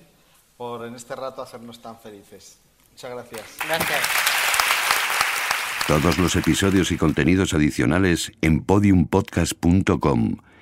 por 0.57 0.83
en 0.83 0.95
este 0.95 1.15
rato 1.15 1.43
hacernos 1.43 1.79
tan 1.79 1.99
felices. 1.99 2.57
Muchas 2.93 3.11
gracias. 3.11 3.43
Gracias. 3.67 4.01
Todos 5.85 6.17
los 6.17 6.35
episodios 6.35 6.89
y 6.89 6.97
contenidos 6.97 7.53
adicionales 7.53 8.31
en 8.41 8.63
podiumpodcast.com 8.63 10.37